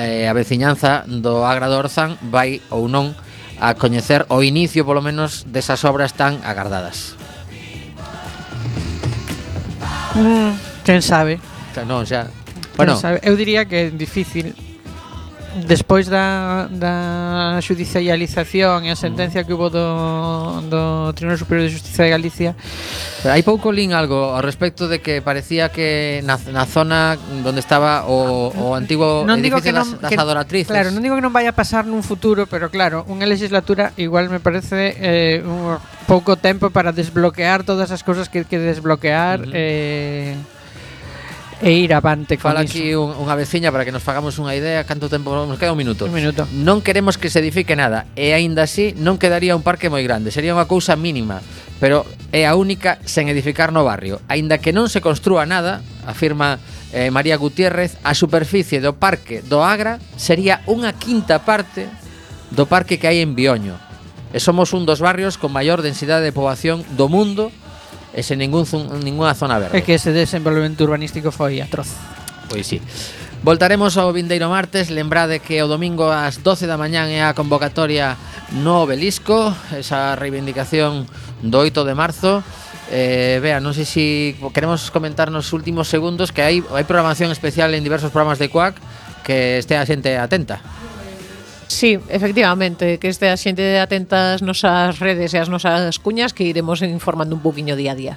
eh, 0.00 0.24
a 0.24 0.32
veciñanza 0.32 1.04
do 1.04 1.44
Agra 1.44 1.68
do 1.68 1.76
Orzán 1.76 2.16
vai 2.32 2.64
ou 2.72 2.88
non 2.88 3.12
a 3.60 3.76
coñecer 3.76 4.24
o 4.32 4.40
inicio 4.40 4.88
polo 4.88 5.04
menos 5.04 5.44
desas 5.44 5.84
obras 5.84 6.16
tan 6.16 6.40
agardadas. 6.40 7.12
Mm, 10.16 10.56
quen 10.82 11.04
sabe? 11.04 11.36
Non, 11.84 12.08
xa. 12.08 12.32
Bueno, 12.80 12.96
sabe? 12.96 13.20
Eu 13.20 13.36
diría 13.36 13.68
que 13.68 13.76
é 13.76 13.92
difícil 13.92 14.56
Despois 15.66 16.06
da, 16.06 16.70
da 16.70 17.58
judicialización 17.58 18.86
e 18.86 18.94
a 18.94 18.96
sentencia 18.96 19.42
que 19.42 19.50
hubo 19.50 19.66
do, 19.66 20.62
do 20.70 21.10
Tribunal 21.18 21.42
Superior 21.42 21.66
de 21.66 21.74
Justicia 21.74 22.06
de 22.06 22.10
Galicia 22.14 22.50
Hai 23.26 23.42
pouco 23.42 23.74
lín 23.74 23.90
algo 23.90 24.30
ao 24.30 24.46
respecto 24.46 24.86
de 24.86 25.02
que 25.02 25.18
parecía 25.18 25.74
que 25.74 26.22
na, 26.22 26.38
na 26.54 26.70
zona 26.70 27.18
onde 27.42 27.58
estaba 27.58 28.06
o, 28.06 28.54
o 28.54 28.66
ah, 28.74 28.78
antigo 28.78 29.26
non 29.26 29.42
digo 29.42 29.58
que 29.58 29.74
non, 29.74 29.98
das, 29.98 30.14
das 30.14 30.14
adoratrices 30.14 30.70
Claro, 30.70 30.94
non 30.94 31.02
digo 31.02 31.18
que 31.18 31.24
non 31.24 31.34
vaya 31.34 31.50
a 31.50 31.56
pasar 31.58 31.82
nun 31.82 32.06
futuro 32.06 32.46
Pero 32.46 32.70
claro, 32.70 33.02
unha 33.10 33.26
legislatura 33.26 33.90
igual 33.98 34.30
me 34.30 34.38
parece 34.38 34.94
eh, 35.02 35.42
un 35.42 35.82
pouco 36.06 36.38
tempo 36.38 36.70
para 36.70 36.94
desbloquear 36.94 37.66
todas 37.66 37.90
as 37.90 38.06
cousas 38.06 38.30
que 38.30 38.46
que 38.46 38.62
desbloquear 38.62 39.42
uh 39.42 39.50
-huh. 39.50 39.52
eh, 39.54 40.38
e 41.60 41.72
ir 41.72 41.92
avante 41.92 42.36
con 42.36 42.52
Fala 42.52 42.64
aquí 42.64 42.96
un, 42.96 43.12
unha 43.20 43.36
veciña 43.36 43.68
para 43.68 43.84
que 43.84 43.92
nos 43.92 44.00
fagamos 44.00 44.40
unha 44.40 44.56
idea. 44.56 44.80
Canto 44.88 45.12
tempo 45.12 45.36
nos 45.36 45.60
queda 45.60 45.76
un 45.76 45.80
minuto. 45.80 46.08
Un 46.08 46.16
minuto. 46.16 46.48
Non 46.56 46.80
queremos 46.80 47.20
que 47.20 47.28
se 47.28 47.44
edifique 47.44 47.76
nada 47.76 48.08
E 48.16 48.32
aínda 48.32 48.64
así 48.64 48.96
non 48.96 49.20
quedaría 49.20 49.52
un 49.52 49.60
parque 49.60 49.92
moi 49.92 50.00
grande. 50.00 50.32
Sería 50.32 50.56
unha 50.56 50.64
cousa 50.64 50.96
mínima 50.96 51.44
Pero 51.76 52.08
é 52.32 52.48
a 52.48 52.56
única 52.56 53.00
sen 53.04 53.28
edificar 53.28 53.76
no 53.76 53.84
barrio. 53.84 54.24
Aínda 54.28 54.56
que 54.56 54.72
non 54.72 54.88
se 54.88 55.04
construa 55.04 55.44
nada 55.44 55.84
Afirma 56.08 56.56
eh, 56.96 57.12
María 57.12 57.36
Gutiérrez 57.36 58.00
A 58.00 58.16
superficie 58.16 58.80
do 58.80 58.96
parque 58.96 59.44
do 59.44 59.60
Agra 59.60 60.00
Sería 60.16 60.64
unha 60.64 60.96
quinta 60.96 61.44
parte 61.44 61.92
Do 62.50 62.64
parque 62.66 62.96
que 62.96 63.06
hai 63.06 63.20
en 63.20 63.36
Bioño. 63.36 63.78
E 64.32 64.38
somos 64.38 64.72
un 64.72 64.86
dos 64.86 65.02
barrios 65.02 65.36
con 65.36 65.52
maior 65.52 65.82
densidade 65.82 66.24
de 66.24 66.34
poboación 66.34 66.86
do 66.94 67.10
mundo 67.10 67.50
e 68.14 68.22
sen 68.26 68.42
ningún 68.42 68.66
ninguna 69.02 69.34
zona 69.34 69.58
verde. 69.58 69.78
É 69.78 69.84
que 69.86 69.94
ese 69.94 70.10
desenvolvemento 70.10 70.82
urbanístico 70.82 71.30
foi 71.30 71.62
atroz. 71.62 71.90
Pois 72.50 72.66
sí. 72.66 72.82
Voltaremos 73.40 73.96
ao 73.96 74.12
vindeiro 74.12 74.52
martes 74.52 74.92
Lembrade 74.92 75.40
que 75.40 75.62
o 75.64 75.70
domingo 75.70 76.12
ás 76.12 76.44
12 76.44 76.68
da 76.68 76.76
mañán 76.76 77.08
É 77.08 77.24
a 77.24 77.32
convocatoria 77.32 78.20
no 78.52 78.84
obelisco 78.84 79.56
Esa 79.72 80.12
reivindicación 80.12 81.08
do 81.40 81.64
8 81.64 81.88
de 81.88 81.94
marzo 81.96 82.44
Eh, 82.90 83.38
Bea, 83.38 83.62
non 83.62 83.70
sei 83.70 83.86
se 83.86 84.34
si 84.34 84.50
queremos 84.50 84.90
comentar 84.90 85.30
nos 85.30 85.54
últimos 85.54 85.86
segundos 85.86 86.34
que 86.34 86.42
hai, 86.42 86.58
hai 86.74 86.82
programación 86.82 87.30
especial 87.30 87.70
en 87.70 87.86
diversos 87.86 88.10
programas 88.10 88.42
de 88.42 88.50
CUAC 88.50 88.74
que 89.22 89.62
este 89.62 89.78
a 89.78 89.86
xente 89.86 90.18
atenta. 90.18 90.58
Sí, 91.70 92.00
efectivamente, 92.08 92.98
que 92.98 93.06
este 93.06 93.30
a 93.30 93.38
xente 93.38 93.78
atentas 93.78 94.42
nosas 94.42 94.98
redes 94.98 95.30
e 95.30 95.38
as 95.38 95.46
nosas 95.46 96.02
cuñas 96.02 96.34
que 96.34 96.42
iremos 96.42 96.82
informando 96.82 97.38
un 97.38 97.46
poquinho 97.46 97.78
día 97.78 97.94
a 97.94 97.98
día. 97.98 98.14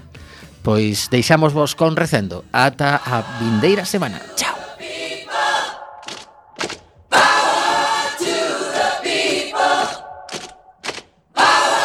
Pois 0.66 1.14
deixamos 1.14 1.54
vos 1.54 1.78
con 1.78 1.94
recendo. 1.94 2.42
Ata 2.50 2.98
a 2.98 3.22
vindeira 3.38 3.86
semana. 3.86 4.18
Chao. 4.34 4.63